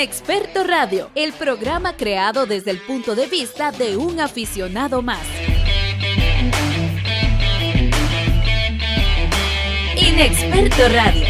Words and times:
Inexperto 0.00 0.64
Radio, 0.64 1.10
el 1.14 1.34
programa 1.34 1.94
creado 1.94 2.46
desde 2.46 2.70
el 2.70 2.78
punto 2.78 3.14
de 3.14 3.26
vista 3.26 3.70
de 3.70 3.98
un 3.98 4.18
aficionado 4.18 5.02
más. 5.02 5.20
Inexperto 9.94 10.88
Radio. 10.88 11.26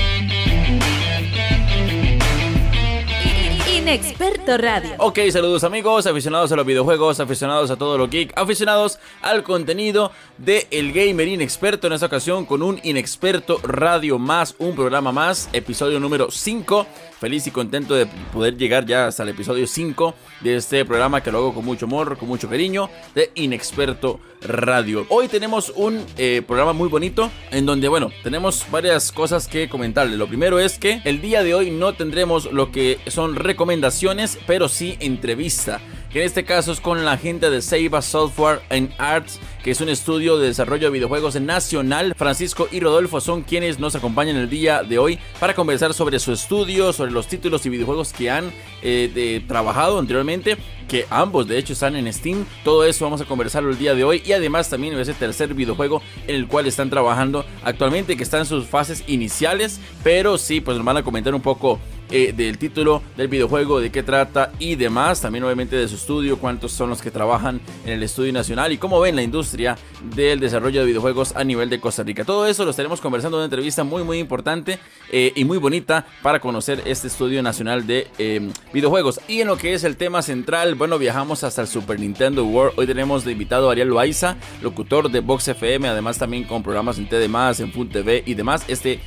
Inexperto 3.77 4.57
Radio. 4.57 4.91
Ok, 4.99 5.19
saludos 5.33 5.65
amigos, 5.65 6.07
aficionados 6.07 6.53
a 6.53 6.55
los 6.55 6.65
videojuegos, 6.65 7.19
aficionados 7.19 7.73
a 7.73 7.77
todo 7.77 7.99
lo 7.99 8.07
geek, 8.07 8.33
aficionados 8.37 9.01
al 9.21 9.43
contenido 9.43 10.13
de 10.39 10.69
El 10.71 10.93
Gamer 10.93 11.27
Inexperto 11.27 11.89
en 11.89 11.95
esta 11.95 12.07
ocasión 12.07 12.47
con 12.47 12.63
un 12.63 12.79
Inexperto 12.85 13.59
Radio 13.65 14.17
más, 14.21 14.55
un 14.59 14.77
programa 14.77 15.11
más, 15.11 15.49
episodio 15.53 15.99
número 15.99 16.31
5 16.31 16.87
feliz 17.21 17.47
y 17.47 17.51
contento 17.51 17.95
de 17.95 18.07
poder 18.33 18.57
llegar 18.57 18.87
ya 18.87 19.07
hasta 19.07 19.25
el 19.25 19.29
episodio 19.29 19.67
5 19.67 20.15
de 20.41 20.57
este 20.57 20.87
programa 20.87 21.23
que 21.23 21.31
lo 21.31 21.39
hago 21.39 21.55
con 21.55 21.67
mucho 21.67 21.85
amor, 21.85 22.17
con 22.17 22.27
mucho 22.27 22.49
cariño, 22.49 22.89
de 23.15 23.31
Inexperto 23.35 24.21
Radio. 24.41 25.05
Hoy 25.11 25.29
tenemos 25.29 25.71
un 25.77 26.03
eh, 26.17 26.43
programa 26.47 26.73
muy 26.73 26.89
bonito 26.89 27.31
en 27.51 27.67
donde, 27.67 27.89
bueno, 27.89 28.11
tenemos 28.23 28.65
varias 28.71 29.13
cosas 29.13 29.49
que 29.49 29.69
comentarle. 29.69 30.17
Lo 30.17 30.29
primero 30.29 30.59
es 30.59 30.79
que 30.79 31.03
el 31.05 31.21
día 31.21 31.43
de 31.43 31.55
hoy 31.55 31.71
no 31.71 31.93
tendremos 31.93 32.51
lo 32.51 32.73
que 32.73 32.99
son 33.09 33.37
recomendaciones, 33.37 34.39
pero 34.47 34.69
sí 34.69 34.97
entrevista 34.99 35.79
que 36.13 36.21
en 36.21 36.27
este 36.27 36.45
caso 36.45 36.73
es 36.73 36.81
con 36.81 37.05
la 37.05 37.17
gente 37.17 37.51
de 37.51 37.63
Seiba 37.63 38.03
Software 38.03 38.61
and 38.69 38.93
Arts, 38.99 39.39
que 39.63 39.71
es 39.71 39.81
un 39.81 39.89
estudio 39.89 40.39
de 40.39 40.49
desarrollo 40.49 40.89
de 40.89 40.93
videojuegos 40.93 41.41
nacional. 41.41 42.15
Francisco 42.17 42.69
y 42.71 42.81
Rodolfo 42.81 43.21
son 43.21 43.43
quienes 43.43 43.79
nos 43.79 43.95
acompañan 43.95 44.37
el 44.37 44.51
día 44.51 44.83
de 44.83 44.99
hoy 44.99 45.19
para 45.39 45.55
conversar 45.55 45.95
sobre 45.95 46.19
su 46.19 46.33
estudio, 46.33 46.93
sobre 46.93 47.13
los 47.13 47.29
títulos 47.29 47.65
y 47.67 47.69
videojuegos 47.69 48.13
que 48.13 48.31
han 48.31 48.53
eh, 48.83 49.43
trabajado 49.47 49.99
anteriormente, 49.99 50.57
que 50.91 51.07
ambos 51.09 51.47
de 51.47 51.57
hecho 51.57 51.73
están 51.73 51.95
en 51.95 52.13
Steam. 52.13 52.45
Todo 52.65 52.85
eso 52.85 53.05
vamos 53.05 53.21
a 53.21 53.25
conversarlo 53.25 53.71
el 53.71 53.79
día 53.79 53.95
de 53.95 54.03
hoy 54.03 54.23
y 54.27 54.33
además 54.33 54.69
también 54.69 54.99
ese 54.99 55.15
tercer 55.15 55.55
videojuego 55.55 56.03
en 56.27 56.35
el 56.35 56.49
cual 56.49 56.67
están 56.67 56.91
trabajando 56.91 57.45
actualmente, 57.63 58.17
que 58.17 58.25
está 58.25 58.39
en 58.39 58.45
sus 58.45 58.67
fases 58.67 59.05
iniciales, 59.07 59.81
pero 60.03 60.37
sí, 60.37 60.61
pues 60.61 60.77
nos 60.77 60.85
van 60.85 60.97
a 60.97 61.05
comentar 61.05 61.33
un 61.33 61.43
poco 61.43 61.79
eh, 62.13 62.33
del 62.37 62.59
título 62.59 63.03
del 63.17 63.29
videojuego, 63.29 63.79
de 63.79 63.93
qué 63.93 64.03
trata 64.03 64.51
y 64.59 64.75
demás. 64.75 65.21
También 65.21 65.45
obviamente 65.45 65.77
de 65.77 65.87
su 65.87 65.95
estudio, 65.95 66.39
cuántos 66.39 66.73
son 66.73 66.91
los 66.91 67.01
que 67.01 67.13
trabajan 67.13 67.61
en 67.85 67.93
el 67.93 68.03
estudio 68.03 68.33
nacional 68.33 68.73
y 68.73 68.79
cómo 68.79 68.99
ven 68.99 69.15
la 69.15 69.23
industria 69.23 69.79
del 70.17 70.41
desarrollo 70.41 70.81
de 70.81 70.87
videojuegos 70.87 71.37
a 71.37 71.45
nivel 71.45 71.71
de 71.71 71.79
Costa 71.79 72.03
Rica. 72.03 72.25
Todo 72.25 72.47
eso 72.47 72.65
lo 72.65 72.71
estaremos 72.71 73.01
conversando 73.01 73.37
en 73.37 73.43
una 73.43 73.45
entrevista 73.45 73.85
muy 73.85 74.03
muy 74.03 74.19
importante 74.19 74.81
eh, 75.13 75.33
y 75.37 75.45
muy 75.45 75.59
bonita 75.59 76.05
para 76.21 76.41
conocer 76.41 76.83
este 76.85 77.07
estudio 77.07 77.45
nacional 77.45 77.87
de 77.87 78.09
em, 78.19 78.53
videojuegos. 78.73 79.21
Y 79.29 79.43
en 79.43 79.47
lo 79.47 79.57
que 79.57 79.75
es 79.75 79.85
el 79.85 79.97
tema 79.97 80.21
central, 80.23 80.75
bueno, 80.81 80.99
viajamos 80.99 81.45
hasta 81.45 81.61
el 81.61 81.69
Super 81.69 82.01
Nintendo 82.01 82.43
World. 82.43 82.73
Hoy 82.79 82.87
tenemos 82.87 83.23
de 83.27 83.33
invitado 83.33 83.69
a 83.69 83.73
Ariel 83.73 83.89
Loaiza, 83.89 84.39
locutor 84.63 85.11
de 85.11 85.21
Vox 85.21 85.47
FM, 85.47 85.87
además 85.87 86.17
también 86.17 86.45
con 86.45 86.63
programas 86.63 86.97
en 86.97 87.07
TD+, 87.07 87.25
en 87.61 87.71
Fun 87.71 87.91
TV 87.91 88.23
y 88.25 88.33
demás. 88.33 88.65
Este 88.67 88.99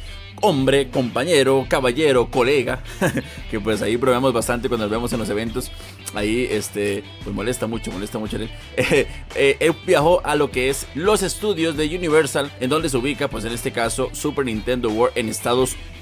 hombre, 0.42 0.92
compañero, 0.92 1.66
caballero, 1.68 2.30
colega, 2.30 2.84
que 3.50 3.60
pues 3.60 3.82
ahí 3.82 3.98
probamos 3.98 4.34
bastante 4.34 4.68
cuando 4.70 4.86
nos 4.86 4.92
vemos 4.92 5.14
en 5.14 5.20
los 5.20 5.30
eventos. 5.32 5.72
Ahí, 6.14 6.48
este, 6.48 7.04
pues 7.24 7.36
molesta 7.36 7.66
mucho, 7.66 7.92
molesta 7.92 8.20
mucho. 8.20 8.38
Eh, 8.78 9.08
eh, 9.34 9.58
él 9.60 9.74
viajó 9.84 10.22
a 10.24 10.36
lo 10.36 10.52
que 10.52 10.70
es 10.70 10.86
los 10.94 11.24
estudios 11.24 11.76
de 11.76 11.88
Universal, 11.88 12.52
en 12.60 12.70
donde 12.70 12.88
se 12.88 12.98
ubica, 12.98 13.30
pues 13.30 13.46
en 13.46 13.52
este 13.52 13.72
caso, 13.72 14.10
Super 14.14 14.46
Nintendo 14.46 14.90
World 14.90 15.18
en 15.18 15.28
Estados 15.28 15.74
Unidos. 15.74 15.93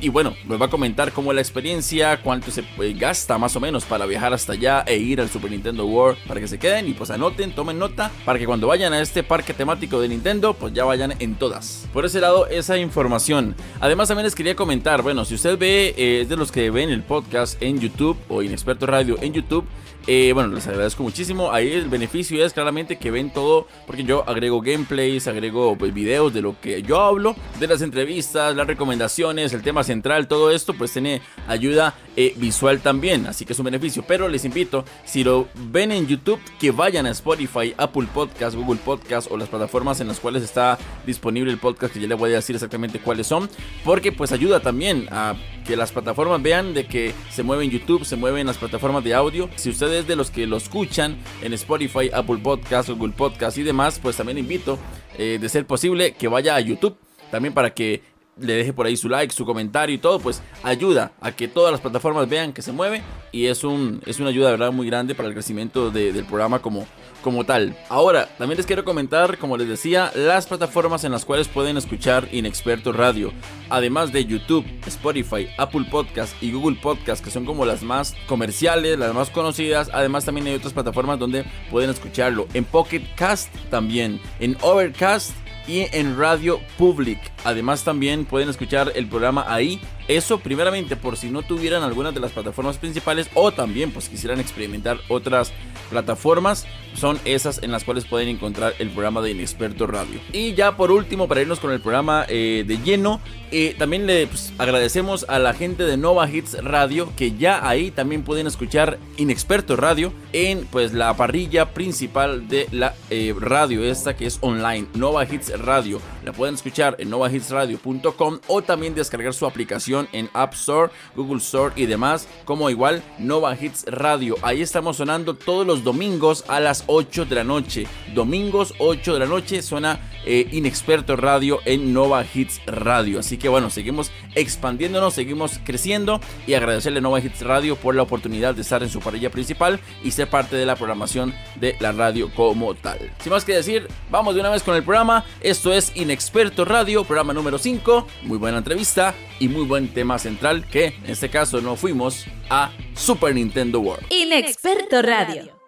Y 0.00 0.08
bueno, 0.08 0.34
nos 0.46 0.60
va 0.60 0.66
a 0.66 0.70
comentar 0.70 1.12
cómo 1.12 1.30
es 1.30 1.34
la 1.36 1.40
experiencia, 1.40 2.20
cuánto 2.22 2.50
se 2.50 2.60
eh, 2.60 2.94
gasta 2.96 3.38
más 3.38 3.54
o 3.56 3.60
menos 3.60 3.84
para 3.84 4.06
viajar 4.06 4.32
hasta 4.32 4.52
allá 4.52 4.84
e 4.86 4.96
ir 4.96 5.20
al 5.20 5.28
Super 5.28 5.50
Nintendo 5.50 5.86
World 5.86 6.18
para 6.26 6.40
que 6.40 6.48
se 6.48 6.58
queden 6.58 6.88
y 6.88 6.92
pues 6.92 7.10
anoten, 7.10 7.52
tomen 7.52 7.78
nota 7.78 8.10
para 8.24 8.38
que 8.38 8.46
cuando 8.46 8.66
vayan 8.66 8.92
a 8.92 9.00
este 9.00 9.22
parque 9.22 9.54
temático 9.54 10.00
de 10.00 10.08
Nintendo, 10.08 10.54
pues 10.54 10.72
ya 10.74 10.84
vayan 10.84 11.14
en 11.18 11.34
todas. 11.36 11.86
Por 11.92 12.04
ese 12.04 12.20
lado, 12.20 12.46
esa 12.48 12.78
información. 12.78 13.54
Además, 13.80 14.08
también 14.08 14.24
les 14.24 14.34
quería 14.34 14.56
comentar, 14.56 15.02
bueno, 15.02 15.24
si 15.24 15.34
usted 15.34 15.58
ve, 15.58 15.94
eh, 15.96 16.20
es 16.22 16.28
de 16.28 16.36
los 16.36 16.52
que 16.52 16.70
ven 16.70 16.90
el 16.90 17.02
podcast 17.02 17.60
en 17.62 17.80
YouTube 17.80 18.18
o 18.28 18.42
Inexperto 18.42 18.86
Radio 18.86 19.16
en 19.20 19.32
YouTube, 19.32 19.64
eh, 20.10 20.32
bueno, 20.32 20.54
les 20.54 20.66
agradezco 20.66 21.02
muchísimo. 21.02 21.52
Ahí 21.52 21.70
el 21.70 21.90
beneficio 21.90 22.42
es 22.42 22.54
claramente 22.54 22.96
que 22.96 23.10
ven 23.10 23.30
todo, 23.30 23.68
porque 23.86 24.04
yo 24.04 24.26
agrego 24.26 24.62
gameplays, 24.62 25.28
agrego 25.28 25.76
pues, 25.76 25.92
videos 25.92 26.32
de 26.32 26.40
lo 26.40 26.58
que 26.58 26.82
yo 26.82 26.98
hablo, 27.02 27.36
de 27.60 27.66
las 27.66 27.82
entrevistas, 27.82 28.56
las 28.56 28.66
recomendaciones, 28.66 29.52
el 29.52 29.60
tema 29.60 29.84
central, 29.84 30.26
todo 30.26 30.50
esto, 30.50 30.72
pues 30.72 30.94
tiene 30.94 31.20
ayuda 31.46 31.94
eh, 32.20 32.34
visual 32.34 32.80
también, 32.80 33.28
así 33.28 33.44
que 33.44 33.52
es 33.52 33.58
un 33.60 33.66
beneficio. 33.66 34.02
Pero 34.04 34.26
les 34.28 34.44
invito, 34.44 34.84
si 35.04 35.22
lo 35.22 35.46
ven 35.70 35.92
en 35.92 36.08
YouTube, 36.08 36.40
que 36.58 36.72
vayan 36.72 37.06
a 37.06 37.10
Spotify, 37.10 37.72
Apple 37.76 38.08
Podcast, 38.12 38.56
Google 38.56 38.80
Podcast 38.84 39.30
o 39.30 39.36
las 39.36 39.48
plataformas 39.48 40.00
en 40.00 40.08
las 40.08 40.18
cuales 40.18 40.42
está 40.42 40.78
disponible 41.06 41.52
el 41.52 41.58
podcast, 41.58 41.94
que 41.94 42.00
ya 42.00 42.08
les 42.08 42.18
voy 42.18 42.32
a 42.32 42.34
decir 42.34 42.56
exactamente 42.56 42.98
cuáles 42.98 43.28
son, 43.28 43.48
porque 43.84 44.10
pues 44.10 44.32
ayuda 44.32 44.58
también 44.58 45.06
a 45.12 45.36
que 45.64 45.76
las 45.76 45.92
plataformas 45.92 46.42
vean 46.42 46.74
de 46.74 46.88
que 46.88 47.14
se 47.30 47.44
mueve 47.44 47.62
en 47.62 47.70
YouTube, 47.70 48.04
se 48.04 48.16
mueven 48.16 48.48
las 48.48 48.58
plataformas 48.58 49.04
de 49.04 49.14
audio. 49.14 49.48
Si 49.54 49.70
ustedes 49.70 50.08
de 50.08 50.16
los 50.16 50.32
que 50.32 50.48
lo 50.48 50.56
escuchan 50.56 51.18
en 51.40 51.52
Spotify, 51.52 52.10
Apple 52.12 52.38
Podcast, 52.38 52.88
Google 52.88 53.12
Podcast 53.16 53.58
y 53.58 53.62
demás, 53.62 54.00
pues 54.02 54.16
también 54.16 54.38
invito, 54.38 54.76
eh, 55.16 55.38
de 55.40 55.48
ser 55.48 55.66
posible, 55.66 56.14
que 56.14 56.26
vaya 56.26 56.56
a 56.56 56.60
YouTube. 56.60 56.96
También 57.30 57.54
para 57.54 57.74
que 57.74 58.02
le 58.40 58.54
deje 58.54 58.72
por 58.72 58.86
ahí 58.86 58.96
su 58.96 59.08
like, 59.08 59.32
su 59.34 59.44
comentario 59.44 59.94
y 59.94 59.98
todo, 59.98 60.18
pues 60.18 60.42
ayuda 60.62 61.12
a 61.20 61.32
que 61.32 61.48
todas 61.48 61.72
las 61.72 61.80
plataformas 61.80 62.28
vean 62.28 62.52
que 62.52 62.62
se 62.62 62.72
mueve 62.72 63.02
y 63.32 63.46
es, 63.46 63.64
un, 63.64 64.02
es 64.06 64.20
una 64.20 64.30
ayuda, 64.30 64.50
verdad, 64.50 64.72
muy 64.72 64.86
grande 64.86 65.14
para 65.14 65.28
el 65.28 65.34
crecimiento 65.34 65.90
del 65.90 66.24
programa 66.24 66.60
como, 66.60 66.86
como 67.22 67.44
tal. 67.44 67.76
Ahora, 67.88 68.28
también 68.38 68.56
les 68.56 68.66
quiero 68.66 68.84
comentar, 68.84 69.38
como 69.38 69.56
les 69.56 69.68
decía, 69.68 70.10
las 70.14 70.46
plataformas 70.46 71.04
en 71.04 71.12
las 71.12 71.24
cuales 71.24 71.48
pueden 71.48 71.76
escuchar 71.76 72.28
Inexperto 72.32 72.92
Radio, 72.92 73.32
además 73.68 74.12
de 74.12 74.24
YouTube, 74.24 74.64
Spotify, 74.86 75.48
Apple 75.58 75.86
Podcast 75.90 76.40
y 76.42 76.52
Google 76.52 76.78
Podcast, 76.80 77.24
que 77.24 77.30
son 77.30 77.44
como 77.44 77.66
las 77.66 77.82
más 77.82 78.14
comerciales, 78.26 78.98
las 78.98 79.14
más 79.14 79.30
conocidas. 79.30 79.90
Además, 79.92 80.24
también 80.24 80.46
hay 80.46 80.54
otras 80.54 80.72
plataformas 80.72 81.18
donde 81.18 81.44
pueden 81.70 81.90
escucharlo. 81.90 82.46
En 82.54 82.64
Pocket 82.64 83.02
Cast 83.16 83.54
también, 83.70 84.20
en 84.40 84.56
Overcast 84.62 85.32
y 85.68 85.86
en 85.92 86.18
Radio 86.18 86.60
Public. 86.78 87.18
Además 87.44 87.84
también 87.84 88.24
pueden 88.24 88.48
escuchar 88.48 88.90
el 88.96 89.06
programa 89.06 89.44
ahí. 89.46 89.80
Eso 90.08 90.38
primeramente 90.38 90.96
por 90.96 91.16
si 91.16 91.30
no 91.30 91.42
tuvieran 91.42 91.82
algunas 91.82 92.14
de 92.14 92.20
las 92.20 92.32
plataformas 92.32 92.78
principales 92.78 93.28
o 93.34 93.52
también 93.52 93.92
pues 93.92 94.08
quisieran 94.08 94.40
experimentar 94.40 94.98
otras 95.08 95.52
plataformas. 95.90 96.66
Son 96.94 97.20
esas 97.24 97.62
en 97.62 97.70
las 97.70 97.84
cuales 97.84 98.06
pueden 98.06 98.28
encontrar 98.28 98.74
el 98.78 98.90
programa 98.90 99.20
de 99.20 99.30
Inexperto 99.30 99.86
Radio. 99.86 100.18
Y 100.32 100.54
ya 100.54 100.76
por 100.76 100.90
último 100.90 101.28
para 101.28 101.42
irnos 101.42 101.60
con 101.60 101.70
el 101.70 101.80
programa 101.80 102.24
eh, 102.28 102.64
de 102.66 102.78
lleno. 102.78 103.20
Eh, 103.50 103.74
también 103.78 104.06
le 104.06 104.26
pues, 104.26 104.52
agradecemos 104.58 105.24
a 105.28 105.38
la 105.38 105.54
gente 105.54 105.84
de 105.84 105.96
Nova 105.96 106.28
Hits 106.28 106.62
Radio 106.62 107.10
que 107.16 107.36
ya 107.36 107.66
ahí 107.66 107.90
también 107.90 108.22
pueden 108.22 108.46
escuchar 108.46 108.98
Inexperto 109.16 109.74
Radio 109.74 110.12
en 110.34 110.66
pues 110.66 110.92
la 110.92 111.16
parrilla 111.16 111.72
principal 111.72 112.48
de 112.48 112.68
la 112.72 112.94
eh, 113.08 113.34
radio 113.38 113.82
esta 113.84 114.16
que 114.16 114.26
es 114.26 114.38
online 114.42 114.86
Nova 114.94 115.24
Hits 115.24 115.58
Radio 115.58 115.98
la 116.28 116.34
pueden 116.34 116.56
escuchar 116.56 116.96
en 116.98 117.08
novahitsradio.com 117.08 118.40
o 118.48 118.60
también 118.60 118.94
descargar 118.94 119.32
su 119.32 119.46
aplicación 119.46 119.97
en 120.12 120.30
App 120.34 120.54
Store, 120.54 120.92
Google 121.16 121.38
Store 121.38 121.72
y 121.74 121.86
demás, 121.86 122.28
como 122.44 122.70
igual 122.70 123.02
Nova 123.18 123.56
Hits 123.58 123.86
Radio. 123.86 124.36
Ahí 124.42 124.62
estamos 124.62 124.98
sonando 124.98 125.34
todos 125.34 125.66
los 125.66 125.82
domingos 125.82 126.44
a 126.46 126.60
las 126.60 126.84
8 126.86 127.24
de 127.24 127.34
la 127.34 127.44
noche. 127.44 127.86
Domingos 128.14 128.74
8 128.78 129.14
de 129.14 129.18
la 129.18 129.26
noche 129.26 129.62
suena 129.62 129.98
eh, 130.24 130.46
Inexperto 130.52 131.16
Radio 131.16 131.60
en 131.64 131.92
Nova 131.94 132.22
Hits 132.22 132.60
Radio. 132.66 133.20
Así 133.20 133.38
que 133.38 133.48
bueno, 133.48 133.70
seguimos 133.70 134.12
expandiéndonos, 134.34 135.14
seguimos 135.14 135.58
creciendo 135.64 136.20
y 136.46 136.54
agradecerle 136.54 136.98
a 136.98 137.02
Nova 137.02 137.20
Hits 137.20 137.42
Radio 137.42 137.76
por 137.76 137.94
la 137.94 138.02
oportunidad 138.02 138.54
de 138.54 138.62
estar 138.62 138.82
en 138.82 138.90
su 138.90 139.00
parrilla 139.00 139.30
principal 139.30 139.80
y 140.04 140.10
ser 140.10 140.28
parte 140.28 140.56
de 140.56 140.66
la 140.66 140.76
programación 140.76 141.34
de 141.56 141.76
la 141.80 141.92
radio 141.92 142.30
como 142.34 142.74
tal. 142.74 142.98
Sin 143.22 143.32
más 143.32 143.44
que 143.44 143.54
decir, 143.54 143.88
vamos 144.10 144.34
de 144.34 144.40
una 144.40 144.50
vez 144.50 144.62
con 144.62 144.76
el 144.76 144.82
programa. 144.82 145.24
Esto 145.40 145.72
es 145.72 145.92
Inexperto 145.94 146.64
Radio, 146.64 147.04
programa 147.04 147.32
número 147.32 147.58
5. 147.58 148.06
Muy 148.24 148.38
buena 148.38 148.58
entrevista 148.58 149.14
y 149.38 149.48
muy 149.48 149.64
buen 149.64 149.87
tema 149.92 150.18
central 150.18 150.66
que 150.66 150.86
en 150.86 151.10
este 151.10 151.28
caso 151.28 151.60
no 151.60 151.76
fuimos 151.76 152.26
a 152.50 152.70
Super 152.94 153.34
Nintendo 153.34 153.80
World. 153.80 154.06
Inexperto 154.10 155.02
Radio. 155.02 155.58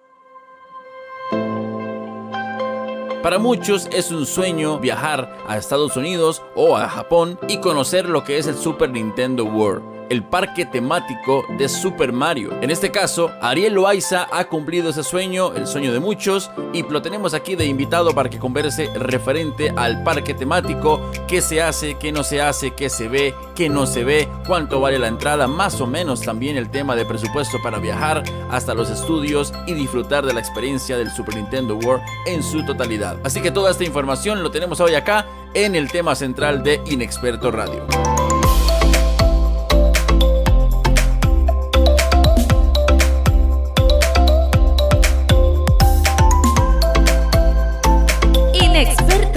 Para 3.22 3.38
muchos 3.38 3.88
es 3.92 4.10
un 4.10 4.24
sueño 4.24 4.78
viajar 4.78 5.36
a 5.46 5.58
Estados 5.58 5.96
Unidos 5.96 6.42
o 6.54 6.76
a 6.76 6.88
Japón 6.88 7.38
y 7.48 7.58
conocer 7.58 8.08
lo 8.08 8.24
que 8.24 8.38
es 8.38 8.46
el 8.46 8.56
Super 8.56 8.90
Nintendo 8.90 9.44
World 9.44 9.99
el 10.10 10.24
parque 10.24 10.66
temático 10.66 11.44
de 11.56 11.68
Super 11.68 12.12
Mario. 12.12 12.50
En 12.60 12.70
este 12.70 12.90
caso, 12.90 13.30
Ariel 13.40 13.74
Loaiza 13.74 14.26
ha 14.32 14.44
cumplido 14.44 14.90
ese 14.90 15.04
sueño, 15.04 15.54
el 15.54 15.66
sueño 15.66 15.92
de 15.92 16.00
muchos, 16.00 16.50
y 16.72 16.82
lo 16.82 17.00
tenemos 17.00 17.32
aquí 17.32 17.54
de 17.54 17.64
invitado 17.64 18.12
para 18.12 18.28
que 18.28 18.40
converse 18.40 18.90
referente 18.98 19.72
al 19.76 20.02
parque 20.02 20.34
temático, 20.34 21.00
qué 21.28 21.40
se 21.40 21.62
hace, 21.62 21.94
qué 21.94 22.10
no 22.10 22.24
se 22.24 22.42
hace, 22.42 22.72
qué 22.72 22.90
se 22.90 23.08
ve, 23.08 23.34
qué 23.54 23.68
no 23.68 23.86
se 23.86 24.02
ve, 24.02 24.28
cuánto 24.46 24.80
vale 24.80 24.98
la 24.98 25.06
entrada, 25.06 25.46
más 25.46 25.80
o 25.80 25.86
menos 25.86 26.22
también 26.22 26.56
el 26.56 26.70
tema 26.70 26.96
de 26.96 27.06
presupuesto 27.06 27.58
para 27.62 27.78
viajar 27.78 28.24
hasta 28.50 28.74
los 28.74 28.90
estudios 28.90 29.52
y 29.68 29.74
disfrutar 29.74 30.26
de 30.26 30.34
la 30.34 30.40
experiencia 30.40 30.98
del 30.98 31.10
Super 31.12 31.36
Nintendo 31.36 31.76
World 31.76 32.02
en 32.26 32.42
su 32.42 32.66
totalidad. 32.66 33.16
Así 33.22 33.40
que 33.40 33.52
toda 33.52 33.70
esta 33.70 33.84
información 33.84 34.42
lo 34.42 34.50
tenemos 34.50 34.80
hoy 34.80 34.94
acá 34.94 35.26
en 35.54 35.76
el 35.76 35.90
tema 35.90 36.16
central 36.16 36.64
de 36.64 36.80
Inexperto 36.86 37.52
Radio. 37.52 37.86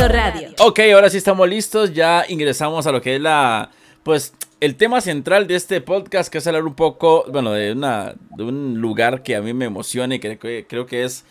Radio. 0.07 0.49
Ok, 0.59 0.79
ahora 0.93 1.09
sí 1.09 1.17
estamos 1.17 1.47
listos, 1.47 1.93
ya 1.93 2.25
ingresamos 2.27 2.85
a 2.87 2.91
lo 2.91 3.01
que 3.01 3.15
es 3.15 3.21
la, 3.21 3.71
pues, 4.03 4.33
el 4.59 4.75
tema 4.75 5.01
central 5.01 5.47
de 5.47 5.55
este 5.55 5.81
podcast, 5.81 6.31
que 6.31 6.39
es 6.39 6.47
hablar 6.47 6.63
un 6.63 6.75
poco, 6.75 7.25
bueno, 7.31 7.51
de, 7.51 7.71
una, 7.71 8.15
de 8.35 8.43
un 8.43 8.79
lugar 8.81 9.23
que 9.23 9.35
a 9.35 9.41
mí 9.41 9.53
me 9.53 9.65
emociona 9.65 10.15
y 10.15 10.19
que, 10.19 10.37
que 10.37 10.65
creo 10.67 10.85
que 10.85 11.03
es 11.03 11.25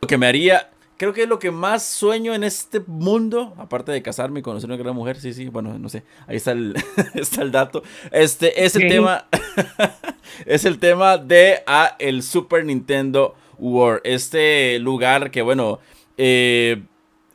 lo 0.00 0.08
que 0.08 0.18
me 0.18 0.26
haría 0.26 0.70
creo 0.98 1.12
que 1.12 1.22
es 1.22 1.28
lo 1.28 1.38
que 1.38 1.50
más 1.50 1.84
sueño 1.84 2.34
en 2.34 2.44
este 2.44 2.80
mundo, 2.80 3.54
aparte 3.56 3.92
de 3.92 4.02
casarme 4.02 4.40
y 4.40 4.42
conocer 4.42 4.68
una 4.68 4.76
gran 4.76 4.94
mujer, 4.94 5.18
sí, 5.18 5.32
sí, 5.32 5.46
bueno, 5.46 5.78
no 5.78 5.88
sé, 5.88 6.02
ahí 6.26 6.36
está 6.36 6.52
el, 6.52 6.74
está 7.14 7.42
el 7.42 7.52
dato. 7.52 7.82
Este 8.10 8.64
es 8.64 8.74
el 8.74 8.88
tema, 8.88 9.26
es 10.44 10.64
el 10.64 10.78
tema 10.78 11.16
de 11.16 11.62
ah, 11.66 11.96
el 12.00 12.22
Super 12.22 12.64
Nintendo 12.64 13.36
World, 13.58 14.00
este 14.04 14.78
lugar 14.80 15.30
que, 15.30 15.40
bueno, 15.40 15.78
eh, 16.18 16.82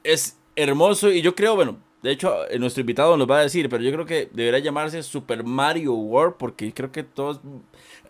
es 0.03 0.37
hermoso 0.55 1.11
y 1.11 1.21
yo 1.21 1.35
creo, 1.35 1.55
bueno, 1.55 1.77
de 2.01 2.11
hecho, 2.11 2.35
nuestro 2.59 2.81
invitado 2.81 3.15
nos 3.17 3.29
va 3.29 3.39
a 3.39 3.43
decir, 3.43 3.69
pero 3.69 3.83
yo 3.83 3.91
creo 3.91 4.05
que 4.05 4.29
debería 4.33 4.59
llamarse 4.59 5.01
Super 5.03 5.43
Mario 5.43 5.93
World 5.93 6.35
porque 6.37 6.73
creo 6.73 6.91
que 6.91 7.03
todos, 7.03 7.39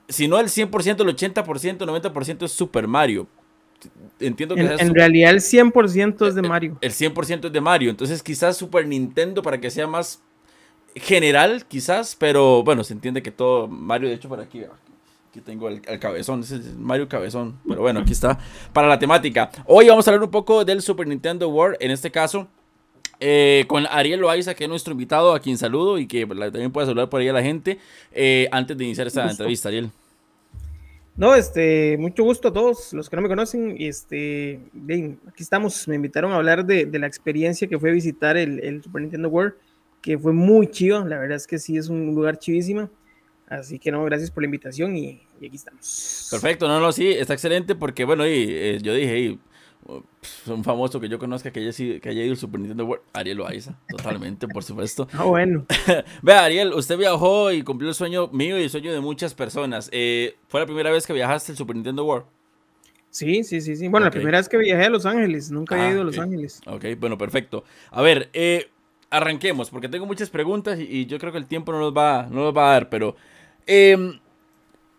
si 0.09 0.27
no 0.27 0.39
el 0.39 0.47
100%, 0.47 1.01
el 1.01 1.15
80%, 1.15 1.77
90% 1.77 2.43
es 2.43 2.51
Super 2.51 2.87
Mario 2.87 3.27
entiendo 4.19 4.55
que 4.55 4.61
en, 4.61 4.93
realidad 4.93 5.31
el 5.31 5.39
100% 5.39 6.27
es 6.27 6.35
de 6.35 6.41
Mario. 6.41 6.77
El, 6.81 6.91
100% 6.91 7.45
es 7.45 7.53
de 7.53 7.61
Mario, 7.61 7.89
entonces 7.89 8.23
quizás 8.23 8.57
Super 8.57 8.87
Nintendo 8.87 9.41
para 9.41 9.59
que 9.59 9.69
sea 9.69 9.87
más 9.87 10.21
general, 10.95 11.65
quizás, 11.67 12.15
pero 12.17 12.63
bueno, 12.63 12.83
se 12.83 12.93
entiende 12.93 13.23
que 13.23 13.31
todo 13.31 13.67
Mario, 13.67 14.09
de 14.09 14.15
hecho, 14.15 14.29
por 14.29 14.39
aquí, 14.39 14.63
aquí 15.33 15.41
tengo 15.41 15.67
el, 15.67 15.81
cabezón, 15.99 16.41
ese 16.41 16.57
es 16.57 16.75
Mario 16.75 17.09
Cabezón, 17.09 17.57
pero 17.67 17.81
bueno, 17.81 18.01
aquí 18.01 18.11
está 18.11 18.37
para 18.71 18.87
la 18.87 18.99
temática. 18.99 19.49
Hoy 19.65 19.87
vamos 19.87 20.07
a 20.07 20.11
hablar 20.11 20.23
un 20.23 20.29
poco 20.29 20.63
del 20.63 20.83
Super 20.83 21.07
Nintendo 21.07 21.49
World, 21.49 21.77
en 21.79 21.89
este 21.89 22.11
caso. 22.11 22.47
Eh, 23.19 23.65
con 23.67 23.87
Ariel 23.87 24.19
Loaiza, 24.19 24.53
que 24.53 24.65
es 24.65 24.69
nuestro 24.69 24.91
invitado, 24.91 25.33
a 25.33 25.39
quien 25.39 25.57
saludo 25.57 25.97
y 25.97 26.05
que 26.05 26.27
también 26.27 26.71
puede 26.71 26.85
saludar 26.85 27.09
por 27.09 27.19
ahí 27.19 27.29
a 27.29 27.33
la 27.33 27.41
gente 27.41 27.79
eh, 28.11 28.47
antes 28.51 28.77
de 28.77 28.83
iniciar 28.83 29.07
esta 29.07 29.27
entrevista, 29.27 29.69
Ariel. 29.69 29.89
No, 31.15 31.33
este, 31.33 31.97
mucho 31.97 32.23
gusto 32.23 32.49
a 32.49 32.53
todos 32.53 32.93
los 32.93 33.09
que 33.09 33.15
no 33.15 33.23
me 33.23 33.27
conocen. 33.27 33.75
Este, 33.79 34.59
bien, 34.71 35.19
aquí 35.27 35.41
estamos. 35.41 35.87
Me 35.87 35.95
invitaron 35.95 36.31
a 36.31 36.35
hablar 36.35 36.63
de, 36.63 36.85
la 36.99 37.07
experiencia 37.07 37.67
que 37.67 37.79
fue 37.79 37.91
visitar 37.91 38.37
el, 38.37 38.83
Super 38.83 39.01
Nintendo 39.01 39.29
World, 39.29 39.55
que 39.99 40.15
fue 40.15 40.31
muy 40.31 40.67
chido. 40.67 41.03
La 41.07 41.17
verdad 41.17 41.37
es 41.37 41.47
que 41.47 41.57
sí 41.57 41.75
es 41.75 41.89
un 41.89 42.13
lugar 42.13 42.37
chivísimo. 42.37 42.87
Así 43.47 43.77
que 43.77 43.91
no, 43.91 44.03
gracias 44.05 44.31
por 44.31 44.43
la 44.43 44.45
invitación 44.45 44.95
y, 44.95 45.21
aquí 45.37 45.55
estamos. 45.55 46.27
Perfecto, 46.31 46.67
no, 46.67 46.79
no, 46.79 46.91
sí, 46.91 47.07
está 47.09 47.33
excelente 47.33 47.75
porque, 47.75 48.05
bueno, 48.05 48.25
y, 48.25 48.45
eh, 48.49 48.79
yo 48.81 48.93
dije, 48.93 49.37
un 50.47 50.63
famoso 50.63 50.99
que 50.99 51.09
yo 51.09 51.19
conozca 51.19 51.51
que 51.51 51.59
haya, 51.59 51.71
que 51.99 52.09
haya 52.09 52.23
ido 52.23 52.31
al 52.31 52.37
Super 52.37 52.59
Nintendo 52.59 52.85
World, 52.85 53.03
Ariel 53.13 53.37
Loaiza, 53.37 53.77
totalmente, 53.89 54.47
por 54.47 54.63
supuesto. 54.63 55.07
Ah, 55.13 55.23
bueno. 55.23 55.65
Vea, 56.21 56.45
Ariel, 56.45 56.73
usted 56.73 56.97
viajó 56.97 57.51
y 57.51 57.63
cumplió 57.63 57.89
el 57.89 57.95
sueño 57.95 58.27
mío 58.29 58.57
y 58.57 58.63
el 58.63 58.69
sueño 58.69 58.93
de 58.93 59.01
muchas 59.01 59.33
personas. 59.33 59.89
Eh, 59.91 60.37
¿Fue 60.47 60.59
la 60.59 60.65
primera 60.65 60.89
vez 60.91 61.05
que 61.05 61.13
viajaste 61.13 61.51
al 61.51 61.57
Super 61.57 61.75
Nintendo 61.75 62.05
World? 62.05 62.25
Sí, 63.09 63.43
sí, 63.43 63.61
sí, 63.61 63.75
sí. 63.75 63.87
Bueno, 63.89 64.05
la 64.05 64.11
primera 64.11 64.39
vez 64.39 64.49
que 64.49 64.57
viajé 64.57 64.85
a 64.85 64.89
Los 64.89 65.05
Ángeles, 65.05 65.51
nunca 65.51 65.75
había 65.75 65.89
ah, 65.89 65.91
ido 65.91 66.01
a 66.01 66.05
Los 66.05 66.17
Ángeles. 66.17 66.61
Ok, 66.65 66.85
bueno, 66.97 67.15
perfecto. 67.15 67.63
A 67.91 68.01
ver, 68.01 68.29
eh, 68.33 68.71
arranquemos, 69.11 69.69
porque 69.69 69.87
tengo 69.87 70.07
muchas 70.07 70.31
preguntas 70.31 70.79
y, 70.79 71.05
yo 71.05 71.19
creo 71.19 71.31
que 71.31 71.37
el 71.37 71.45
tiempo 71.45 71.71
no 71.71 71.79
nos 71.79 71.95
va, 71.95 72.27
no 72.31 72.45
nos 72.45 72.57
va 72.57 72.69
a 72.69 72.73
dar, 72.73 72.89
pero 72.89 73.15
em, 73.67 74.19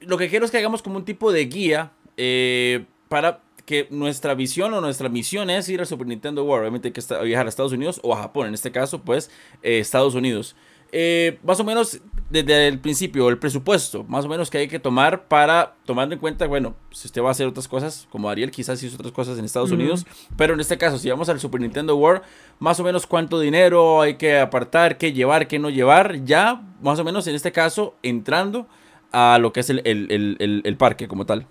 lo 0.01 0.19
que 0.19 0.29
quiero 0.29 0.45
es 0.45 0.51
que 0.51 0.59
hagamos 0.59 0.83
como 0.83 0.97
un 0.97 1.05
tipo 1.05 1.33
de 1.33 1.45
guía 1.47 1.93
eh, 2.17 2.85
para 3.09 3.43
que 3.65 3.89
nuestra 3.91 4.35
visión 4.35 4.75
o 4.75 4.81
nuestra 4.81 5.09
misión 5.09 5.51
es 5.51 5.69
ir 5.69 5.81
al 5.81 5.87
Super 5.87 6.07
Nintendo 6.07 6.45
World. 6.45 6.63
Obviamente 6.63 6.89
hay 6.89 6.93
que 6.93 7.25
viajar 7.25 7.47
a 7.47 7.49
Estados 7.49 7.73
Unidos 7.73 8.01
o 8.03 8.15
a 8.15 8.19
Japón, 8.19 8.49
en 8.49 8.55
este 8.55 8.71
caso, 8.71 9.01
pues 9.01 9.31
eh, 9.63 9.79
Estados 9.79 10.15
Unidos. 10.15 10.55
Eh, 10.93 11.39
más 11.43 11.59
o 11.61 11.65
menos 11.65 12.01
desde 12.43 12.67
el 12.67 12.81
principio, 12.81 13.29
el 13.29 13.39
presupuesto, 13.39 14.03
más 14.09 14.25
o 14.25 14.29
menos 14.29 14.51
que 14.51 14.59
hay 14.59 14.67
que 14.67 14.81
tomar 14.81 15.29
para, 15.29 15.77
tomando 15.85 16.15
en 16.15 16.21
cuenta, 16.21 16.49
bueno, 16.49 16.75
si 16.91 17.07
usted 17.07 17.23
va 17.23 17.29
a 17.29 17.31
hacer 17.31 17.47
otras 17.47 17.69
cosas, 17.69 18.09
como 18.11 18.29
Ariel 18.29 18.51
quizás 18.51 18.83
hizo 18.83 18.97
otras 18.97 19.13
cosas 19.13 19.39
en 19.39 19.45
Estados 19.45 19.71
Unidos, 19.71 20.05
pero 20.37 20.55
en 20.55 20.61
este 20.61 20.77
caso, 20.77 20.99
si 20.99 21.09
vamos 21.09 21.29
al 21.29 21.39
Super 21.39 21.61
Nintendo 21.61 21.95
World, 21.97 22.23
más 22.59 22.81
o 22.81 22.83
menos 22.83 23.07
cuánto 23.07 23.39
dinero 23.39 24.01
hay 24.03 24.17
que 24.17 24.41
apartar, 24.41 24.99
qué 24.99 25.13
llevar, 25.13 25.47
qué 25.47 25.61
no 25.61 25.71
llevar, 25.71 26.25
ya, 26.25 26.61
más 26.83 26.99
o 26.99 27.05
menos 27.05 27.29
en 27.29 27.37
este 27.37 27.53
caso, 27.53 27.95
entrando 28.03 28.67
a 29.13 29.39
lo 29.39 29.53
que 29.53 29.61
es 29.61 29.71
el 29.71 30.77
parque 30.77 31.07
como 31.07 31.27
tal. 31.27 31.47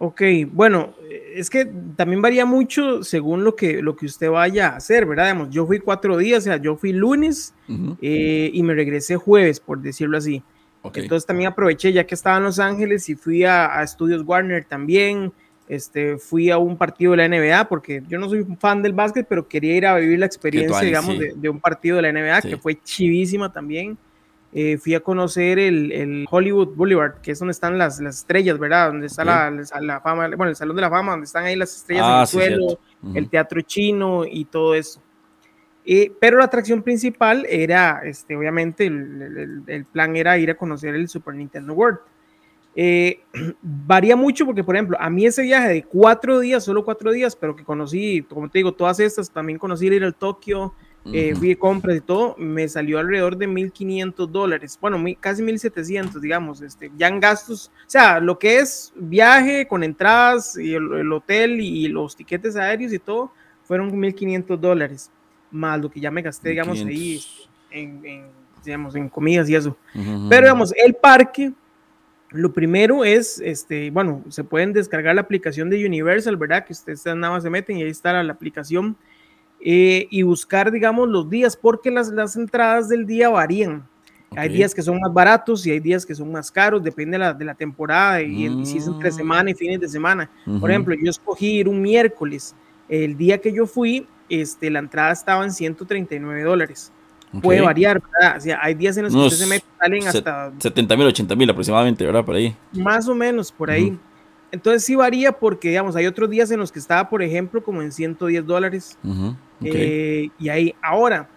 Ok, 0.00 0.22
bueno, 0.52 0.94
es 1.34 1.50
que 1.50 1.68
también 1.96 2.22
varía 2.22 2.46
mucho 2.46 3.02
según 3.02 3.42
lo 3.42 3.56
que, 3.56 3.82
lo 3.82 3.96
que 3.96 4.06
usted 4.06 4.30
vaya 4.30 4.68
a 4.68 4.76
hacer, 4.76 5.06
¿verdad? 5.06 5.48
yo 5.50 5.66
fui 5.66 5.80
cuatro 5.80 6.16
días, 6.16 6.38
o 6.38 6.44
sea, 6.44 6.56
yo 6.56 6.76
fui 6.76 6.92
lunes 6.92 7.54
eh, 8.00 8.50
y 8.52 8.62
me 8.62 8.74
regresé 8.74 9.16
jueves, 9.16 9.58
por 9.60 9.80
decirlo 9.80 10.18
así. 10.18 10.42
Entonces 10.94 11.26
también 11.26 11.50
aproveché 11.50 11.92
ya 11.92 12.04
que 12.04 12.14
estaba 12.14 12.38
en 12.38 12.44
Los 12.44 12.58
Ángeles 12.58 13.08
y 13.08 13.14
fui 13.14 13.44
a, 13.44 13.82
Estudios 13.82 14.22
Warner 14.24 14.64
también. 14.64 15.32
Este, 15.68 16.16
fui 16.16 16.50
a 16.50 16.56
un 16.56 16.78
partido 16.78 17.12
de 17.12 17.18
la 17.18 17.28
NBA 17.28 17.68
porque 17.68 18.02
yo 18.08 18.18
no 18.18 18.28
soy 18.28 18.46
fan 18.58 18.82
del 18.82 18.94
básquet, 18.94 19.26
pero 19.28 19.46
quería 19.46 19.76
ir 19.76 19.86
a 19.86 19.96
vivir 19.96 20.18
la 20.18 20.26
experiencia, 20.26 20.80
digamos, 20.80 21.18
de, 21.18 21.48
un 21.48 21.60
partido 21.60 21.96
de 21.96 22.02
la 22.02 22.12
NBA 22.12 22.42
que 22.42 22.56
fue 22.56 22.80
chivísima 22.82 23.52
también. 23.52 23.98
Eh, 24.52 24.78
fui 24.78 24.94
a 24.94 25.00
conocer 25.00 25.58
el, 25.58 26.26
Hollywood 26.30 26.74
Boulevard, 26.74 27.20
que 27.20 27.32
es 27.32 27.38
donde 27.38 27.52
están 27.52 27.76
las, 27.76 28.00
las 28.00 28.18
estrellas, 28.18 28.58
¿verdad? 28.58 28.88
Donde 28.88 29.06
está 29.06 29.24
la, 29.24 29.50
la, 29.50 30.00
fama, 30.00 30.28
bueno, 30.28 30.48
el 30.48 30.56
Salón 30.56 30.76
de 30.76 30.82
la 30.82 30.90
Fama, 30.90 31.12
donde 31.12 31.26
están 31.26 31.44
ahí 31.44 31.54
las 31.54 31.76
estrellas 31.76 32.04
en 32.04 32.10
ah, 32.10 32.20
el 32.22 32.26
suelo, 32.26 32.78
el 33.14 33.28
teatro 33.28 33.60
chino 33.60 34.24
y 34.24 34.46
todo 34.46 34.74
eso. 34.74 35.02
Eh, 35.84 36.12
pero 36.18 36.38
la 36.38 36.44
atracción 36.44 36.82
principal 36.82 37.46
era, 37.48 38.00
este, 38.04 38.36
obviamente, 38.36 38.86
el, 38.86 39.62
el, 39.66 39.84
plan 39.84 40.16
era 40.16 40.38
ir 40.38 40.50
a 40.50 40.54
conocer 40.54 40.94
el 40.94 41.08
Super 41.08 41.34
Nintendo 41.34 41.74
World. 41.74 41.98
Eh, 42.74 43.20
varía 43.62 44.16
mucho 44.16 44.46
porque, 44.46 44.64
por 44.64 44.76
ejemplo, 44.76 44.96
a 45.00 45.10
mí 45.10 45.26
ese 45.26 45.42
viaje 45.42 45.68
de 45.68 45.82
cuatro 45.82 46.40
días, 46.40 46.64
solo 46.64 46.84
cuatro 46.84 47.10
días, 47.12 47.36
pero 47.36 47.56
que 47.56 47.64
conocí, 47.64 48.22
como 48.22 48.48
te 48.48 48.60
digo, 48.60 48.72
todas 48.72 49.00
estas, 49.00 49.30
también 49.30 49.58
conocí 49.58 49.86
ir 49.86 50.04
al 50.04 50.14
Tokio, 50.14 50.74
eh, 51.12 51.34
fui 51.34 51.48
de 51.48 51.56
compras 51.56 51.96
y 51.96 52.00
todo, 52.00 52.34
me 52.38 52.68
salió 52.68 52.98
alrededor 52.98 53.36
de 53.36 53.48
1.500 53.48 54.26
dólares, 54.28 54.78
bueno, 54.80 55.02
casi 55.20 55.42
1.700, 55.42 56.20
digamos, 56.20 56.60
este, 56.60 56.90
ya 56.96 57.08
en 57.08 57.20
gastos, 57.20 57.70
o 57.86 57.90
sea, 57.90 58.20
lo 58.20 58.38
que 58.38 58.58
es 58.58 58.92
viaje 58.94 59.66
con 59.66 59.82
entradas 59.82 60.58
y 60.58 60.74
el, 60.74 61.10
hotel 61.12 61.60
y 61.60 61.88
los 61.88 62.14
tiquetes 62.14 62.56
aéreos 62.56 62.92
y 62.92 62.98
todo, 62.98 63.32
fueron 63.64 63.90
1.500 63.90 64.56
dólares, 64.58 65.10
más 65.50 65.80
lo 65.80 65.90
que 65.90 66.00
ya 66.00 66.10
me 66.10 66.22
gasté, 66.22 66.50
digamos, 66.50 66.80
ahí 66.80 67.20
en, 67.70 68.26
digamos, 68.64 68.94
en 68.94 69.08
comidas 69.08 69.48
y 69.48 69.54
eso. 69.54 69.76
Pero, 70.28 70.46
digamos, 70.46 70.74
el 70.76 70.94
parque, 70.94 71.52
lo 72.30 72.52
primero 72.52 73.04
es, 73.04 73.40
este, 73.40 73.90
bueno, 73.90 74.22
se 74.28 74.44
pueden 74.44 74.72
descargar 74.72 75.14
la 75.14 75.22
aplicación 75.22 75.70
de 75.70 75.84
Universal, 75.86 76.36
¿verdad? 76.36 76.64
Que 76.66 76.74
ustedes 76.74 77.04
nada 77.06 77.30
más 77.30 77.42
se 77.42 77.50
meten 77.50 77.78
y 77.78 77.82
ahí 77.82 77.90
está 77.90 78.22
la 78.22 78.32
aplicación 78.32 78.96
eh, 79.60 80.06
y 80.10 80.22
buscar, 80.22 80.70
digamos, 80.70 81.08
los 81.08 81.28
días, 81.28 81.56
porque 81.56 81.90
las, 81.90 82.08
las 82.08 82.36
entradas 82.36 82.88
del 82.88 83.06
día 83.06 83.28
varían. 83.28 83.86
Hay 84.36 84.50
días 84.50 84.74
que 84.74 84.82
son 84.82 85.00
más 85.00 85.12
baratos 85.12 85.66
y 85.66 85.70
hay 85.70 85.80
días 85.80 86.04
que 86.04 86.14
son 86.14 86.30
más 86.30 86.50
caros, 86.50 86.82
depende 86.82 87.12
de 87.12 87.18
la, 87.18 87.32
de 87.32 87.44
la 87.44 87.54
temporada 87.54 88.20
y, 88.20 88.66
si 88.66 88.76
es 88.78 88.86
entre 88.86 89.10
mm. 89.10 89.14
semana 89.14 89.50
y 89.50 89.54
fines 89.54 89.80
de 89.80 89.88
semana. 89.88 90.30
Por 90.60 90.70
ejemplo, 90.70 90.94
yo 91.02 91.10
escogí 91.10 91.58
ir 91.58 91.68
un 91.68 91.80
miércoles. 91.80 92.54
El 92.88 93.16
día 93.16 93.38
que 93.38 93.52
yo 93.52 93.66
fui, 93.66 94.06
este, 94.28 94.70
la 94.70 94.80
entrada 94.80 95.12
estaba 95.12 95.44
en 95.44 95.52
139 95.52 96.42
dólares. 96.42 96.92
Puede 97.42 97.60
variar, 97.60 98.00
¿verdad? 98.00 98.38
O 98.38 98.40
sea, 98.40 98.58
hay 98.62 98.74
días 98.74 98.96
en 98.96 99.04
los 99.04 99.14
que 99.14 99.36
se 99.36 99.46
meten, 99.46 99.68
salen 99.78 100.08
hasta 100.08 100.52
70 100.58 100.96
mil, 100.96 101.06
80 101.06 101.36
mil 101.36 101.50
aproximadamente, 101.50 102.04
¿verdad? 102.04 102.24
Por 102.24 102.36
ahí. 102.36 102.56
Más 102.72 103.08
o 103.08 103.14
menos, 103.14 103.52
por 103.52 103.70
ahí. 103.70 103.98
Entonces 104.50 104.84
sí 104.84 104.94
varía 104.96 105.32
porque, 105.32 105.68
digamos, 105.68 105.94
hay 105.94 106.06
otros 106.06 106.30
días 106.30 106.50
en 106.50 106.58
los 106.58 106.72
que 106.72 106.78
estaba, 106.78 107.10
por 107.10 107.22
ejemplo, 107.22 107.62
como 107.62 107.82
en 107.82 107.92
110 107.92 108.46
dólares. 108.46 108.98
Eh, 109.62 110.28
y 110.38 110.48
ahí, 110.48 110.74
ahora, 110.82 111.28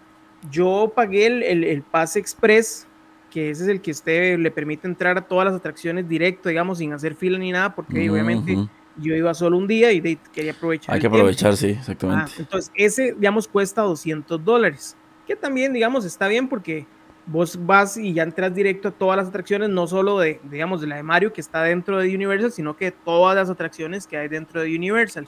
yo 0.50 0.92
pagué 0.94 1.26
el, 1.26 1.64
el, 1.64 1.82
pase 1.82 2.18
express 2.18 2.86
que 3.30 3.50
ese 3.50 3.62
es 3.62 3.68
el 3.68 3.80
que 3.80 3.90
usted 3.90 4.38
le 4.38 4.50
permite 4.50 4.86
entrar 4.86 5.16
a 5.16 5.22
todas 5.22 5.46
las 5.46 5.54
atracciones 5.54 6.06
directo, 6.06 6.50
digamos, 6.50 6.78
sin 6.78 6.92
hacer 6.92 7.14
fila 7.14 7.38
ni 7.38 7.50
nada, 7.50 7.74
porque 7.74 8.10
obviamente 8.10 8.56
yo 8.96 9.14
iba 9.14 9.32
solo 9.32 9.56
un 9.56 9.66
día 9.66 9.90
y 9.90 10.00
quería 10.32 10.52
aprovechar. 10.52 10.94
Hay 10.94 11.00
que 11.00 11.06
aprovechar, 11.06 11.56
sí, 11.56 11.68
exactamente. 11.68 12.30
Ah, 12.30 12.36
entonces, 12.38 12.70
ese, 12.74 13.14
digamos, 13.14 13.48
cuesta 13.48 13.82
200 13.82 14.44
dólares, 14.44 14.96
que 15.26 15.34
también, 15.34 15.72
digamos, 15.72 16.04
está 16.04 16.28
bien 16.28 16.46
porque 16.46 16.86
vos 17.26 17.58
vas 17.64 17.96
y 17.96 18.12
ya 18.14 18.24
entras 18.24 18.54
directo 18.54 18.88
a 18.88 18.90
todas 18.90 19.16
las 19.16 19.28
atracciones, 19.28 19.68
no 19.68 19.86
solo 19.86 20.18
de, 20.18 20.40
digamos, 20.50 20.80
de 20.80 20.88
la 20.88 20.96
de 20.96 21.02
Mario 21.02 21.32
que 21.32 21.40
está 21.40 21.62
dentro 21.62 21.98
de 21.98 22.14
Universal, 22.14 22.50
sino 22.50 22.76
que 22.76 22.90
todas 22.90 23.36
las 23.36 23.48
atracciones 23.48 24.06
que 24.06 24.16
hay 24.16 24.28
dentro 24.28 24.60
de 24.60 24.74
Universal. 24.74 25.26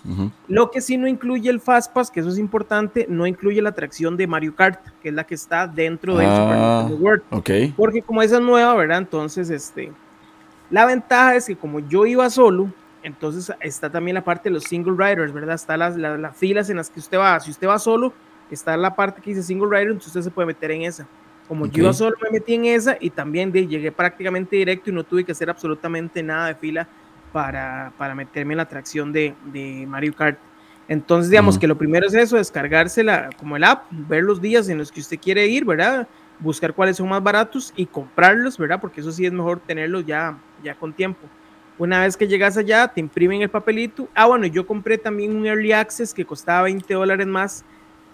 Lo 0.49 0.71
que 0.71 0.81
sí 0.81 0.97
no 0.97 1.07
incluye 1.07 1.49
el 1.51 1.61
Fastpass, 1.61 2.11
que 2.11 2.21
eso 2.21 2.29
es 2.29 2.39
importante, 2.39 3.07
no 3.09 3.27
incluye 3.27 3.63
la 3.63 3.71
atracción 3.71 4.17
de 4.17 4.27
Mario 4.27 4.55
Kart, 4.55 4.81
que 5.03 5.11
es 5.11 5.15
la 5.15 5.25
que 5.25 5.35
está 5.35 5.67
dentro 5.67 6.17
del 6.17 6.29
Super 6.29 6.57
ah, 6.57 6.79
Nintendo 6.81 7.05
World. 7.05 7.23
Okay. 7.31 7.73
Porque 7.77 8.03
como 8.03 8.23
esa 8.23 8.37
es 8.37 8.43
nueva, 8.43 8.75
¿verdad? 8.75 8.99
Entonces, 8.99 9.51
este, 9.51 9.93
la 10.71 10.87
ventaja 10.87 11.37
es 11.37 11.47
que 11.47 11.57
como 11.57 11.81
yo 11.81 12.07
iba 12.07 12.29
solo, 12.29 12.73
entonces 13.05 13.55
está 13.61 13.91
también 13.91 14.15
la 14.15 14.25
parte 14.25 14.49
de 14.49 14.55
los 14.55 14.65
single 14.65 14.95
riders, 14.97 15.33
¿verdad? 15.33 15.55
Está 15.55 15.77
las, 15.77 15.97
las 15.97 16.37
filas 16.37 16.71
en 16.71 16.79
las 16.79 16.91
que 16.91 16.99
usted 16.99 17.19
va. 17.19 17.39
Si 17.39 17.51
usted 17.51 17.69
va 17.69 17.79
solo, 17.79 18.13
está 18.51 18.77
la 18.77 18.95
parte 18.95 19.21
que 19.21 19.31
dice 19.31 19.43
single 19.43 19.69
rider, 19.69 19.89
entonces 19.89 20.09
usted 20.09 20.23
se 20.23 20.31
puede 20.31 20.47
meter 20.47 20.71
en 20.71 20.83
esa. 20.83 21.07
Como 21.49 21.67
yo 21.67 21.93
solo 21.93 22.17
me 22.23 22.31
metí 22.31 22.55
en 22.55 22.65
esa 22.65 22.97
y 22.99 23.11
también 23.11 23.53
llegué 23.53 23.93
prácticamente 23.93 24.57
directo 24.57 24.91
y 24.91 24.95
no 24.95 25.05
tuve 25.05 25.25
que 25.25 25.33
hacer 25.33 25.51
absolutamente 25.51 26.23
nada 26.23 26.49
de 26.49 26.55
fila 26.55 26.89
para, 27.33 27.93
para 27.99 28.15
meterme 28.15 28.55
en 28.55 28.59
la 28.59 28.63
atracción 28.63 29.13
de, 29.13 29.35
de 29.53 29.85
Mario 29.87 30.15
Kart. 30.15 30.39
Entonces, 30.89 31.31
digamos 31.31 31.59
que 31.59 31.67
lo 31.67 31.77
primero 31.77 32.07
es 32.07 32.15
eso, 32.15 32.37
descargársela 32.37 33.31
como 33.39 33.57
el 33.57 33.65
app, 33.65 33.87
ver 33.91 34.23
los 34.23 34.41
días 34.41 34.69
en 34.69 34.79
los 34.79 34.93
que 34.93 35.01
usted 35.01 35.19
quiere 35.19 35.47
ir, 35.47 35.65
¿verdad? 35.65 36.07
Buscar 36.39 36.75
cuáles 36.75 36.97
son 36.97 37.09
más 37.09 37.23
baratos 37.23 37.73
y 37.77 37.87
comprarlos, 37.87 38.59
¿verdad? 38.59 38.81
Porque 38.81 39.01
eso 39.01 39.11
sí 39.13 39.25
es 39.25 39.33
mejor 39.33 39.61
tenerlos 39.61 40.05
ya, 40.05 40.39
ya 40.63 40.75
con 40.75 40.93
tiempo. 40.93 41.27
Una 41.79 42.03
vez 42.03 42.17
que 42.17 42.29
llegas 42.29 42.57
allá, 42.57 42.87
te 42.89 43.01
imprimen 43.01 43.43
el 43.43 43.49
papelito. 43.49 44.09
Ah, 44.15 44.27
bueno, 44.27 44.47
yo 44.47 44.67
compré 44.67 44.99
también 44.99 45.35
un 45.35 45.47
Early 45.47 45.73
Access 45.73 46.15
que 46.15 46.25
costaba 46.25 46.63
20 46.63 46.93
dólares 46.95 47.27
más 47.27 47.65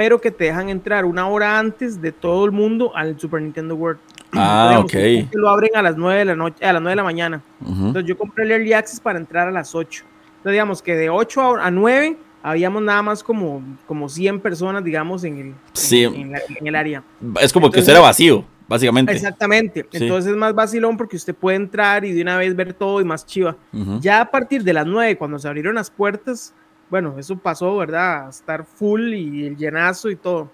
pero 0.00 0.19
que 0.19 0.30
te 0.30 0.45
dejan 0.45 0.71
entrar 0.71 1.04
una 1.04 1.28
hora 1.28 1.59
antes 1.59 2.00
de 2.00 2.11
todo 2.11 2.47
el 2.47 2.52
mundo 2.52 2.97
al 2.97 3.21
Super 3.21 3.42
Nintendo 3.42 3.75
World. 3.75 4.00
Ah, 4.33 4.80
ok. 4.83 4.95
Lo 5.35 5.50
abren 5.50 5.73
a 5.76 5.83
las 5.83 5.99
9 5.99 6.21
de 6.21 6.25
la 6.25 6.35
noche, 6.35 6.64
a 6.64 6.73
las 6.73 6.80
9 6.80 6.92
de 6.92 6.97
la 6.97 7.04
mañana. 7.04 7.42
Entonces 7.61 8.07
yo 8.07 8.16
compré 8.16 8.45
el 8.45 8.52
Early 8.52 8.73
Access 8.73 8.99
para 8.99 9.19
entrar 9.19 9.47
a 9.47 9.50
las 9.50 9.75
8. 9.75 10.02
Entonces 10.38 10.52
digamos 10.52 10.80
que 10.80 10.97
de 10.97 11.11
8 11.11 11.57
a 11.57 11.71
9 11.71 12.16
habíamos 12.42 12.80
nada 12.80 13.02
más 13.02 13.23
como, 13.23 13.62
como 13.87 14.09
100 14.09 14.40
personas, 14.40 14.83
digamos, 14.83 15.23
en 15.25 15.37
el, 15.38 15.54
en, 15.92 16.66
el 16.66 16.75
área. 16.75 17.02
Es 17.38 17.52
como 17.52 17.71
que 17.71 17.80
usted 17.80 17.92
era 17.92 18.00
vacío, 18.00 18.42
básicamente. 18.66 19.12
Exactamente. 19.12 19.87
Entonces 19.92 20.30
es 20.30 20.37
más 20.38 20.54
vacilón 20.54 20.97
porque 20.97 21.16
usted 21.16 21.35
puede 21.35 21.59
entrar 21.59 22.07
y 22.07 22.12
de 22.12 22.23
una 22.23 22.38
vez 22.38 22.57
ver 22.57 22.73
todo 22.73 23.02
y 23.02 23.04
más 23.04 23.26
chiva. 23.26 23.54
Ya 24.00 24.23
a 24.23 24.30
partir 24.30 24.64
de 24.64 24.73
las 24.73 24.87
9, 24.87 25.19
cuando 25.19 25.38
se 25.38 25.47
abrieron 25.47 25.75
las 25.75 25.90
puertas, 25.90 26.54
bueno, 26.90 27.14
eso 27.18 27.38
pasó, 27.38 27.76
¿verdad? 27.76 28.28
Estar 28.28 28.64
full 28.64 29.14
y 29.14 29.47
el 29.47 29.56
llenazo 29.56 30.11
y 30.11 30.16
todo. 30.16 30.50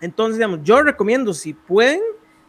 Entonces, 0.00 0.36
digamos, 0.36 0.60
yo 0.64 0.82
recomiendo, 0.82 1.32
si 1.32 1.54
pueden, 1.54 2.00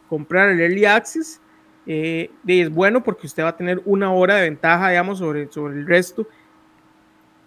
comprar 0.08 0.48
el 0.50 0.60
Early 0.60 0.84
Access. 0.84 1.40
Eh, 1.86 2.30
es 2.46 2.70
bueno 2.70 3.02
porque 3.02 3.26
usted 3.26 3.44
va 3.44 3.50
a 3.50 3.56
tener 3.56 3.80
una 3.84 4.12
hora 4.12 4.36
de 4.36 4.42
ventaja, 4.42 4.90
digamos, 4.90 5.18
sobre, 5.18 5.50
sobre 5.50 5.74
el 5.74 5.86
resto. 5.86 6.26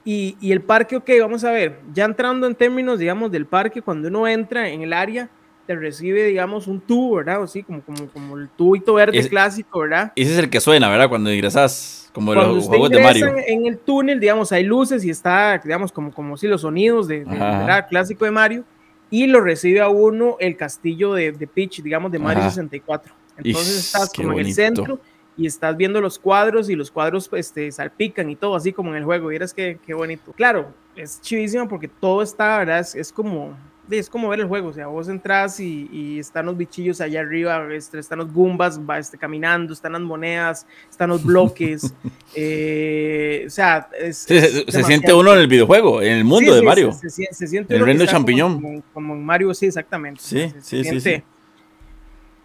Y, 0.06 0.38
y, 0.40 0.54
el 0.54 0.62
parque, 0.62 0.96
ok, 0.96 1.10
vamos 1.20 1.44
a 1.44 1.52
ver, 1.52 1.82
ya 1.94 2.06
entrando 2.06 2.48
en 2.48 2.56
términos, 2.56 2.98
digamos, 2.98 3.30
del 3.30 3.46
parque, 3.46 3.82
cuando 3.82 4.08
uno 4.08 4.26
entra 4.26 4.70
en 4.70 4.82
el 4.82 4.94
área, 4.94 5.30
te 5.68 5.76
recibe, 5.76 6.24
digamos, 6.24 6.66
un 6.66 6.80
tubo, 6.80 7.18
¿verdad? 7.18 7.42
O 7.42 7.44
así, 7.44 7.62
como, 7.62 7.82
como, 7.82 8.08
como 8.08 8.38
el 8.38 8.48
tubito 8.48 8.94
verde 8.94 9.28
clásico, 9.28 9.82
¿verdad? 9.82 10.14
Ese 10.16 10.32
es 10.32 10.40
el 10.40 10.50
que 10.50 10.62
suena, 10.62 10.90
¿verdad? 10.90 11.10
Cuando 11.10 11.32
ingresas, 11.32 12.10
como 12.14 12.34
los 12.34 12.66
juegos 12.66 12.90
de 12.90 13.04
Mario. 13.04 13.36
En 13.46 13.68
el 13.68 13.78
túnel, 13.78 14.20
digamos, 14.20 14.52
hay 14.54 14.64
luces 14.64 15.04
y 15.04 15.10
está, 15.10 15.58
digamos, 15.58 15.92
como, 15.92 16.12
como 16.14 16.38
si 16.38 16.48
los 16.48 16.62
sonidos 16.62 17.08
de, 17.10 17.26
¿verdad? 17.26 17.88
clásico 17.90 18.24
de 18.24 18.32
Mario. 18.32 18.64
Y 19.10 19.28
lo 19.28 19.42
recibe 19.42 19.82
a 19.82 19.90
uno 19.90 20.38
el 20.40 20.58
castillo 20.58 21.14
de, 21.14 21.34
de 21.34 21.48
Peach, 21.48 21.82
digamos, 21.82 22.12
de 22.12 22.20
Mario 22.20 22.44
64. 22.44 23.14
Entonces 23.38 23.78
estás 23.78 24.12
como 24.14 24.34
en 24.34 24.40
el 24.40 24.54
centro 24.54 25.00
y 25.38 25.46
estás 25.46 25.78
viendo 25.78 26.02
los 26.02 26.18
cuadros 26.18 26.70
y 26.70 26.76
los 26.76 26.90
cuadros 26.90 27.28
pues, 27.28 27.48
este, 27.48 27.72
salpican 27.72 28.30
y 28.30 28.36
todo, 28.36 28.56
así 28.56 28.74
como 28.74 28.92
en 28.92 28.98
el 28.98 29.06
juego. 29.06 29.28
Vieras 29.28 29.54
qué, 29.54 29.78
qué 29.86 29.94
bonito. 29.94 30.34
Claro, 30.34 30.74
es 30.96 31.22
chivísimo 31.22 31.68
porque 31.68 31.88
todo 31.88 32.22
está, 32.22 32.58
¿verdad? 32.58 32.86
es 32.96 33.12
como 33.12 33.56
es 33.90 34.10
como 34.10 34.30
ver 34.30 34.40
el 34.40 34.48
juego, 34.48 34.70
o 34.70 34.74
sea, 34.74 34.88
vos 34.88 35.08
entras 35.08 35.60
y, 35.60 36.20
están 36.20 36.46
los 36.46 36.58
bichillos 36.58 37.00
allá 37.02 37.22
arriba, 37.22 37.68
este, 37.74 38.00
están 38.00 38.20
los 38.20 38.34
Goombas 38.34 38.80
va, 38.80 38.98
este, 38.98 39.18
caminando, 39.18 39.74
están 39.74 39.94
las 39.94 40.02
monedas, 40.02 40.66
están 40.90 41.10
los 41.10 41.24
bloques, 41.24 41.94
eh, 42.36 43.44
o 43.48 43.50
sea, 43.50 43.90
se, 44.12 44.84
siente 44.84 45.14
uno 45.14 45.34
en 45.34 45.40
el 45.40 45.48
videojuego, 45.48 46.02
en 46.02 46.18
el 46.18 46.26
mundo 46.26 46.54
de 46.54 46.62
Mario. 46.62 46.92
Se, 46.92 47.10
siente 47.48 47.76
el 47.76 47.86
reino 47.86 48.06
champiñón. 48.06 48.84
Como, 48.94 49.14
en 49.14 49.24
Mario, 49.24 49.54
sí, 49.54 49.68
exactamente. 49.68 50.22
Sí, 50.22 50.52
sí, 50.62 51.00
sí, 51.00 51.24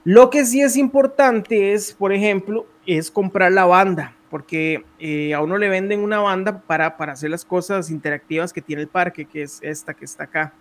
Lo 0.04 0.30
que 0.30 0.44
sí 0.44 0.60
es 0.62 0.76
importante 0.76 1.72
es, 1.72 1.92
por 1.92 2.12
ejemplo, 2.12 2.66
es 2.86 3.10
comprar 3.10 3.52
la 3.52 3.64
banda, 3.64 4.14
porque 4.30 4.84
eh, 4.98 5.34
a 5.34 5.40
uno 5.40 5.58
le 5.58 5.68
venden 5.68 6.00
una 6.00 6.20
banda 6.20 6.62
para, 6.62 6.96
para 6.96 7.12
hacer 7.12 7.30
las 7.30 7.44
cosas 7.44 7.90
interactivas 7.90 8.52
que 8.52 8.62
tiene 8.62 8.82
el 8.82 8.88
parque, 8.88 9.24
que 9.24 9.42
es 9.42 9.58
esta 9.62 9.94
que 9.94 10.04
está 10.04 10.24
acá. 10.24 10.54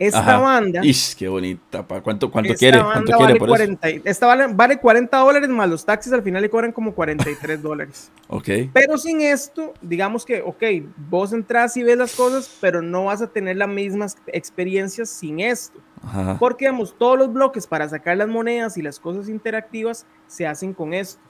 Esta 0.00 0.38
banda. 0.38 0.80
Ish, 0.82 1.14
qué 1.14 1.28
bonita. 1.28 1.82
¿Cuánto, 1.82 2.30
cuánto 2.30 2.54
quiere? 2.54 2.80
¿Cuánto 2.80 3.12
quiere 3.18 3.36
por 3.36 3.48
40, 3.48 3.86
Esta 4.04 4.26
vale, 4.26 4.46
vale 4.46 4.78
40 4.78 5.14
dólares 5.18 5.48
más 5.50 5.68
los 5.68 5.84
taxis 5.84 6.10
al 6.14 6.22
final 6.22 6.40
le 6.40 6.48
cobran 6.48 6.72
como 6.72 6.94
43 6.94 7.62
dólares. 7.62 8.10
ok. 8.28 8.48
Pero 8.72 8.96
sin 8.96 9.20
esto, 9.20 9.74
digamos 9.82 10.24
que, 10.24 10.40
ok, 10.40 10.62
vos 11.10 11.34
entras 11.34 11.76
y 11.76 11.82
ves 11.82 11.98
las 11.98 12.14
cosas, 12.14 12.50
pero 12.62 12.80
no 12.80 13.04
vas 13.04 13.20
a 13.20 13.26
tener 13.26 13.58
las 13.58 13.68
mismas 13.68 14.16
experiencias 14.28 15.10
sin 15.10 15.38
esto. 15.38 15.78
Ajá. 16.02 16.38
Porque, 16.38 16.64
digamos, 16.64 16.96
todos 16.96 17.18
los 17.18 17.30
bloques 17.30 17.66
para 17.66 17.86
sacar 17.86 18.16
las 18.16 18.28
monedas 18.28 18.78
y 18.78 18.82
las 18.82 18.98
cosas 18.98 19.28
interactivas 19.28 20.06
se 20.26 20.46
hacen 20.46 20.72
con 20.72 20.94
esto. 20.94 21.20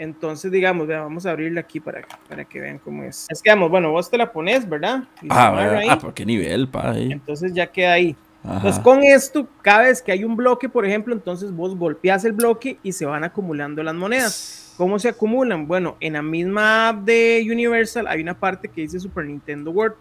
Entonces, 0.00 0.50
digamos, 0.50 0.88
vamos 0.88 1.26
a 1.26 1.32
abrirla 1.32 1.60
aquí 1.60 1.78
para, 1.78 2.00
para 2.26 2.42
que 2.46 2.58
vean 2.58 2.78
cómo 2.78 3.04
es. 3.04 3.26
Es 3.28 3.42
que, 3.42 3.50
vamos, 3.50 3.68
bueno, 3.68 3.90
vos 3.90 4.08
te 4.08 4.16
la 4.16 4.32
pones, 4.32 4.66
¿verdad? 4.66 5.04
ah, 5.28 5.82
ah, 5.90 5.98
¿por 5.98 6.14
qué 6.14 6.24
nivel, 6.24 6.68
pa? 6.68 6.96
Entonces 6.96 7.52
ya 7.52 7.66
queda 7.66 7.92
ahí. 7.92 8.16
Entonces, 8.42 8.82
con 8.82 9.04
esto, 9.04 9.46
cada 9.60 9.82
vez 9.82 10.00
que 10.00 10.10
hay 10.10 10.24
un 10.24 10.36
bloque, 10.36 10.70
por 10.70 10.86
ejemplo, 10.86 11.12
entonces 11.12 11.52
vos 11.52 11.76
golpeas 11.76 12.24
el 12.24 12.32
bloque 12.32 12.78
y 12.82 12.92
se 12.92 13.04
van 13.04 13.24
acumulando 13.24 13.82
las 13.82 13.94
monedas. 13.94 14.72
¿Cómo 14.78 14.98
se 14.98 15.10
acumulan? 15.10 15.68
Bueno, 15.68 15.98
en 16.00 16.14
la 16.14 16.22
misma 16.22 16.88
app 16.88 17.04
de 17.04 17.46
Universal 17.50 18.06
hay 18.08 18.22
una 18.22 18.32
parte 18.32 18.68
que 18.68 18.80
dice 18.80 18.98
Super 18.98 19.26
Nintendo 19.26 19.70
World. 19.70 19.96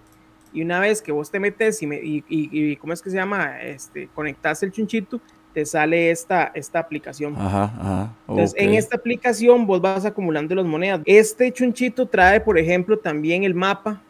Y 0.53 0.61
una 0.61 0.79
vez 0.79 1.01
que 1.01 1.11
vos 1.11 1.29
te 1.29 1.41
metes 1.41 1.83
y, 1.83 1.87
y, 1.87 2.23
y, 2.29 2.75
¿cómo 2.77 2.93
es 2.93 3.01
que 3.01 3.09
se 3.09 3.17
llama? 3.17 3.61
Este, 3.61 4.07
conectas 4.15 4.63
el 4.63 4.71
chunchito, 4.71 5.19
te 5.53 5.65
sale 5.65 6.11
esta, 6.11 6.51
esta 6.53 6.79
aplicación. 6.79 7.35
Ajá, 7.37 8.13
Entonces, 8.27 8.55
en 8.57 8.73
esta 8.73 8.95
aplicación 8.95 9.65
vos 9.65 9.81
vas 9.81 10.05
acumulando 10.05 10.53
las 10.55 10.65
monedas. 10.65 11.01
Este 11.05 11.51
chunchito 11.51 12.05
trae, 12.05 12.39
por 12.39 12.57
ejemplo, 12.57 12.97
también 12.97 13.43
el 13.43 13.53
mapa, 13.53 14.01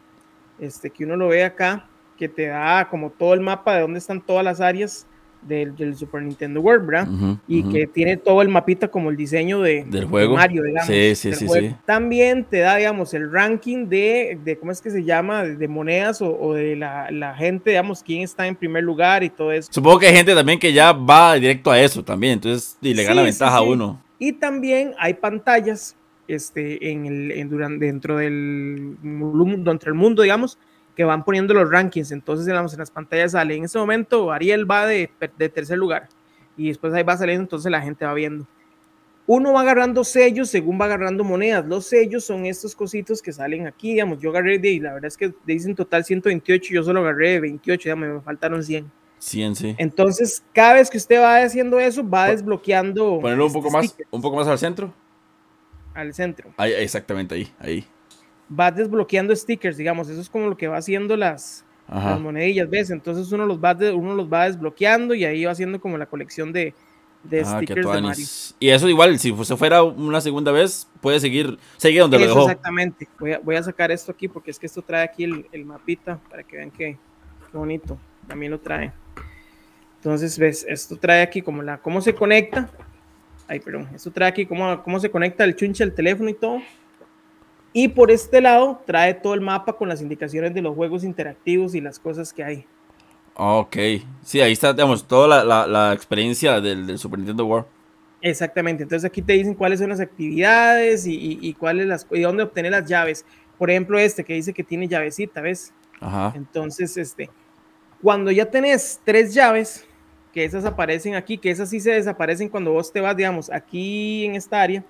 este 0.58 0.90
que 0.90 1.04
uno 1.04 1.16
lo 1.16 1.28
ve 1.28 1.44
acá, 1.44 1.86
que 2.18 2.28
te 2.28 2.46
da 2.46 2.86
como 2.88 3.10
todo 3.10 3.32
el 3.34 3.40
mapa 3.40 3.74
de 3.74 3.80
dónde 3.80 3.98
están 3.98 4.20
todas 4.20 4.44
las 4.44 4.60
áreas 4.60 5.06
del, 5.42 5.96
Super 5.96 6.22
Nintendo 6.22 6.60
World, 6.60 6.86
¿verdad? 6.86 7.08
y 7.48 7.62
que 7.64 7.86
tiene 7.86 8.16
todo 8.16 8.42
el 8.42 8.48
mapita 8.48 8.88
como 8.88 9.10
el 9.10 9.16
diseño 9.16 9.60
de, 9.60 9.84
del 9.84 10.04
juego. 10.04 10.36
Mario, 10.36 10.62
digamos. 10.62 10.86
Sí, 10.86 11.14
sí, 11.14 11.32
sí, 11.34 11.48
sí, 11.48 11.74
También 11.84 12.44
te 12.44 12.58
da, 12.58 12.76
digamos, 12.76 13.14
el 13.14 13.30
ranking 13.30 13.86
de, 13.86 14.38
de 14.44 14.58
¿cómo 14.58 14.72
es 14.72 14.80
que 14.80 14.90
se 14.90 15.04
llama? 15.04 15.44
De, 15.44 15.68
monedas 15.68 16.20
o, 16.22 16.54
de 16.54 16.76
la, 16.76 17.10
la, 17.10 17.34
gente, 17.34 17.70
digamos, 17.70 18.02
quién 18.02 18.22
está 18.22 18.46
en 18.46 18.56
primer 18.56 18.84
lugar 18.84 19.22
y 19.22 19.30
todo 19.30 19.52
eso. 19.52 19.72
Supongo 19.72 19.98
que 20.00 20.06
hay 20.06 20.16
gente 20.16 20.34
también 20.34 20.58
que 20.58 20.72
ya 20.72 20.92
va 20.92 21.34
directo 21.34 21.70
a 21.70 21.80
eso 21.80 22.04
también, 22.04 22.34
entonces 22.34 22.76
y 22.80 22.94
le 22.94 23.04
gana 23.04 23.22
ventaja 23.22 23.56
a 23.56 23.62
uno. 23.62 24.02
Y 24.18 24.32
también 24.34 24.92
hay 24.98 25.14
pantallas 25.14 25.96
este, 26.28 26.90
en 26.90 27.06
el, 27.06 27.32
en, 27.32 27.48
durante, 27.48 27.86
dentro 27.86 28.18
del 28.18 28.96
mundo, 29.02 29.70
dentro 29.70 29.90
del 29.90 29.98
mundo, 29.98 30.22
digamos, 30.22 30.58
que 31.00 31.04
van 31.04 31.24
poniendo 31.24 31.54
los 31.54 31.70
rankings. 31.70 32.12
Entonces, 32.12 32.46
en 32.46 32.78
las 32.78 32.90
pantallas 32.90 33.32
sale, 33.32 33.56
en 33.56 33.64
ese 33.64 33.78
momento 33.78 34.30
Ariel 34.30 34.70
va 34.70 34.84
de, 34.84 35.08
de 35.38 35.48
tercer 35.48 35.78
lugar 35.78 36.10
y 36.58 36.68
después 36.68 36.92
ahí 36.92 37.02
va 37.02 37.16
saliendo, 37.16 37.40
entonces 37.40 37.72
la 37.72 37.80
gente 37.80 38.04
va 38.04 38.12
viendo. 38.12 38.46
Uno 39.26 39.54
va 39.54 39.62
agarrando 39.62 40.04
sellos 40.04 40.50
según 40.50 40.78
va 40.78 40.84
agarrando 40.84 41.24
monedas. 41.24 41.64
Los 41.64 41.86
sellos 41.86 42.24
son 42.24 42.44
estos 42.44 42.76
cositos 42.76 43.22
que 43.22 43.32
salen 43.32 43.66
aquí, 43.66 43.92
digamos, 43.92 44.20
yo 44.20 44.28
agarré 44.28 44.58
de, 44.58 44.78
la 44.78 44.92
verdad 44.92 45.06
es 45.06 45.16
que 45.16 45.32
dicen 45.46 45.74
total 45.74 46.04
128, 46.04 46.68
yo 46.70 46.82
solo 46.82 47.00
agarré 47.00 47.40
28, 47.40 47.88
ya 47.88 47.96
me 47.96 48.20
faltaron 48.20 48.62
100. 48.62 48.92
100, 49.20 49.56
sí. 49.56 49.74
Entonces, 49.78 50.44
cada 50.52 50.74
vez 50.74 50.90
que 50.90 50.98
usted 50.98 51.18
va 51.18 51.38
haciendo 51.38 51.80
eso, 51.80 52.06
va 52.06 52.28
desbloqueando. 52.28 53.20
Ponerlo 53.22 53.46
un 53.46 53.52
poco 53.54 53.70
más, 53.70 53.96
un 54.10 54.20
poco 54.20 54.36
más 54.36 54.46
al 54.48 54.58
centro. 54.58 54.92
Al 55.94 56.12
centro. 56.12 56.52
Ahí, 56.58 56.74
exactamente 56.74 57.36
ahí, 57.36 57.50
ahí 57.58 57.86
vas 58.50 58.74
desbloqueando 58.76 59.34
stickers, 59.34 59.76
digamos, 59.76 60.08
eso 60.08 60.20
es 60.20 60.28
como 60.28 60.48
lo 60.48 60.56
que 60.56 60.68
va 60.68 60.76
haciendo 60.76 61.16
las, 61.16 61.64
monedillas, 62.20 62.68
¿ves? 62.68 62.90
Entonces 62.90 63.32
uno 63.32 63.46
los, 63.46 63.58
va 63.58 63.76
uno 63.94 64.14
los 64.14 64.30
va 64.30 64.44
desbloqueando 64.44 65.14
y 65.14 65.24
ahí 65.24 65.44
va 65.44 65.52
haciendo 65.52 65.80
como 65.80 65.96
la 65.96 66.06
colección 66.06 66.52
de, 66.52 66.74
de 67.24 67.40
ah, 67.40 67.56
stickers 67.56 67.90
de 67.90 68.00
Mario. 68.02 68.26
Y 68.58 68.68
eso 68.68 68.88
igual, 68.88 69.18
si 69.18 69.34
se 69.44 69.56
fuera 69.56 69.82
una 69.82 70.20
segunda 70.20 70.52
vez, 70.52 70.88
puede 71.00 71.20
seguir, 71.20 71.58
seguir 71.76 72.02
donde 72.02 72.18
lo 72.18 72.26
dejó. 72.26 72.42
Exactamente. 72.42 73.08
Voy 73.18 73.32
a, 73.32 73.38
voy 73.38 73.56
a, 73.56 73.62
sacar 73.62 73.90
esto 73.90 74.12
aquí 74.12 74.28
porque 74.28 74.50
es 74.50 74.58
que 74.58 74.66
esto 74.66 74.82
trae 74.82 75.04
aquí 75.04 75.24
el, 75.24 75.46
el 75.52 75.64
mapita 75.64 76.18
para 76.28 76.42
que 76.42 76.56
vean 76.56 76.70
qué, 76.70 76.98
bonito. 77.52 77.98
También 78.26 78.52
lo 78.52 78.58
trae. 78.58 78.92
Entonces, 79.96 80.38
ves, 80.38 80.64
esto 80.68 80.96
trae 80.96 81.22
aquí 81.22 81.42
como 81.42 81.62
la, 81.62 81.78
cómo 81.78 82.00
se 82.00 82.14
conecta. 82.14 82.70
Ay, 83.48 83.60
perdón. 83.60 83.88
Esto 83.94 84.10
trae 84.10 84.28
aquí 84.28 84.46
cómo, 84.46 84.82
cómo 84.82 85.00
se 85.00 85.10
conecta 85.10 85.44
el 85.44 85.56
chunche 85.56 85.82
al 85.82 85.92
teléfono 85.92 86.30
y 86.30 86.34
todo. 86.34 86.60
Y 87.72 87.88
por 87.88 88.10
este 88.10 88.40
lado 88.40 88.82
trae 88.86 89.14
todo 89.14 89.34
el 89.34 89.40
mapa 89.40 89.74
con 89.74 89.88
las 89.88 90.02
indicaciones 90.02 90.54
de 90.54 90.62
los 90.62 90.74
juegos 90.74 91.04
interactivos 91.04 91.74
y 91.74 91.80
las 91.80 91.98
cosas 91.98 92.32
que 92.32 92.42
hay. 92.42 92.66
Ok, 93.34 93.76
sí, 94.22 94.40
ahí 94.40 94.52
está, 94.52 94.72
digamos, 94.72 95.06
toda 95.06 95.44
la, 95.44 95.92
experiencia 95.92 96.60
del, 96.60 96.98
Super 96.98 97.18
Nintendo 97.18 97.46
World. 97.46 97.66
Exactamente, 98.22 98.82
entonces 98.82 99.08
aquí 99.08 99.22
te 99.22 99.32
dicen 99.32 99.54
cuáles 99.54 99.78
son 99.78 99.88
las 99.88 100.00
actividades 100.00 101.06
y, 101.06 101.38
y, 101.40 101.54
cuáles 101.54 101.86
las, 101.86 102.06
y 102.10 102.20
dónde 102.20 102.42
obtener 102.42 102.72
las 102.72 102.86
llaves. 102.86 103.24
Por 103.56 103.70
ejemplo, 103.70 103.98
este 103.98 104.24
que 104.24 104.34
dice 104.34 104.52
que 104.52 104.64
tiene 104.64 104.88
llavecita, 104.88 105.40
¿ves? 105.40 105.72
Ajá. 106.00 106.32
Entonces, 106.34 106.96
este, 106.96 107.30
cuando 108.02 108.30
ya 108.30 108.46
tenés 108.46 109.00
tres 109.04 109.32
llaves, 109.32 109.86
que 110.32 110.44
esas 110.44 110.64
aparecen 110.64 111.14
aquí, 111.14 111.38
que 111.38 111.50
esas 111.50 111.70
sí 111.70 111.80
se 111.80 111.92
desaparecen 111.92 112.48
cuando 112.48 112.72
vos 112.72 112.92
te 112.92 113.00
vas, 113.00 113.16
digamos, 113.16 113.50
aquí 113.50 114.24
en 114.24 114.34
esta 114.34 114.60
área, 114.60 114.84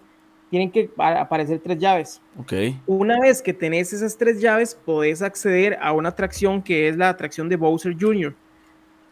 tienen 0.50 0.70
que 0.70 0.90
aparecer 0.98 1.60
tres 1.60 1.78
llaves. 1.78 2.20
Ok. 2.38 2.52
Una 2.86 3.20
vez 3.20 3.40
que 3.40 3.54
tenés 3.54 3.92
esas 3.92 4.18
tres 4.18 4.40
llaves, 4.40 4.74
podés 4.74 5.22
acceder 5.22 5.78
a 5.80 5.92
una 5.92 6.10
atracción 6.10 6.60
que 6.60 6.88
es 6.88 6.96
la 6.96 7.08
atracción 7.08 7.48
de 7.48 7.56
Bowser 7.56 7.96
Jr., 7.98 8.34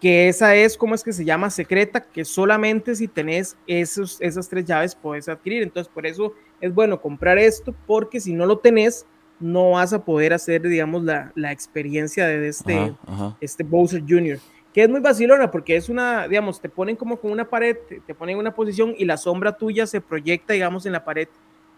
que 0.00 0.28
esa 0.28 0.54
es, 0.54 0.76
¿cómo 0.76 0.94
es 0.94 1.02
que 1.02 1.12
se 1.12 1.24
llama? 1.24 1.50
Secreta, 1.50 2.00
que 2.00 2.24
solamente 2.24 2.94
si 2.94 3.08
tenés 3.08 3.56
esos, 3.66 4.20
esas 4.20 4.48
tres 4.48 4.64
llaves 4.64 4.94
podés 4.94 5.28
adquirir. 5.28 5.62
Entonces, 5.62 5.92
por 5.92 6.06
eso 6.06 6.34
es 6.60 6.72
bueno 6.72 7.00
comprar 7.00 7.36
esto, 7.38 7.74
porque 7.86 8.20
si 8.20 8.32
no 8.32 8.46
lo 8.46 8.58
tenés, 8.58 9.06
no 9.40 9.70
vas 9.70 9.92
a 9.92 10.04
poder 10.04 10.32
hacer, 10.32 10.62
digamos, 10.62 11.02
la, 11.02 11.32
la 11.34 11.50
experiencia 11.52 12.26
de 12.26 12.48
este, 12.48 12.94
este 13.40 13.64
Bowser 13.64 14.02
Jr., 14.06 14.38
que 14.78 14.84
es 14.84 14.88
muy 14.88 15.00
vacilona, 15.00 15.50
porque 15.50 15.74
es 15.74 15.88
una, 15.88 16.28
digamos, 16.28 16.60
te 16.60 16.68
ponen 16.68 16.94
como 16.94 17.16
con 17.16 17.32
una 17.32 17.44
pared, 17.44 17.76
te, 18.06 18.14
ponen 18.14 18.34
en 18.34 18.38
una 18.38 18.54
posición 18.54 18.94
y 18.96 19.06
la 19.06 19.16
sombra 19.16 19.56
tuya 19.56 19.88
se 19.88 20.00
proyecta, 20.00 20.52
digamos, 20.52 20.86
en 20.86 20.92
la 20.92 21.04
pared. 21.04 21.26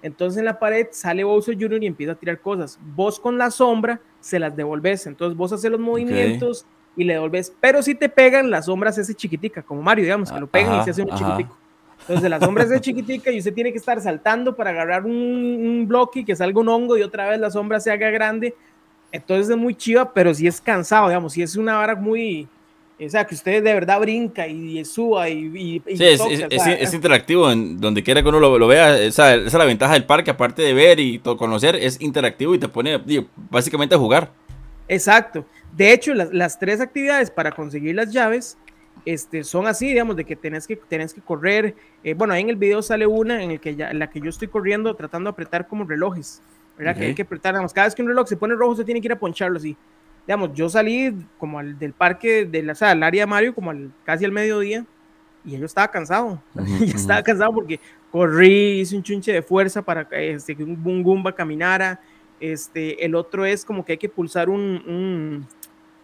Entonces 0.02 0.38
en 0.38 0.44
la 0.44 0.58
pared 0.58 0.88
sale 0.90 1.24
Bowser 1.24 1.56
Jr. 1.58 1.82
y 1.82 1.86
empieza 1.86 2.12
a 2.12 2.14
tirar 2.16 2.38
cosas. 2.40 2.78
Vos 2.94 3.18
con 3.18 3.38
la 3.38 3.50
sombra 3.50 4.02
se 4.20 4.38
las 4.38 4.54
devolves. 4.54 5.06
Entonces 5.06 5.34
vos 5.34 5.50
haces 5.50 5.70
los 5.70 5.80
movimientos 5.80 6.66
y 6.94 7.04
le 7.04 7.14
devolves. 7.14 7.54
Pero 7.58 7.82
si 7.82 7.94
te 7.94 8.10
pegan, 8.10 8.50
la 8.50 8.60
sombra 8.60 8.92
se 8.92 9.00
hace 9.00 9.14
chiquitica, 9.14 9.62
como 9.62 9.80
Mario, 9.80 10.04
digamos, 10.04 10.30
que 10.30 10.38
lo 10.38 10.46
pegan 10.46 10.82
y 10.82 10.84
se 10.84 10.90
hace 10.90 11.00
un 11.00 11.16
chiquitico. 11.16 11.56
Entonces 12.00 12.28
la 12.28 12.38
sombra 12.38 12.66
se 12.66 12.74
hace 12.74 12.82
chiquitica 12.82 13.30
y 13.30 13.38
usted 13.38 13.54
tiene 13.54 13.72
que 13.72 13.78
estar 13.78 13.98
saltando 14.02 14.54
para 14.54 14.72
agarrar 14.72 15.06
un, 15.06 15.12
un 15.14 15.88
bloque 15.88 16.20
y 16.20 16.24
que 16.26 16.36
salga 16.36 16.60
un 16.60 16.68
hongo 16.68 16.98
y 16.98 17.02
otra 17.02 17.30
vez 17.30 17.40
la 17.40 17.50
sombra 17.50 17.80
se 17.80 17.90
haga 17.90 18.10
grande. 18.10 18.54
Entonces 19.10 19.48
es 19.48 19.56
muy 19.56 19.74
chiva, 19.74 20.12
pero 20.12 20.34
si 20.34 20.46
es 20.46 20.60
cansado, 20.60 21.08
digamos, 21.08 21.32
si 21.32 21.40
es 21.40 21.56
una 21.56 21.78
vara 21.78 21.94
muy, 21.94 22.46
o 23.02 23.08
sea, 23.08 23.24
que 23.26 23.34
usted 23.34 23.62
de 23.62 23.72
verdad 23.72 23.98
brinca 23.98 24.46
y, 24.46 24.84
suba 24.84 25.28
y, 25.28 25.82
sí, 25.86 26.04
es, 26.04 26.92
interactivo 26.92 27.50
en 27.50 27.80
donde 27.80 28.02
quiera 28.02 28.22
que 28.22 28.28
uno 28.28 28.40
lo, 28.40 28.66
vea. 28.66 28.98
Esa, 28.98 29.34
esa, 29.34 29.46
es 29.46 29.54
la 29.54 29.64
ventaja 29.64 29.94
del 29.94 30.04
parque, 30.04 30.30
aparte 30.30 30.60
de 30.62 30.74
ver 30.74 31.00
y 31.00 31.18
conocer, 31.18 31.76
es 31.76 32.00
interactivo 32.00 32.54
y 32.54 32.58
te 32.58 32.68
pone 32.68 33.00
básicamente 33.50 33.94
a 33.94 33.98
jugar. 33.98 34.30
Exacto. 34.86 35.46
De 35.72 35.92
hecho, 35.92 36.12
las, 36.14 36.58
tres 36.58 36.80
actividades 36.80 37.30
para 37.30 37.52
conseguir 37.52 37.94
las 37.94 38.12
llaves 38.12 38.58
este, 39.06 39.44
son 39.44 39.66
así, 39.66 39.88
digamos, 39.88 40.16
de 40.16 40.24
que 40.26 40.36
tenés 40.36 40.66
que, 40.66 40.76
tenés 40.76 41.14
que 41.14 41.22
correr. 41.22 41.74
Eh, 42.04 42.12
bueno, 42.12 42.34
ahí 42.34 42.42
en 42.42 42.50
el 42.50 42.56
video 42.56 42.82
sale 42.82 43.06
una 43.06 43.42
en, 43.42 43.52
el 43.52 43.60
que 43.60 43.76
ya, 43.76 43.94
la 43.94 44.10
que 44.10 44.20
yo 44.20 44.28
estoy 44.28 44.48
corriendo 44.48 44.94
tratando 44.94 45.30
de 45.30 45.32
apretar 45.32 45.66
como 45.66 45.84
relojes. 45.84 46.42
¿Verdad? 46.76 46.96
Que 46.96 47.06
hay 47.06 47.14
que 47.14 47.22
apretar, 47.22 47.52
digamos, 47.52 47.74
cada 47.74 47.86
vez 47.86 47.94
que 47.94 48.00
un 48.00 48.08
reloj 48.08 48.26
se 48.26 48.38
pone 48.38 48.54
rojo, 48.54 48.74
se 48.74 48.84
tiene 48.84 49.02
que 49.02 49.08
ir 49.08 49.12
a 49.12 49.18
poncharlo 49.18 49.58
así 49.58 49.76
digamos, 50.26 50.52
yo 50.54 50.68
salí 50.68 51.14
como 51.38 51.58
al, 51.58 51.78
del 51.78 51.92
parque, 51.92 52.44
de 52.44 52.62
la, 52.62 52.72
o 52.72 52.76
sea, 52.76 52.90
al 52.90 53.02
área 53.02 53.22
de 53.22 53.26
Mario, 53.26 53.54
como 53.54 53.70
al, 53.70 53.90
casi 54.04 54.24
al 54.24 54.32
mediodía, 54.32 54.84
y 55.44 55.58
yo 55.58 55.64
estaba 55.64 55.88
cansado. 55.88 56.42
yo 56.54 56.96
estaba 56.96 57.22
cansado 57.22 57.52
porque 57.52 57.80
corrí, 58.10 58.80
hice 58.80 58.96
un 58.96 59.02
chunche 59.02 59.32
de 59.32 59.42
fuerza 59.42 59.82
para 59.82 60.02
este, 60.12 60.54
que 60.54 60.62
un 60.64 61.02
Goomba 61.02 61.34
caminara. 61.34 62.00
Este, 62.38 63.04
el 63.04 63.14
otro 63.14 63.44
es 63.44 63.64
como 63.64 63.84
que 63.84 63.92
hay 63.92 63.98
que 63.98 64.08
pulsar 64.08 64.48
un, 64.48 64.60
un, 64.60 65.46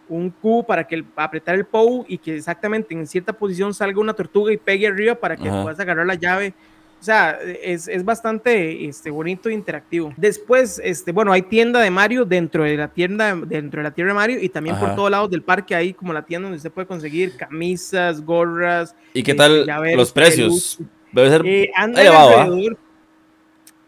un 0.07 0.29
Q 0.29 0.65
para 0.67 0.85
que 0.85 1.03
apretar 1.15 1.55
el 1.55 1.65
POW 1.65 2.05
y 2.07 2.17
que 2.17 2.35
exactamente 2.35 2.93
en 2.93 3.07
cierta 3.07 3.33
posición 3.33 3.73
salga 3.73 3.99
una 3.99 4.13
tortuga 4.13 4.53
y 4.53 4.57
pegue 4.57 4.87
arriba 4.87 5.15
para 5.15 5.35
que 5.35 5.49
puedas 5.49 5.79
agarrar 5.79 6.05
la 6.05 6.15
llave 6.15 6.53
o 6.99 7.03
sea, 7.03 7.39
es, 7.63 7.87
es, 7.87 8.03
bastante 8.03 8.87
este, 8.87 9.11
bonito 9.11 9.49
e 9.49 9.53
interactivo. 9.53 10.13
Después, 10.17 10.81
este, 10.83 11.11
bueno, 11.11 11.31
hay 11.31 11.43
tienda 11.43 11.79
de 11.79 11.91
Mario 11.91 12.25
dentro 12.25 12.63
de 12.63 12.75
la 12.75 12.87
tienda, 12.87 13.35
dentro 13.35 13.79
de 13.79 13.83
la 13.83 13.91
tierra 13.91 14.09
de 14.09 14.15
Mario 14.15 14.39
y 14.41 14.49
también 14.49 14.77
por 14.77 14.95
todos 14.95 15.11
lados 15.11 15.29
del 15.29 15.43
parque 15.43 15.75
hay 15.75 15.93
como 15.93 16.11
la 16.11 16.25
tienda 16.25 16.49
donde 16.49 16.61
se 16.61 16.69
puede 16.69 16.87
conseguir 16.87 17.37
camisas, 17.37 18.23
gorras. 18.23 18.95
¿Y 19.13 19.23
qué 19.23 19.33
tal 19.35 19.69
este, 19.69 19.95
los 19.95 20.11
precios? 20.11 20.79
Debe 21.11 21.29
ser 21.29 21.45
eh, 21.45 21.71
elevado, 21.95 22.31
¿ah? 22.35 22.49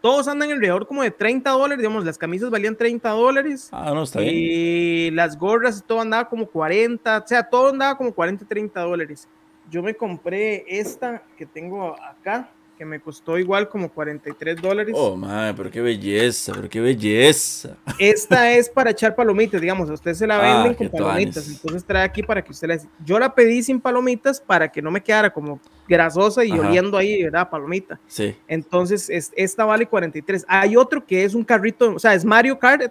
Todos 0.00 0.28
andan 0.28 0.50
alrededor 0.50 0.86
como 0.86 1.02
de 1.02 1.10
30 1.10 1.50
dólares, 1.50 1.78
digamos, 1.78 2.04
las 2.04 2.16
camisas 2.16 2.48
valían 2.48 2.74
30 2.74 3.10
dólares. 3.10 3.68
Ah, 3.70 3.92
no, 3.94 4.04
está 4.04 4.20
bien. 4.20 4.34
Y 4.34 5.10
las 5.10 5.38
gorras 5.38 5.78
y 5.78 5.82
todo 5.82 6.00
andaba 6.00 6.26
como 6.26 6.46
40, 6.46 7.18
o 7.18 7.26
sea, 7.26 7.42
todo 7.42 7.68
andaba 7.68 7.98
como 7.98 8.12
40, 8.14 8.46
30 8.46 8.80
dólares. 8.80 9.28
Yo 9.70 9.82
me 9.82 9.94
compré 9.94 10.64
esta 10.66 11.22
que 11.36 11.44
tengo 11.44 11.94
acá, 12.02 12.50
que 12.80 12.86
me 12.86 12.98
costó 12.98 13.38
igual 13.38 13.68
como 13.68 13.90
43 13.90 14.56
dólares. 14.56 14.94
Oh, 14.96 15.14
madre, 15.14 15.52
pero 15.54 15.70
qué 15.70 15.82
belleza, 15.82 16.54
pero 16.54 16.66
qué 16.66 16.80
belleza. 16.80 17.76
Esta 17.98 18.50
es 18.56 18.70
para 18.70 18.92
echar 18.92 19.14
palomitas, 19.14 19.60
digamos, 19.60 19.90
a 19.90 19.92
usted 19.92 20.14
se 20.14 20.26
la 20.26 20.38
ah, 20.38 20.62
venden 20.62 20.88
con 20.88 20.88
palomitas, 20.88 21.46
entonces 21.46 21.84
trae 21.84 22.04
aquí 22.04 22.22
para 22.22 22.42
que 22.42 22.52
usted 22.52 22.68
la... 22.68 22.80
Yo 23.04 23.18
la 23.18 23.34
pedí 23.34 23.62
sin 23.62 23.82
palomitas 23.82 24.40
para 24.40 24.66
que 24.72 24.80
no 24.80 24.90
me 24.90 25.02
quedara 25.02 25.30
como 25.30 25.60
grasosa 25.86 26.42
y 26.42 26.52
oliendo 26.52 26.96
ahí, 26.96 27.22
¿verdad? 27.22 27.50
Palomita. 27.50 28.00
Sí. 28.06 28.34
Entonces, 28.48 29.10
es, 29.10 29.30
esta 29.36 29.66
vale 29.66 29.84
43. 29.84 30.46
Hay 30.48 30.74
otro 30.74 31.04
que 31.04 31.22
es 31.22 31.34
un 31.34 31.44
carrito, 31.44 31.96
o 31.96 31.98
sea, 31.98 32.14
es 32.14 32.24
Mario 32.24 32.58
Kart, 32.58 32.90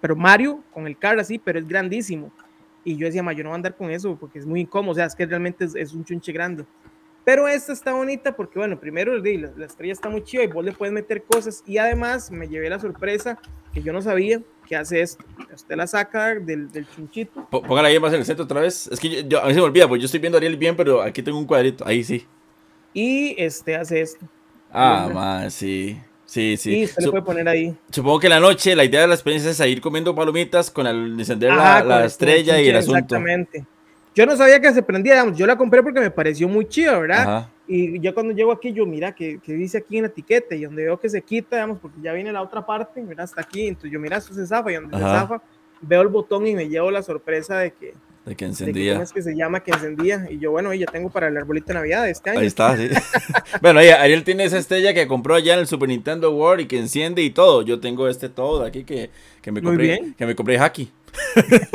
pero 0.00 0.16
Mario 0.16 0.60
con 0.72 0.88
el 0.88 0.98
car 0.98 1.20
así, 1.20 1.38
pero 1.38 1.60
es 1.60 1.68
grandísimo. 1.68 2.32
Y 2.82 2.96
yo 2.96 3.06
decía, 3.06 3.22
ma, 3.22 3.32
yo 3.32 3.44
no 3.44 3.50
voy 3.50 3.54
a 3.54 3.56
andar 3.58 3.76
con 3.76 3.92
eso 3.92 4.16
porque 4.18 4.40
es 4.40 4.46
muy 4.46 4.62
incómodo, 4.62 4.90
o 4.90 4.94
sea, 4.96 5.04
es 5.04 5.14
que 5.14 5.24
realmente 5.24 5.66
es, 5.66 5.76
es 5.76 5.92
un 5.92 6.04
chunche 6.04 6.32
grande. 6.32 6.64
Pero 7.30 7.46
esta 7.46 7.72
está 7.72 7.92
bonita 7.92 8.34
porque, 8.34 8.58
bueno, 8.58 8.80
primero 8.80 9.16
la, 9.16 9.52
la 9.56 9.64
estrella 9.64 9.92
está 9.92 10.08
muy 10.08 10.24
chiva 10.24 10.42
y 10.42 10.48
vos 10.48 10.64
le 10.64 10.72
puedes 10.72 10.92
meter 10.92 11.22
cosas. 11.22 11.62
Y 11.64 11.78
además 11.78 12.28
me 12.32 12.48
llevé 12.48 12.68
la 12.68 12.80
sorpresa 12.80 13.38
que 13.72 13.80
yo 13.80 13.92
no 13.92 14.02
sabía 14.02 14.42
que 14.66 14.74
hace 14.74 15.00
esto. 15.00 15.24
Usted 15.54 15.76
la 15.76 15.86
saca 15.86 16.34
del, 16.34 16.72
del 16.72 16.90
chunchito. 16.90 17.46
Póngala 17.48 17.86
ahí 17.86 18.00
más 18.00 18.12
en 18.14 18.18
el 18.18 18.24
centro 18.24 18.46
otra 18.46 18.62
vez. 18.62 18.88
Es 18.88 18.98
que 18.98 19.24
yo, 19.28 19.40
a 19.40 19.46
mí 19.46 19.54
se 19.54 19.60
me 19.60 19.66
olvida, 19.66 19.86
pues 19.86 20.00
yo 20.00 20.06
estoy 20.06 20.18
viendo 20.18 20.38
a 20.38 20.40
Ariel 20.40 20.56
bien, 20.56 20.74
pero 20.74 21.02
aquí 21.02 21.22
tengo 21.22 21.38
un 21.38 21.46
cuadrito. 21.46 21.86
Ahí 21.86 22.02
sí. 22.02 22.26
Y 22.92 23.40
este 23.40 23.76
hace 23.76 24.00
esto. 24.00 24.26
Ah, 24.72 25.08
más, 25.14 25.54
sí. 25.54 26.00
Sí, 26.26 26.56
sí. 26.56 26.80
Y 26.80 26.86
se 26.88 27.00
le 27.00 27.10
puede 27.12 27.22
poner 27.22 27.48
ahí. 27.48 27.76
Supongo 27.92 28.18
que 28.18 28.26
en 28.26 28.32
la 28.32 28.40
noche 28.40 28.74
la 28.74 28.82
idea 28.82 29.02
de 29.02 29.06
la 29.06 29.14
experiencia 29.14 29.52
es 29.52 29.60
ir 29.60 29.80
comiendo 29.80 30.16
palomitas 30.16 30.68
con 30.68 30.88
el 30.88 31.16
encender 31.16 31.52
la, 31.52 31.84
la 31.84 32.04
estrella 32.06 32.60
y 32.60 32.66
el 32.66 32.74
asunto. 32.74 32.98
Exactamente. 32.98 33.66
Yo 34.14 34.26
no 34.26 34.36
sabía 34.36 34.60
que 34.60 34.72
se 34.72 34.82
prendía, 34.82 35.14
digamos, 35.14 35.38
yo 35.38 35.46
la 35.46 35.56
compré 35.56 35.82
porque 35.82 36.00
me 36.00 36.10
pareció 36.10 36.48
muy 36.48 36.66
chida, 36.66 36.98
¿verdad? 36.98 37.48
Y 37.66 38.00
yo 38.00 38.12
cuando 38.12 38.32
llego 38.32 38.50
aquí, 38.50 38.72
yo 38.72 38.84
mira 38.84 39.14
que, 39.14 39.38
que, 39.38 39.52
dice 39.52 39.78
aquí 39.78 39.98
en 39.98 40.02
la 40.02 40.08
etiqueta 40.08 40.56
y 40.56 40.64
donde 40.64 40.82
veo 40.82 40.98
que 40.98 41.08
se 41.08 41.22
quita, 41.22 41.56
digamos, 41.56 41.78
porque 41.78 42.00
ya 42.02 42.12
viene 42.12 42.32
la 42.32 42.42
otra 42.42 42.66
parte, 42.66 43.00
mira, 43.00 43.22
hasta 43.22 43.40
aquí, 43.40 43.68
entonces 43.68 43.92
yo 43.92 44.00
mira, 44.00 44.16
eso 44.16 44.34
se 44.34 44.44
zafa 44.44 44.72
y 44.72 44.74
donde 44.74 44.96
se 44.96 45.02
zafa, 45.02 45.40
veo 45.80 46.02
el 46.02 46.08
botón 46.08 46.46
y 46.48 46.54
me 46.54 46.68
llevo 46.68 46.90
la 46.90 47.02
sorpresa 47.02 47.58
de 47.58 47.72
que... 47.72 47.94
De 48.26 48.34
que 48.34 48.44
encendía. 48.44 48.92
De 48.92 48.98
que, 48.98 49.04
es 49.04 49.12
que 49.12 49.22
se 49.22 49.34
llama 49.36 49.60
que 49.60 49.70
encendía. 49.70 50.26
Y 50.28 50.38
yo, 50.38 50.50
bueno, 50.50 50.74
ya 50.74 50.86
tengo 50.86 51.08
para 51.08 51.28
el 51.28 51.36
arbolito 51.36 51.68
de 51.68 51.74
Navidad 51.74 52.04
de 52.04 52.10
este 52.10 52.30
año. 52.30 52.40
Ahí 52.40 52.46
está, 52.46 52.76
sí. 52.76 52.88
bueno, 53.62 53.80
Ariel 53.80 54.24
tiene 54.24 54.44
esa 54.44 54.58
estrella 54.58 54.92
que 54.92 55.06
compró 55.06 55.36
allá 55.36 55.54
en 55.54 55.60
el 55.60 55.66
Super 55.66 55.88
Nintendo 55.88 56.30
World 56.30 56.62
y 56.62 56.66
que 56.66 56.78
enciende 56.78 57.22
y 57.22 57.30
todo. 57.30 57.62
Yo 57.62 57.80
tengo 57.80 58.08
este 58.08 58.28
todo 58.28 58.62
de 58.62 58.68
aquí 58.68 58.84
que, 58.84 59.10
que 59.40 59.52
me 59.52 59.62
compré. 59.62 60.12
Que 60.18 60.26
me 60.26 60.34
compré 60.34 60.58
Haki. 60.58 60.90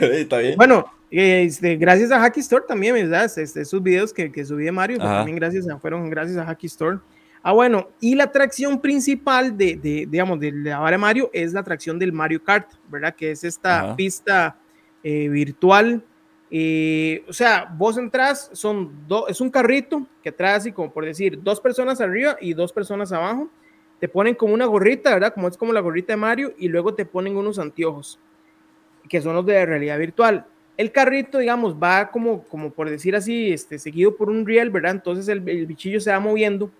está 0.00 0.38
bien. 0.38 0.56
Bueno, 0.56 0.95
este, 1.10 1.76
gracias 1.76 2.10
a 2.10 2.20
Hacky 2.20 2.40
Store 2.40 2.64
también, 2.66 2.94
¿verdad? 2.94 3.30
Este, 3.36 3.60
esos 3.60 3.82
videos 3.82 4.12
que, 4.12 4.30
que 4.32 4.44
subí 4.44 4.64
de 4.64 4.72
Mario, 4.72 4.98
pues, 4.98 5.08
también 5.08 5.36
gracias 5.36 5.66
fueron 5.80 6.10
gracias 6.10 6.36
a 6.36 6.44
Hacky 6.44 6.66
Store. 6.66 6.98
Ah, 7.42 7.52
bueno, 7.52 7.90
y 8.00 8.16
la 8.16 8.24
atracción 8.24 8.80
principal 8.80 9.56
de, 9.56 9.76
de 9.76 10.06
digamos, 10.10 10.40
de 10.40 10.50
la 10.50 10.90
de 10.90 10.98
Mario 10.98 11.30
es 11.32 11.52
la 11.52 11.60
atracción 11.60 11.96
del 11.96 12.12
Mario 12.12 12.42
Kart, 12.42 12.72
¿verdad? 12.88 13.14
Que 13.14 13.30
es 13.30 13.44
esta 13.44 13.94
pista 13.94 14.58
eh, 15.04 15.28
virtual. 15.28 16.02
Eh, 16.50 17.24
o 17.28 17.32
sea, 17.32 17.72
vos 17.76 17.98
entras, 17.98 18.50
son 18.52 19.06
dos, 19.06 19.26
es 19.28 19.40
un 19.40 19.50
carrito 19.50 20.06
que 20.24 20.32
trae 20.32 20.54
así 20.54 20.72
como 20.72 20.92
por 20.92 21.04
decir, 21.04 21.40
dos 21.40 21.60
personas 21.60 22.00
arriba 22.00 22.36
y 22.40 22.52
dos 22.52 22.72
personas 22.72 23.12
abajo. 23.12 23.48
Te 24.00 24.08
ponen 24.08 24.34
como 24.34 24.52
una 24.52 24.66
gorrita, 24.66 25.10
¿verdad? 25.14 25.32
Como 25.32 25.46
es 25.46 25.56
como 25.56 25.72
la 25.72 25.80
gorrita 25.80 26.14
de 26.14 26.16
Mario 26.16 26.52
y 26.58 26.66
luego 26.66 26.94
te 26.94 27.06
ponen 27.06 27.36
unos 27.36 27.60
anteojos, 27.60 28.18
que 29.08 29.22
son 29.22 29.36
los 29.36 29.46
de 29.46 29.64
realidad 29.64 29.98
virtual 30.00 30.46
El 30.76 30.92
carrito, 30.92 31.38
digamos, 31.38 31.74
va 31.74 32.10
como, 32.10 32.42
como 32.44 32.70
por 32.70 32.90
decir 32.90 33.16
así, 33.16 33.52
este, 33.52 33.78
seguido 33.78 34.14
por 34.16 34.28
un 34.28 34.44
riel, 34.44 34.70
¿verdad? 34.70 34.92
Entonces 34.92 35.26
el, 35.28 35.48
el 35.48 35.66
bichillo 35.66 36.00
se 36.00 36.10
va 36.10 36.20
moviendo, 36.20 36.70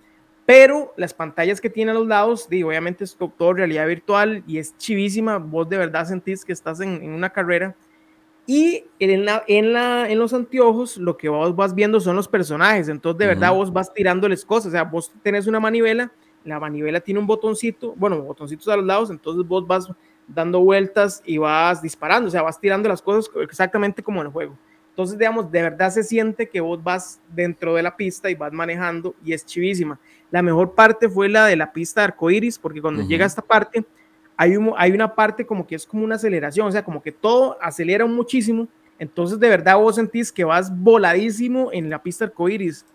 pero 0.46 0.94
las 0.96 1.12
pantallas 1.12 1.60
que 1.60 1.68
tiene 1.68 1.90
a 1.90 1.94
los 1.94 2.06
lados, 2.06 2.48
digo, 2.48 2.68
obviamente 2.68 3.02
es 3.02 3.16
todo 3.16 3.52
realidad 3.52 3.86
virtual 3.88 4.44
y 4.46 4.58
es 4.58 4.78
chivísima, 4.78 5.38
vos 5.38 5.68
de 5.68 5.76
verdad 5.76 6.06
sentís 6.06 6.44
que 6.44 6.52
estás 6.52 6.80
en, 6.80 7.02
en 7.02 7.10
una 7.10 7.30
carrera. 7.30 7.74
Y 8.46 8.84
en, 9.00 9.24
la, 9.24 9.42
en, 9.48 9.72
la, 9.72 10.08
en 10.08 10.20
los 10.20 10.32
anteojos 10.32 10.98
lo 10.98 11.16
que 11.16 11.28
vos 11.28 11.56
vas 11.56 11.74
viendo 11.74 11.98
son 11.98 12.14
los 12.14 12.28
personajes, 12.28 12.88
entonces 12.88 13.18
de 13.18 13.26
verdad 13.26 13.52
vos 13.52 13.72
vas 13.72 13.92
tirándoles 13.92 14.44
cosas, 14.44 14.68
o 14.68 14.70
sea, 14.70 14.84
vos 14.84 15.12
tenés 15.20 15.48
una 15.48 15.58
manivela, 15.58 16.12
la 16.44 16.60
manivela 16.60 17.00
tiene 17.00 17.18
un 17.18 17.26
botoncito, 17.26 17.94
bueno, 17.96 18.22
botoncitos 18.22 18.68
a 18.68 18.76
los 18.76 18.86
lados, 18.86 19.10
entonces 19.10 19.44
vos 19.48 19.66
vas 19.66 19.88
dando 20.28 20.60
vueltas 20.60 21.22
y 21.24 21.38
vas 21.38 21.82
disparando, 21.82 22.28
o 22.28 22.30
sea, 22.30 22.42
vas 22.42 22.60
tirando 22.60 22.88
las 22.88 23.02
cosas 23.02 23.30
exactamente 23.42 24.02
como 24.02 24.20
en 24.20 24.26
el 24.26 24.32
juego. 24.32 24.56
Entonces, 24.90 25.18
digamos, 25.18 25.50
de 25.50 25.60
verdad 25.60 25.90
se 25.90 26.02
siente 26.02 26.48
que 26.48 26.58
vos 26.60 26.82
vas 26.82 27.20
dentro 27.34 27.74
de 27.74 27.82
la 27.82 27.94
pista 27.94 28.30
y 28.30 28.34
vas 28.34 28.50
manejando 28.50 29.14
y 29.22 29.34
es 29.34 29.44
chivísima. 29.44 30.00
La 30.30 30.40
mejor 30.40 30.74
parte 30.74 31.08
fue 31.08 31.28
la 31.28 31.44
de 31.44 31.54
la 31.54 31.70
pista 31.70 32.00
de 32.00 32.06
arcoiris, 32.06 32.58
porque 32.58 32.80
cuando 32.80 33.02
llega 33.02 33.24
a 33.24 33.26
esta 33.26 33.42
parte, 33.42 33.84
hay, 34.38 34.56
un, 34.56 34.72
hay 34.74 34.92
una 34.92 35.14
parte 35.14 35.44
como 35.44 35.66
que 35.66 35.74
es 35.74 35.86
como 35.86 36.02
una 36.02 36.14
aceleración, 36.14 36.66
o 36.66 36.72
sea, 36.72 36.82
como 36.82 37.02
que 37.02 37.12
todo 37.12 37.58
acelera 37.60 38.06
muchísimo. 38.06 38.68
Entonces, 38.98 39.38
de 39.38 39.50
verdad, 39.50 39.76
vos 39.76 39.96
sentís 39.96 40.32
que 40.32 40.44
vas 40.44 40.74
voladísimo 40.74 41.70
en 41.72 41.90
la 41.90 42.02
pista 42.02 42.24
arcoiris. 42.24 42.86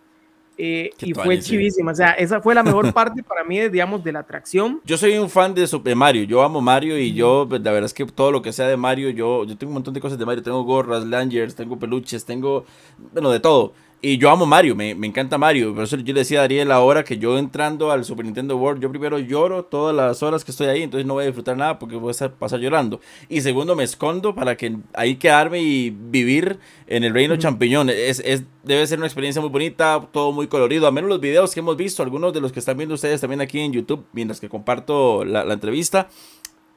Eh, 0.63 0.91
y 1.00 1.15
fue 1.15 1.39
chivísima. 1.39 1.91
O 1.91 1.95
sea, 1.95 2.12
esa 2.12 2.39
fue 2.39 2.54
la 2.54 2.62
mejor 2.62 2.93
parte 2.93 3.24
para 3.24 3.43
mí, 3.43 3.60
digamos, 3.67 4.04
de 4.04 4.12
la 4.12 4.19
atracción. 4.19 4.80
Yo 4.86 4.95
soy 4.95 5.17
un 5.17 5.28
fan 5.28 5.56
de 5.56 5.65
Super 5.65 5.95
Mario. 5.95 6.21
Yo 6.21 6.43
amo 6.43 6.62
Mario 6.62 7.00
y 7.00 7.13
yo, 7.13 7.47
pues, 7.50 7.63
la 7.63 7.71
verdad 7.71 7.88
es 7.88 7.95
que 7.95 8.06
todo 8.06 8.32
lo 8.32 8.43
que 8.43 8.54
sea 8.54 8.67
de 8.67 8.78
Mario, 8.78 9.10
yo, 9.10 9.43
yo 9.43 9.58
tengo 9.58 9.71
un 9.71 9.76
montón 9.76 9.95
de 9.95 10.00
cosas 10.00 10.19
de 10.19 10.26
Mario. 10.26 10.43
Tengo 10.43 10.63
gorras, 10.63 11.04
lanyards, 11.04 11.56
tengo 11.56 11.80
peluches, 11.80 12.26
tengo, 12.26 12.65
bueno, 13.12 13.32
de 13.32 13.39
todo. 13.39 13.74
Y 14.03 14.17
yo 14.17 14.31
amo 14.31 14.47
Mario, 14.47 14.75
me, 14.75 14.95
me, 14.95 15.05
encanta 15.05 15.37
Mario. 15.37 15.75
Por 15.75 15.83
eso 15.83 15.95
yo 15.97 16.13
le 16.13 16.21
decía 16.21 16.41
a 16.41 16.45
Ariel 16.45 16.71
ahora 16.71 17.03
que 17.03 17.19
yo 17.19 17.37
entrando 17.37 17.91
al 17.91 18.03
Super 18.03 18.25
Nintendo 18.25 18.57
World, 18.57 18.81
yo 18.81 18.89
primero 18.89 19.19
lloro 19.19 19.63
todas 19.63 19.95
las 19.95 20.23
horas 20.23 20.43
que 20.43 20.49
estoy 20.49 20.67
ahí, 20.67 20.81
entonces 20.81 21.05
no 21.05 21.13
voy 21.13 21.23
a 21.23 21.27
disfrutar 21.27 21.55
nada 21.55 21.77
porque 21.77 21.97
voy 21.97 22.11
a 22.19 22.29
pasar 22.29 22.59
llorando. 22.59 22.99
Y 23.29 23.41
segundo, 23.41 23.75
me 23.75 23.83
escondo 23.83 24.33
para 24.33 24.57
que 24.57 24.75
ahí 24.95 25.17
quedarme 25.17 25.61
y 25.61 25.91
vivir 25.91 26.57
en 26.87 27.03
el 27.03 27.13
reino 27.13 27.35
champiñón. 27.35 27.91
Es, 27.91 28.19
es, 28.25 28.43
debe 28.63 28.87
ser 28.87 28.97
una 28.97 29.05
experiencia 29.05 29.39
muy 29.39 29.51
bonita, 29.51 30.07
todo 30.11 30.31
muy 30.31 30.47
colorido. 30.47 30.87
A 30.87 30.91
menos 30.91 31.07
los 31.07 31.21
videos 31.21 31.53
que 31.53 31.59
hemos 31.59 31.77
visto, 31.77 32.01
algunos 32.01 32.33
de 32.33 32.41
los 32.41 32.51
que 32.51 32.59
están 32.59 32.77
viendo 32.77 32.95
ustedes 32.95 33.21
también 33.21 33.41
aquí 33.41 33.59
en 33.59 33.71
YouTube, 33.71 34.03
mientras 34.13 34.39
que 34.39 34.49
comparto 34.49 35.23
la, 35.23 35.45
la 35.45 35.53
entrevista 35.53 36.09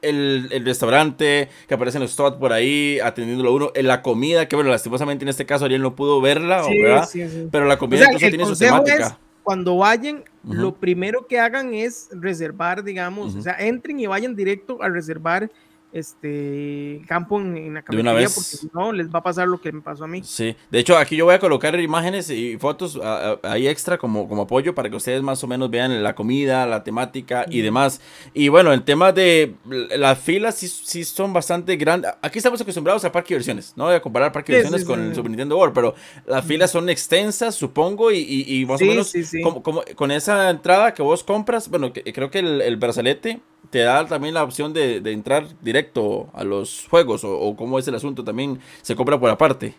el, 0.09 0.47
el, 0.51 0.65
restaurante, 0.65 1.49
que 1.67 1.73
aparece 1.73 1.97
en 1.97 2.03
los 2.03 2.11
Stott 2.11 2.39
por 2.39 2.53
ahí, 2.53 2.99
atendiéndolo 2.99 3.53
uno, 3.53 3.71
en 3.75 3.87
la 3.87 4.01
comida, 4.01 4.47
que 4.47 4.55
bueno, 4.55 4.71
lastimosamente 4.71 5.25
en 5.25 5.29
este 5.29 5.45
caso 5.45 5.65
Ariel 5.65 5.81
no 5.81 5.95
pudo 5.95 6.21
verla, 6.21 6.63
sí, 6.63 6.81
¿verdad? 6.81 7.09
Sí, 7.09 7.27
sí. 7.27 7.47
Pero 7.51 7.65
la 7.65 7.77
comida 7.77 8.07
o 8.13 8.19
sea, 8.19 8.29
tiene 8.29 8.45
su 8.45 8.55
temática. 8.55 9.07
Es, 9.07 9.13
cuando 9.43 9.77
vayan, 9.77 10.23
uh 10.43 10.49
-huh. 10.49 10.53
lo 10.53 10.75
primero 10.75 11.27
que 11.27 11.39
hagan 11.39 11.73
es 11.73 12.09
reservar, 12.11 12.83
digamos, 12.83 13.33
uh 13.33 13.37
-huh. 13.37 13.39
o 13.39 13.43
sea, 13.43 13.55
entren 13.59 13.99
y 13.99 14.07
vayan 14.07 14.35
directo 14.35 14.81
a 14.81 14.89
reservar 14.89 15.51
este 15.95 17.01
campo 17.07 17.39
en, 17.39 17.55
en 17.55 17.73
la 17.75 17.81
cafetería 17.81 18.27
porque 18.27 18.29
si 18.29 18.67
no 18.73 18.91
les 18.91 19.07
va 19.07 19.19
a 19.19 19.23
pasar 19.23 19.47
lo 19.47 19.61
que 19.61 19.71
me 19.71 19.81
pasó 19.81 20.03
a 20.03 20.07
mí. 20.07 20.21
Sí, 20.23 20.53
de 20.69 20.79
hecho 20.79 20.97
aquí 20.97 21.15
yo 21.15 21.23
voy 21.23 21.35
a 21.35 21.39
colocar 21.39 21.79
imágenes 21.79 22.29
y 22.29 22.57
fotos 22.57 22.99
ahí 23.43 23.67
extra 23.67 23.97
como, 23.97 24.27
como 24.27 24.41
apoyo 24.41 24.75
para 24.75 24.89
que 24.89 24.95
ustedes 24.97 25.21
más 25.21 25.41
o 25.43 25.47
menos 25.47 25.69
vean 25.69 26.03
la 26.03 26.13
comida, 26.13 26.65
la 26.65 26.83
temática 26.83 27.45
y 27.49 27.61
demás. 27.61 28.01
Y 28.33 28.49
bueno, 28.49 28.73
el 28.73 28.83
tema 28.83 29.13
de 29.13 29.55
las 29.65 30.19
filas 30.19 30.55
sí, 30.55 30.67
sí 30.67 31.05
son 31.05 31.31
bastante 31.31 31.77
grandes. 31.77 32.11
Aquí 32.21 32.39
estamos 32.39 32.59
acostumbrados 32.59 33.05
a 33.05 33.11
parque 33.11 33.33
de 33.33 33.37
versiones, 33.37 33.73
no 33.77 33.85
voy 33.85 33.95
a 33.95 34.01
comparar 34.01 34.33
parque 34.33 34.51
de 34.51 34.57
versiones 34.59 34.81
sí, 34.81 34.85
sí, 34.85 34.91
con 34.91 35.01
el 35.01 35.15
Super 35.15 35.31
Nintendo 35.31 35.57
World, 35.57 35.73
pero 35.73 35.95
las 36.27 36.43
filas 36.43 36.71
son 36.71 36.89
extensas, 36.89 37.55
supongo, 37.55 38.11
y, 38.11 38.17
y, 38.17 38.59
y 38.59 38.65
más 38.65 38.81
o 38.81 38.85
menos 38.85 39.13
como, 39.41 39.63
como, 39.63 39.83
con 39.95 40.11
esa 40.11 40.49
entrada 40.49 40.93
que 40.93 41.01
vos 41.01 41.23
compras, 41.23 41.69
bueno, 41.69 41.93
que, 41.93 42.03
creo 42.11 42.29
que 42.29 42.39
el, 42.39 42.61
el 42.61 42.75
brazalete 42.75 43.39
te 43.69 43.79
da 43.79 44.05
también 44.05 44.33
la 44.33 44.43
opción 44.43 44.73
de, 44.73 45.01
de 45.01 45.11
entrar 45.11 45.45
directo 45.61 46.29
a 46.33 46.43
los 46.43 46.87
juegos 46.89 47.23
o, 47.23 47.39
o, 47.39 47.55
cómo 47.55 47.79
es 47.79 47.87
el 47.87 47.95
asunto 47.95 48.23
también 48.23 48.59
se 48.81 48.95
compra 48.95 49.19
por 49.19 49.29
aparte. 49.29 49.75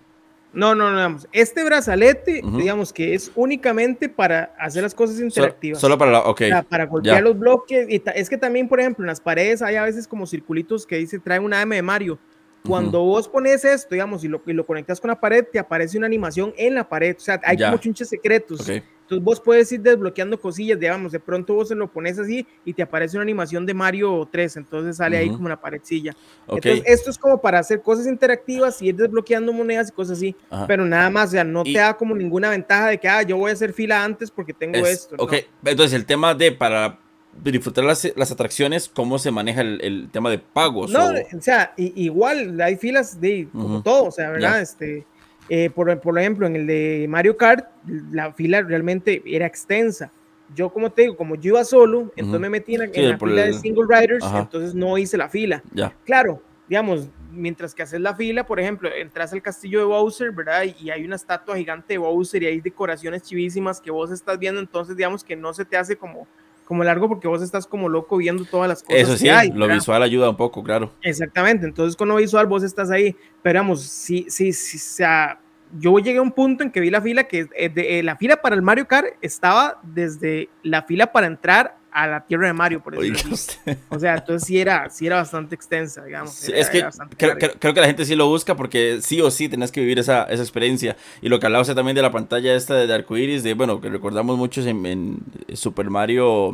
No, 0.53 0.75
no, 0.75 0.90
no, 0.90 0.96
digamos, 0.96 1.29
este 1.33 1.64
brazalete, 1.64 2.40
uh 2.42 2.49
-huh. 2.49 2.57
digamos 2.57 2.92
que 2.92 3.14
es 3.14 3.31
únicamente 3.35 4.09
para 4.09 4.55
hacer 4.59 4.83
las 4.83 4.94
cosas 4.94 5.20
interactivas. 5.20 5.79
Solo, 5.79 5.94
solo 5.94 5.99
para 5.99 6.12
la, 6.12 6.20
ok. 6.20 6.40
Para, 6.49 6.62
para 6.62 6.87
golpear 6.87 7.16
ya. 7.16 7.20
los 7.20 7.38
bloques. 7.38 7.87
Y 7.90 8.03
es 8.14 8.31
que 8.31 8.38
también, 8.38 8.66
por 8.66 8.81
ejemplo, 8.81 9.03
en 9.05 9.09
las 9.09 9.20
paredes 9.20 9.61
hay 9.61 9.77
a 9.77 9.83
veces 9.83 10.09
como 10.09 10.27
circulitos 10.27 10.87
que 10.87 10.96
dice 10.96 11.18
trae 11.18 11.38
una 11.40 11.61
M 11.61 11.77
de 11.77 11.83
Mario. 11.83 12.18
Cuando 12.66 13.03
uh 13.03 13.05
-huh. 13.05 13.16
vos 13.16 13.29
pones 13.29 13.64
esto, 13.64 13.94
digamos, 13.94 14.25
y 14.25 14.29
lo, 14.29 14.40
y 14.46 14.53
lo 14.55 14.64
conectas 14.64 14.99
con 14.99 15.09
la 15.09 15.20
pared, 15.20 15.44
te 15.53 15.59
aparece 15.59 15.99
una 15.99 16.07
animación 16.07 16.55
en 16.57 16.75
la 16.75 16.88
pared. 16.88 17.14
O 17.18 17.20
sea, 17.20 17.38
hay 17.44 17.59
ya. 17.59 17.66
como 17.66 17.81
chunches 17.81 18.09
secretos. 18.09 18.62
Okay. 18.62 18.83
Entonces 19.07 19.25
vos 19.25 19.40
puedes 19.40 19.71
ir 19.71 19.81
desbloqueando 19.81 20.37
cosillas, 20.40 20.81
digamos, 20.81 21.12
de 21.12 21.21
pronto 21.21 21.55
vos 21.55 21.69
se 21.69 21.77
lo 21.77 21.87
pones 21.87 22.19
así 22.19 22.45
y 22.64 22.73
te 22.73 22.83
aparece 22.83 23.16
una 23.16 23.23
animación 23.23 23.64
de 23.64 23.73
Mario 23.73 24.29
3, 24.33 24.57
entonces 24.57 24.97
sale 24.97 25.16
uh 25.16 25.21
-huh. 25.21 25.23
ahí 25.23 25.31
como 25.31 25.47
una 25.47 25.61
paredcilla. 25.61 26.12
Okay. 26.49 26.73
Entonces 26.73 26.99
esto 26.99 27.11
es 27.11 27.19
como 27.19 27.40
para 27.40 27.61
hacer 27.61 27.83
cosas 27.83 28.09
interactivas 28.09 28.83
y 28.83 28.88
ir 28.88 28.97
desbloqueando 28.97 29.53
monedas 29.53 29.90
y 29.90 29.92
cosas 29.92 30.19
así, 30.19 30.35
Ajá. 30.51 30.66
pero 30.66 30.85
nada 30.85 31.09
más, 31.09 31.29
o 31.29 31.33
sea, 31.33 31.45
no 31.45 31.62
y... 31.64 31.73
te 31.73 31.79
da 31.79 31.97
como 31.97 32.16
ninguna 32.16 32.51
ventaja 32.51 32.88
de 32.88 32.99
que, 32.99 33.09
ah, 33.09 33.23
yo 33.23 33.37
voy 33.37 33.51
a 33.51 33.53
hacer 33.53 33.73
fila 33.73 34.03
antes 34.03 34.29
porque 34.29 34.53
tengo 34.53 34.75
es, 34.79 34.88
esto. 34.88 35.14
Ok, 35.21 35.35
¿no? 35.62 35.71
entonces 35.71 35.92
el 35.92 36.05
tema 36.05 36.35
de 36.35 36.51
para 36.51 36.99
disfrutar 37.45 37.85
las, 37.85 38.11
las 38.16 38.33
atracciones, 38.33 38.88
cómo 38.88 39.21
se 39.21 39.31
maneja 39.31 39.61
el, 39.61 39.81
el 39.83 40.09
tema 40.11 40.31
de 40.31 40.38
pagos. 40.38 40.90
No, 40.90 41.11
o, 41.11 41.12
o 41.12 41.40
sea, 41.40 41.75
igual 41.77 42.61
hay 42.61 42.75
filas 42.77 43.21
de 43.21 43.49
como 43.53 43.77
uh 43.77 43.79
-huh. 43.79 43.83
todo, 43.85 44.05
o 44.07 44.11
sea, 44.11 44.31
¿verdad? 44.31 44.55
Yeah. 44.55 44.61
Este 44.62 45.07
eh, 45.48 45.70
por, 45.70 46.00
por, 46.00 46.18
ejemplo, 46.18 46.46
en 46.46 46.56
el 46.56 46.66
de 46.66 47.06
Mario 47.09 47.37
Kart, 47.37 47.66
la 48.11 48.32
fila 48.32 48.62
realmente 48.62 49.22
era 49.24 49.46
extensa. 49.46 50.11
Yo, 50.54 50.70
como 50.70 50.90
te 50.90 51.02
digo, 51.02 51.16
como 51.16 51.35
yo 51.35 51.50
iba 51.50 51.64
solo, 51.64 52.00
uh 52.00 52.04
-huh. 52.06 52.12
entonces 52.16 52.40
me 52.40 52.50
metí 52.50 52.74
en, 52.74 52.92
sí, 52.92 53.00
en 53.00 53.11
la 53.11 53.18
fila 53.18 53.44
el... 53.44 53.52
de 53.52 53.59
single 53.59 53.85
riders, 53.88 54.24
Ajá. 54.24 54.40
entonces 54.40 54.74
no 54.74 54.96
hice 54.98 55.16
la 55.16 55.28
fila. 55.28 55.62
Ya. 55.72 55.92
Claro, 56.04 56.40
digamos, 56.68 57.09
mientras 57.30 57.74
que 57.74 57.82
haces 57.82 58.00
la 58.00 58.14
fila, 58.14 58.46
por 58.46 58.59
ejemplo, 58.59 58.88
entras 58.92 59.32
al 59.32 59.42
castillo 59.42 59.78
de 59.80 59.85
Bowser, 59.85 60.32
¿verdad? 60.32 60.64
Y 60.80 60.90
hay 60.90 61.04
una 61.04 61.16
estatua 61.16 61.56
gigante 61.56 61.94
de 61.94 61.98
Bowser 61.98 62.42
y 62.42 62.46
hay 62.46 62.61
decoraciones 62.61 63.22
chivísimas 63.22 63.80
que 63.80 63.90
vos 63.90 64.11
estás 64.11 64.38
viendo, 64.38 64.61
entonces 64.61 64.96
digamos 64.96 65.22
que 65.22 65.37
no 65.37 65.52
se 65.52 65.64
te 65.64 65.76
hace 65.76 65.96
como, 65.96 66.26
como 66.66 66.85
largo 66.85 67.09
porque 67.09 67.29
vos 67.29 67.40
estás 67.40 67.66
como 67.66 67.88
loco 67.88 68.16
viendo 68.18 68.44
todas 68.44 68.68
las 68.68 68.83
cosas. 68.83 69.02
Eso 69.02 69.16
sí, 69.16 69.24
que 69.24 69.31
hay, 69.31 69.52
lo 69.52 69.68
visual 69.68 70.02
ayuda 70.02 70.29
un 70.29 70.37
poco, 70.37 70.62
claro. 70.62 70.92
Exactamente, 71.00 71.64
entonces 71.64 71.96
con 71.96 72.09
lo 72.09 72.16
visual 72.16 72.46
vos 72.46 72.62
estás 72.62 72.90
ahí, 72.90 73.16
pero 73.42 73.61
vamos, 73.61 73.83
sí, 73.83 74.26
sí, 74.29 74.52
sí, 74.52 74.76
o 74.76 74.81
sea, 74.81 75.40
yo 75.79 75.98
llegué 75.98 76.18
a 76.18 76.22
un 76.22 76.33
punto 76.33 76.64
en 76.64 76.70
que 76.70 76.81
vi 76.81 76.90
la 76.90 77.00
fila 77.00 77.24
que 77.24 77.48
eh, 77.57 77.68
de, 77.68 77.98
eh, 77.98 78.02
la 78.02 78.16
fila 78.16 78.37
para 78.42 78.57
el 78.57 78.62
Mario 78.62 78.87
Kart 78.87 79.14
estaba 79.22 79.81
desde 79.83 80.48
la 80.62 80.83
fila 80.83 81.12
para 81.12 81.26
entrar 81.26 81.79
a 81.96 82.06
la 82.06 82.26
tierra 82.26 82.48
de 82.48 82.52
Mario, 82.52 82.82
por 82.82 82.94
decirlo 82.94 83.35
O 83.88 83.98
sea, 83.98 84.16
entonces 84.16 84.46
sí 84.46 84.61
era, 84.61 84.90
sí 84.90 85.06
era 85.06 85.16
bastante 85.16 85.54
extensa, 85.54 86.04
digamos. 86.04 86.30
Sí, 86.30 86.52
era, 86.52 86.61
es 86.61 86.68
que 86.68 86.85
creo, 87.16 87.38
creo, 87.38 87.52
creo, 87.59 87.72
que 87.72 87.80
la 87.80 87.87
gente 87.87 88.04
sí 88.04 88.14
lo 88.14 88.28
busca 88.28 88.54
porque 88.54 88.98
sí 89.00 89.22
o 89.22 89.30
sí 89.30 89.48
tenés 89.48 89.72
que 89.72 89.80
vivir 89.80 89.98
esa, 89.98 90.24
esa 90.24 90.42
experiencia. 90.42 90.98
Y 91.22 91.30
lo 91.30 91.40
que 91.40 91.46
hablaba 91.46 91.62
usted 91.62 91.74
también 91.74 91.94
de 91.94 92.02
la 92.02 92.12
pantalla 92.12 92.54
esta 92.54 92.74
de 92.74 92.92
arcoiris, 92.92 93.42
de 93.42 93.54
bueno, 93.54 93.80
que 93.80 93.88
recordamos 93.88 94.37
muchos 94.37 94.66
en, 94.66 94.85
en 94.85 95.18
Super 95.54 95.88
Mario 95.88 96.52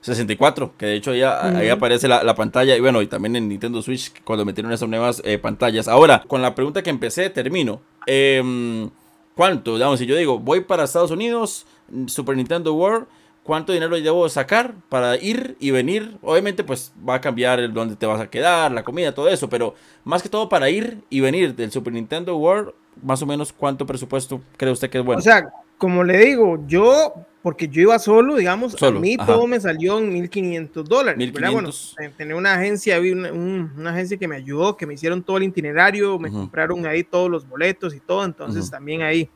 64, 0.00 0.74
que 0.76 0.86
de 0.86 0.96
hecho 0.96 1.14
ya, 1.14 1.28
uh 1.30 1.46
-huh. 1.46 1.56
ahí 1.58 1.68
aparece 1.68 2.08
la, 2.08 2.24
la, 2.24 2.34
pantalla 2.34 2.76
y 2.76 2.80
bueno, 2.80 3.02
y 3.02 3.06
también 3.06 3.36
en 3.36 3.48
Nintendo 3.48 3.82
Switch 3.82 4.12
cuando 4.24 4.44
metieron 4.44 4.72
esas 4.72 4.88
nuevas 4.88 5.22
eh, 5.24 5.38
pantallas. 5.38 5.86
Ahora, 5.86 6.24
con 6.26 6.42
la 6.42 6.56
pregunta 6.56 6.82
que 6.82 6.90
empecé, 6.90 7.30
termino. 7.30 7.80
Eh, 8.08 8.88
¿Cuánto? 9.36 9.74
Digamos, 9.74 10.00
si 10.00 10.06
yo 10.06 10.16
digo, 10.16 10.40
voy 10.40 10.62
para 10.62 10.82
Estados 10.84 11.12
Unidos, 11.12 11.66
Super 12.06 12.36
Nintendo 12.36 12.74
World, 12.74 13.06
¿cuánto 13.42 13.72
dinero 13.72 13.96
debo 14.00 14.28
sacar 14.28 14.74
para 14.88 15.16
ir 15.16 15.56
y 15.60 15.70
venir? 15.70 16.16
Obviamente, 16.22 16.64
pues 16.64 16.92
va 17.08 17.16
a 17.16 17.20
cambiar 17.20 17.60
el 17.60 17.72
dónde 17.72 17.96
te 17.96 18.06
vas 18.06 18.20
a 18.20 18.30
quedar, 18.30 18.72
la 18.72 18.82
comida, 18.82 19.14
todo 19.14 19.28
eso, 19.28 19.48
pero 19.48 19.74
más 20.04 20.22
que 20.22 20.28
todo 20.28 20.48
para 20.48 20.70
ir 20.70 21.02
y 21.10 21.20
venir 21.20 21.54
del 21.54 21.70
Super 21.70 21.92
Nintendo 21.92 22.36
World, 22.36 22.72
más 23.02 23.22
o 23.22 23.26
menos, 23.26 23.52
¿cuánto 23.52 23.86
presupuesto 23.86 24.40
cree 24.56 24.72
usted 24.72 24.90
que 24.90 24.98
es 24.98 25.04
bueno? 25.04 25.18
O 25.18 25.22
sea, 25.22 25.50
como 25.78 26.04
le 26.04 26.18
digo, 26.18 26.62
yo 26.66 27.14
porque 27.42 27.66
yo 27.66 27.82
iba 27.82 27.98
solo, 27.98 28.36
digamos, 28.36 28.72
solo, 28.72 28.98
a 28.98 29.00
mí 29.00 29.16
ajá. 29.18 29.26
todo 29.26 29.48
me 29.48 29.58
salió 29.58 29.98
en 29.98 30.12
1500 30.12 30.88
dólares. 30.88 31.18
1500. 31.18 31.94
Bueno, 31.98 32.14
tenía 32.16 32.36
una 32.36 32.54
agencia, 32.54 33.00
una, 33.00 33.32
una, 33.32 33.90
agencia 33.90 34.16
que 34.16 34.28
me 34.28 34.36
ayudó, 34.36 34.76
que 34.76 34.86
me 34.86 34.94
hicieron 34.94 35.24
todo 35.24 35.38
el 35.38 35.42
itinerario, 35.44 36.20
me 36.20 36.28
uh 36.28 36.32
-huh. 36.32 36.40
compraron 36.42 36.86
ahí 36.86 37.02
todos 37.02 37.28
los 37.28 37.48
boletos 37.48 37.94
y 37.96 38.00
todo, 38.00 38.24
entonces 38.24 38.66
uh 38.66 38.68
-huh. 38.68 38.70
también 38.70 39.02
ahí, 39.02 39.28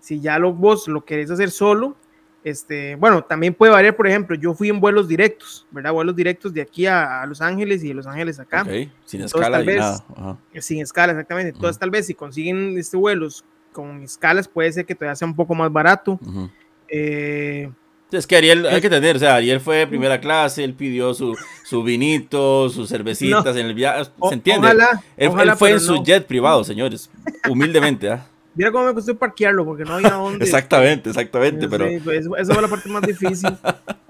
si 0.00 0.20
ya 0.20 0.40
lo, 0.40 0.52
vos 0.52 0.88
lo 0.88 1.04
querés 1.04 1.30
hacer 1.30 1.52
solo, 1.52 1.96
este, 2.44 2.96
bueno, 2.96 3.22
también 3.22 3.54
puede 3.54 3.72
variar, 3.72 3.94
por 3.94 4.06
ejemplo, 4.06 4.34
yo 4.36 4.54
fui 4.54 4.68
en 4.68 4.80
vuelos 4.80 5.06
directos, 5.06 5.66
¿verdad? 5.70 5.92
Vuelos 5.92 6.16
directos 6.16 6.52
de 6.52 6.60
aquí 6.60 6.86
a, 6.86 7.22
a 7.22 7.26
Los 7.26 7.40
Ángeles 7.40 7.84
y 7.84 7.88
de 7.88 7.94
Los 7.94 8.06
Ángeles 8.06 8.40
acá. 8.40 8.62
Okay. 8.62 8.90
Sin 9.04 9.20
entonces, 9.20 9.40
escala 9.40 9.58
tal 9.58 9.66
vez, 9.66 9.78
nada. 9.78 10.38
Sin 10.58 10.80
escala, 10.80 11.12
exactamente. 11.12 11.50
Uh 11.50 11.52
-huh. 11.52 11.56
Entonces, 11.56 11.78
tal 11.78 11.90
vez 11.90 12.06
si 12.06 12.14
consiguen 12.14 12.76
este 12.78 12.96
vuelos 12.96 13.44
con 13.72 14.02
escalas, 14.02 14.48
puede 14.48 14.72
ser 14.72 14.84
que 14.84 14.94
todavía 14.94 15.16
sea 15.16 15.28
un 15.28 15.36
poco 15.36 15.54
más 15.54 15.72
barato. 15.72 16.18
Uh 16.22 16.26
-huh. 16.26 16.50
Eh, 16.88 17.70
Es 18.10 18.26
que 18.26 18.36
Ariel, 18.36 18.66
hay 18.66 18.82
que 18.82 18.90
tener, 18.90 19.16
o 19.16 19.18
sea, 19.18 19.36
Ariel 19.36 19.60
fue 19.60 19.76
de 19.78 19.86
primera 19.86 20.20
clase, 20.20 20.62
él 20.64 20.74
pidió 20.74 21.14
su, 21.14 21.34
su 21.64 21.82
vinito, 21.82 22.68
sus 22.68 22.90
cervecitas 22.90 23.56
en 23.56 23.64
el 23.66 23.74
viaje, 23.74 24.10
¿se 24.28 24.34
entiende? 24.34 24.66
Ojalá, 24.66 25.02
él, 25.16 25.28
ojalá, 25.28 25.52
él 25.52 25.58
fue 25.58 25.70
en 25.70 25.80
su 25.80 25.94
no. 25.94 26.04
jet 26.04 26.26
privado, 26.26 26.62
señores, 26.64 27.08
humildemente, 27.48 28.10
¿ah? 28.10 28.26
Mira 28.54 28.70
cómo 28.72 28.86
me 28.86 28.94
costó 28.94 29.16
parquearlo 29.16 29.64
porque 29.64 29.84
no 29.84 29.94
había 29.94 30.10
dónde. 30.12 30.44
Exactamente, 30.44 31.08
exactamente, 31.10 31.62
Sí, 31.62 31.68
pero... 31.70 31.86
pues, 32.04 32.20
eso, 32.20 32.36
eso 32.36 32.52
fue 32.52 32.62
la 32.62 32.68
parte 32.68 32.88
más 32.88 33.02
difícil. 33.02 33.50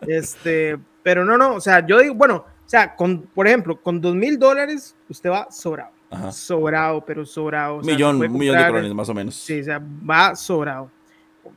Este, 0.06 0.76
pero 1.04 1.24
no, 1.24 1.38
no, 1.38 1.54
o 1.54 1.60
sea, 1.60 1.86
yo 1.86 2.00
digo, 2.00 2.14
bueno, 2.14 2.36
o 2.38 2.68
sea, 2.68 2.96
con, 2.96 3.22
por 3.22 3.46
ejemplo, 3.46 3.80
con 3.80 4.00
dos 4.00 4.14
mil 4.16 4.36
dólares, 4.38 4.96
usted 5.08 5.30
va 5.30 5.48
sobrado. 5.50 5.92
Ajá. 6.10 6.32
Sobrado, 6.32 7.04
pero 7.04 7.24
sobrado. 7.24 7.76
o 7.76 7.84
sea, 7.84 7.94
millón, 7.94 8.16
un 8.20 8.32
millón 8.32 8.58
de 8.58 8.66
colones 8.66 8.92
más 8.94 9.08
o 9.08 9.14
menos. 9.14 9.34
Sí, 9.36 9.60
o 9.60 9.64
sea, 9.64 9.80
va 9.80 10.34
sobrado. 10.34 10.90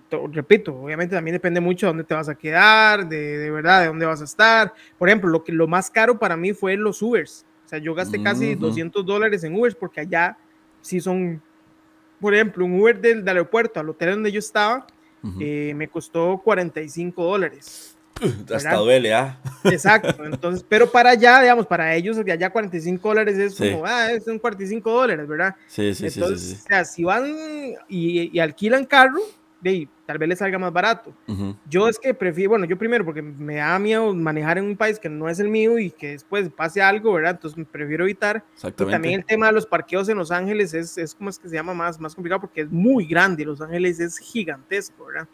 To- 0.09 0.27
Repito, 0.27 0.75
obviamente 0.75 1.15
también 1.15 1.33
depende 1.33 1.59
mucho 1.59 1.87
de 1.87 1.89
dónde 1.89 2.03
te 2.03 2.13
vas 2.13 2.29
a 2.29 2.35
quedar, 2.35 3.07
de, 3.09 3.37
de 3.39 3.49
verdad, 3.51 3.81
de 3.81 3.87
dónde 3.87 4.05
vas 4.05 4.21
a 4.21 4.25
estar. 4.25 4.71
Por 4.97 5.09
ejemplo, 5.09 5.29
lo, 5.29 5.43
que, 5.43 5.51
lo 5.51 5.67
más 5.67 5.89
caro 5.89 6.17
para 6.19 6.37
mí 6.37 6.53
fue 6.53 6.77
los 6.77 7.01
Ubers. 7.01 7.45
O 7.65 7.67
sea, 7.67 7.79
yo 7.79 7.95
gasté 7.95 8.21
casi 8.21 8.51
Ujú. 8.53 8.67
200 8.67 9.05
dólares 9.05 9.43
en 9.43 9.55
Ubers 9.59 9.73
porque 9.75 10.01
allá 10.01 10.37
sí 10.81 11.01
son, 11.01 11.41
por 12.19 12.33
ejemplo, 12.33 12.65
un 12.65 12.79
Uber 12.79 12.99
del, 12.99 13.19
del 13.19 13.27
aeropuerto 13.29 13.79
al 13.79 13.89
hotel 13.89 14.11
donde 14.11 14.31
yo 14.31 14.39
estaba, 14.39 14.87
Ujú. 15.23 15.39
eh, 15.41 15.73
me 15.75 15.87
costó 15.87 16.41
45 16.43 17.23
dólares. 17.23 17.97
Hasta 18.21 18.53
¿verdad? 18.69 18.77
duele, 18.79 19.13
¿ah? 19.13 19.39
Exacto, 19.65 20.23
entonces, 20.25 20.65
pero 20.67 20.89
para 20.89 21.09
allá, 21.11 21.41
digamos, 21.41 21.67
para 21.67 21.93
ellos, 21.95 22.23
de 22.23 22.31
allá 22.31 22.49
45 22.49 23.07
dólares 23.09 23.37
es 23.37 23.55
Sí. 23.55 23.71
como, 23.71 23.85
ah, 23.85 24.11
es 24.11 24.25
un 24.27 24.39
45 24.39 24.89
dólares, 24.91 25.27
¿verdad? 25.27 25.55
Sí, 25.67 25.93
sí, 25.93 25.95
sí, 25.95 26.09
sí, 26.11 26.19
Entonces, 26.19 26.47
sí. 26.49 26.55
o 26.63 26.67
sea, 26.67 26.85
si 26.85 27.03
van 27.03 27.25
y, 27.89 28.29
y 28.31 28.39
alquilan 28.39 28.85
carro, 28.85 29.19
ahí, 29.69 29.89
tal 30.05 30.17
vez 30.17 30.29
les 30.29 30.39
salga 30.39 30.57
más 30.57 30.71
barato. 30.71 31.13
Ujú. 31.27 31.55
Yo 31.69 31.87
es 31.87 31.99
que 31.99 32.13
prefiero, 32.13 32.51
bueno, 32.51 32.65
yo 32.65 32.77
primero 32.77 33.05
porque 33.05 33.21
me 33.21 33.55
da 33.55 33.77
miedo 33.79 34.13
manejar 34.13 34.57
en 34.57 34.65
un 34.65 34.77
país 34.77 34.99
que 34.99 35.09
no 35.09 35.29
es 35.29 35.39
el 35.39 35.49
mío 35.49 35.79
y 35.79 35.91
que 35.91 36.11
después 36.11 36.49
pase 36.49 36.81
algo, 36.81 37.13
¿verdad? 37.13 37.31
Entonces 37.31 37.65
prefiero 37.71 38.03
evitar. 38.03 38.43
Y 38.63 38.71
también 38.71 39.21
el 39.21 39.25
tema 39.25 39.47
de 39.47 39.53
los 39.53 39.65
parqueos 39.65 40.09
en 40.09 40.17
Los 40.17 40.31
Ángeles 40.31 40.73
es, 40.73 40.97
es 40.97 41.15
como 41.15 41.29
es 41.29 41.39
que 41.39 41.49
se 41.49 41.55
llama 41.55 41.73
más, 41.73 41.99
más 41.99 42.15
complicado 42.15 42.41
porque 42.41 42.61
es 42.61 42.71
muy 42.71 43.05
grande. 43.05 43.45
Los 43.45 43.61
Ángeles 43.61 43.99
es 43.99 44.17
gigantesco, 44.17 45.05
¿verdad? 45.05 45.27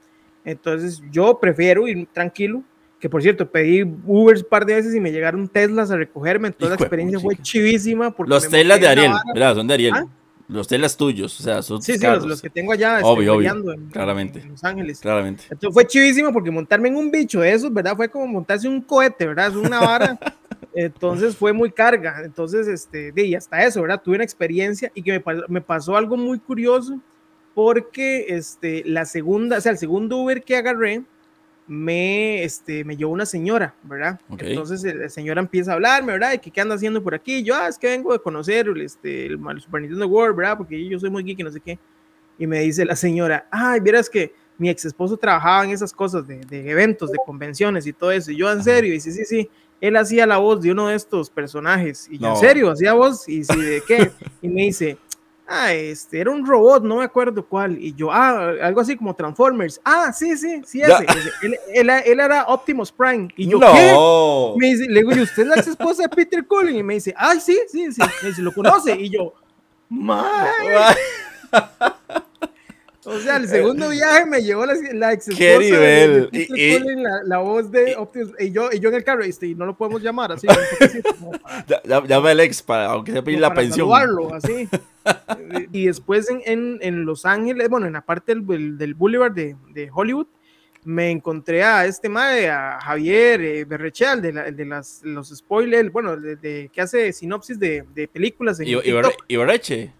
Entonces 0.43 1.01
yo 1.11 1.39
prefiero 1.39 1.87
ir 1.87 2.07
tranquilo. 2.11 2.63
Que 2.99 3.09
por 3.09 3.23
cierto, 3.23 3.49
pedí 3.49 3.81
Ubers 4.05 4.43
un 4.43 4.49
par 4.49 4.63
de 4.63 4.75
veces 4.75 4.93
y 4.93 4.99
me 4.99 5.11
llegaron 5.11 5.47
Teslas 5.47 5.89
a 5.89 5.97
recogerme. 5.97 6.49
Entonces 6.49 6.75
Hijo 6.75 6.81
la 6.81 6.85
experiencia 6.85 7.19
fue 7.19 7.35
chivísima. 7.35 8.11
Porque 8.11 8.29
Los 8.29 8.43
me 8.51 8.63
monté 8.63 8.79
de 8.79 8.87
Ariel. 8.87 9.11
¿verdad? 9.33 9.55
Son 9.55 9.67
de 9.67 9.73
Ariel. 9.73 9.93
¿Ah? 9.95 10.05
Los 10.51 10.67
telas 10.67 10.97
tuyos, 10.97 11.39
o 11.39 11.43
sea, 11.43 11.61
son 11.61 11.81
Sí, 11.81 11.97
sí, 11.97 12.05
los, 12.05 12.25
los 12.25 12.41
que 12.41 12.49
tengo 12.49 12.73
allá 12.73 12.97
este, 12.97 13.07
Obvio, 13.07 13.35
obvio. 13.35 13.71
en- 13.73 13.87
Claramente. 13.87 14.39
en 14.41 14.49
Los 14.49 14.63
Ángeles. 14.63 14.99
Claramente. 14.99 15.43
Entonces 15.49 15.73
fue 15.73 15.87
chivísimo 15.87 16.33
porque 16.33 16.51
montarme 16.51 16.89
en 16.89 16.97
un 16.97 17.09
bicho 17.09 17.39
de 17.39 17.53
esos, 17.53 17.73
¿verdad? 17.73 17.95
Fue 17.95 18.09
como 18.09 18.27
montarse 18.27 18.67
un 18.67 18.81
cohete, 18.81 19.27
¿verdad? 19.27 19.47
Es 19.47 19.55
una 19.55 19.79
vara. 19.79 20.19
Entonces 20.75 21.35
fue 21.37 21.53
muy 21.53 21.71
carga. 21.71 22.21
Entonces, 22.23 22.67
este, 22.67 23.13
y 23.15 23.33
hasta 23.35 23.63
eso, 23.63 23.81
¿verdad? 23.81 24.01
Tuve 24.03 24.15
una 24.15 24.23
experiencia 24.23 24.91
y 24.93 25.01
que 25.01 25.13
me, 25.13 25.23
me 25.47 25.61
pasó 25.61 25.95
algo 25.95 26.17
muy 26.17 26.39
curioso 26.39 26.99
porque 27.53 28.25
este, 28.29 28.83
la 28.85 29.05
segunda, 29.05 29.57
o 29.57 29.61
sea, 29.61 29.71
el 29.71 29.77
segundo 29.77 30.17
Uber 30.17 30.43
que 30.43 30.55
agarré 30.55 31.03
me, 31.71 32.43
este, 32.43 32.83
me 32.83 32.97
llevó 32.97 33.13
una 33.13 33.25
señora, 33.25 33.73
¿verdad? 33.83 34.19
Ok. 34.29 34.41
Entonces 34.41 34.83
la 34.93 35.07
señora 35.07 35.39
empieza 35.39 35.71
a 35.71 35.75
hablarme, 35.75 36.11
¿verdad? 36.11 36.33
¿Y 36.33 36.39
qué, 36.39 36.51
qué 36.51 36.59
anda 36.59 36.75
haciendo 36.75 37.01
por 37.01 37.15
aquí? 37.15 37.43
Yo, 37.43 37.55
ah, 37.55 37.69
es 37.69 37.77
que 37.77 37.87
vengo 37.87 38.11
de 38.11 38.19
conocer 38.19 38.67
este, 38.75 39.27
el, 39.27 39.39
el 39.49 39.61
Super 39.61 39.79
Nintendo 39.79 40.05
World, 40.05 40.35
¿verdad? 40.35 40.57
Porque 40.57 40.85
yo 40.85 40.99
soy 40.99 41.09
muy 41.09 41.23
geek 41.23 41.39
y 41.39 41.43
no 41.43 41.51
sé 41.51 41.61
qué. 41.61 41.79
Y 42.37 42.45
me 42.45 42.59
dice 42.59 42.83
la 42.83 42.97
señora, 42.97 43.47
ay, 43.49 43.79
vieras 43.79 44.09
que 44.09 44.33
mi 44.57 44.69
ex 44.69 44.83
esposo 44.83 45.15
trabajaba 45.15 45.63
en 45.63 45.69
esas 45.69 45.93
cosas 45.93 46.27
de, 46.27 46.39
de 46.41 46.69
eventos, 46.69 47.09
de 47.09 47.19
convenciones 47.25 47.87
y 47.87 47.93
todo 47.93 48.11
eso. 48.11 48.31
Y 48.31 48.35
yo, 48.37 48.51
en 48.51 48.61
serio, 48.61 48.89
y 48.89 48.95
dice, 48.95 49.13
sí, 49.13 49.23
sí, 49.23 49.49
él 49.79 49.95
hacía 49.95 50.27
la 50.27 50.39
voz 50.39 50.61
de 50.61 50.71
uno 50.73 50.89
de 50.89 50.95
estos 50.95 51.29
personajes. 51.29 52.05
Y 52.11 52.17
yo, 52.17 52.27
No. 52.27 52.33
¿en 52.33 52.41
serio? 52.41 52.69
¿Hacía 52.71 52.91
voz? 52.91 53.29
Y 53.29 53.45
sí, 53.45 53.61
¿de 53.61 53.81
qué? 53.87 54.11
Y 54.41 54.49
me 54.49 54.63
dice, 54.63 54.97
ah, 55.51 55.73
este, 55.73 56.19
era 56.21 56.31
un 56.31 56.45
robot, 56.45 56.83
no 56.83 56.97
me 56.97 57.03
acuerdo 57.03 57.45
cuál. 57.45 57.77
Y 57.77 57.93
yo, 57.93 58.11
ah, 58.11 58.53
algo 58.61 58.81
así 58.81 58.95
como 58.95 59.13
Transformers. 59.15 59.79
Ah, 59.83 60.11
sí, 60.13 60.35
sí, 60.37 60.61
sí, 60.65 60.81
ese. 60.81 60.93
ese. 61.03 61.29
Él, 61.43 61.57
él- 61.73 61.89
él 62.05 62.19
era 62.19 62.43
Optimus 62.45 62.91
Prime. 62.91 63.27
Y 63.35 63.47
yo, 63.47 63.59
¿qué? 63.59 63.91
no. 63.93 64.55
Me 64.57 64.67
dice, 64.67 64.85
le 64.89 65.01
digo, 65.01 65.11
¿y 65.15 65.21
usted 65.21 65.43
es 65.43 65.47
la 65.49 65.55
ex 65.55 65.67
esposa 65.67 66.03
de 66.03 66.09
Peter 66.09 66.45
Cullen? 66.45 66.75
Y 66.75 66.83
me 66.83 66.95
dice, 66.95 67.13
ay, 67.17 67.39
sí, 67.39 67.59
sí, 67.69 67.91
sí. 67.91 68.01
Me 68.23 68.29
dice, 68.29 68.41
¿lo 68.41 68.51
conoce? 68.53 68.95
Y 68.99 69.09
yo, 69.09 69.33
¡Mae! 69.89 70.95
O 73.03 73.19
sea, 73.19 73.37
el 73.37 73.47
segundo 73.47 73.89
viaje 73.89 74.27
me 74.27 74.43
llevó 74.43 74.63
la, 74.65 74.75
la 74.93 75.11
ex 75.13 75.27
esposa 75.27 75.39
¡Qué 75.39 75.53
de- 75.53 75.59
nivel! 75.59 76.21
de 76.21 76.27
Peter 76.27 76.57
Y- 76.59 76.77
Cullen, 76.79 77.03
la, 77.03 77.23
la 77.25 77.37
voz 77.39 77.71
de 77.71 77.95
Optimus. 77.95 78.31
Y 78.39 78.51
yo, 78.51 78.69
y 78.71 78.79
yo 78.79 78.89
en 78.89 78.95
el 78.95 79.03
carro, 79.03 79.23
este, 79.23 79.47
y 79.47 79.55
no 79.55 79.65
lo 79.65 79.75
podemos 79.75 80.03
llamar 80.03 80.31
así. 80.33 80.45
Llama 82.07 82.29
al 82.29 82.39
ex 82.41 82.61
para, 82.61 82.85
aunque 82.91 83.11
sea 83.11 83.23
pedir 83.23 83.39
la 83.39 83.49
para 83.49 83.61
pensión. 83.61 83.89
saludarlo, 83.89 84.33
así. 84.35 84.69
y 85.71 85.85
después 85.85 86.29
en, 86.29 86.41
en, 86.45 86.77
en 86.81 87.05
Los 87.05 87.25
Ángeles, 87.25 87.69
bueno, 87.69 87.87
en 87.87 87.93
la 87.93 88.01
parte 88.01 88.35
del, 88.35 88.77
del, 88.77 88.93
Boulevard 88.93 89.31
de, 89.33 89.55
de 89.73 89.89
Hollywood, 89.93 90.27
me 90.83 91.11
encontré 91.11 91.63
a 91.63 91.85
este 91.85 92.09
mae, 92.09 92.49
a 92.49 92.79
Javier 92.81 93.39
eh, 93.41 93.65
Berrechea, 93.65 94.13
el 94.13 94.21
de, 94.21 94.33
la- 94.33 94.51
de 94.51 94.65
las, 94.65 95.01
los 95.03 95.29
spoilers, 95.29 95.91
bueno, 95.91 96.17
de, 96.17 96.35
de- 96.35 96.69
que 96.73 96.81
hace 96.81 97.13
sinopsis 97.13 97.59
de, 97.59 97.83
de 97.93 98.07
películas 98.07 98.59
en. 98.59 98.67
Ibarreche. 99.27 99.93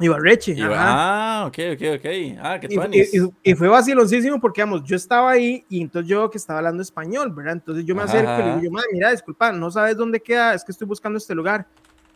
Ibarreche, 0.00 0.52
ajá. 0.60 1.42
Ah, 1.42 1.46
ok, 1.46 1.58
ok, 1.74 1.82
ok. 1.98 2.06
Ah, 2.40 2.58
qué 2.60 2.66
Y, 2.68 2.74
y- 3.18 3.50
y- 3.50 3.54
fue 3.54 3.68
vaciloncísimo 3.68 4.40
porque, 4.40 4.60
vamos, 4.62 4.82
yo 4.84 4.96
estaba 4.96 5.30
ahí 5.30 5.64
y 5.68 5.80
entonces 5.80 6.08
yo 6.08 6.28
que 6.30 6.38
estaba 6.38 6.58
hablando 6.58 6.82
español, 6.82 7.32
¿verdad? 7.32 7.52
Entonces 7.54 7.84
yo 7.84 7.94
me 7.94 8.02
acerco 8.02 8.32
y 8.40 8.42
le 8.42 8.50
Ajá. 8.50 8.60
digo, 8.60 8.72
"Mae, 8.72 8.84
mira, 8.92 9.10
disculpa, 9.12 9.52
no 9.52 9.70
sabes 9.70 9.96
dónde 9.96 10.18
queda, 10.20 10.54
es 10.54 10.64
que 10.64 10.72
estoy 10.72 10.88
buscando 10.88 11.18
este 11.18 11.34
lugar. 11.36 11.66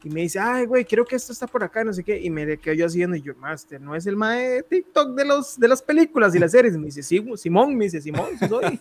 Y 0.04 0.11
me 0.11 0.20
dice, 0.20 0.38
ay, 0.38 0.66
güey, 0.66 0.85
creo 0.85 1.04
que 1.04 1.16
esto 1.16 1.32
está 1.32 1.46
por 1.46 1.64
acá, 1.64 1.82
no 1.82 1.92
sé 1.92 2.04
qué. 2.04 2.20
Y 2.20 2.30
me 2.30 2.59
quedo 2.59 2.74
yo 2.74 2.87
así 2.87 2.98
viendo 2.98 3.16
y 3.16 3.22
yo, 3.22 3.35
Master, 3.37 3.80
no 3.80 3.94
es 3.96 4.06
el 4.06 4.14
mae 4.14 4.48
de 4.48 4.62
TikTok 4.62 5.14
de, 5.16 5.24
los, 5.24 5.59
de 5.59 5.68
las 5.68 5.82
películas 5.82 6.35
y 6.35 6.38
las 6.38 6.52
series. 6.52 6.74
Y 6.74 6.78
me 6.78 6.87
dice, 6.87 7.02
sí, 7.02 7.24
Simón, 7.37 7.74
me 7.74 7.87
dice, 7.87 8.00
Simón, 8.00 8.30
sí 8.38 8.46
soy. 8.46 8.78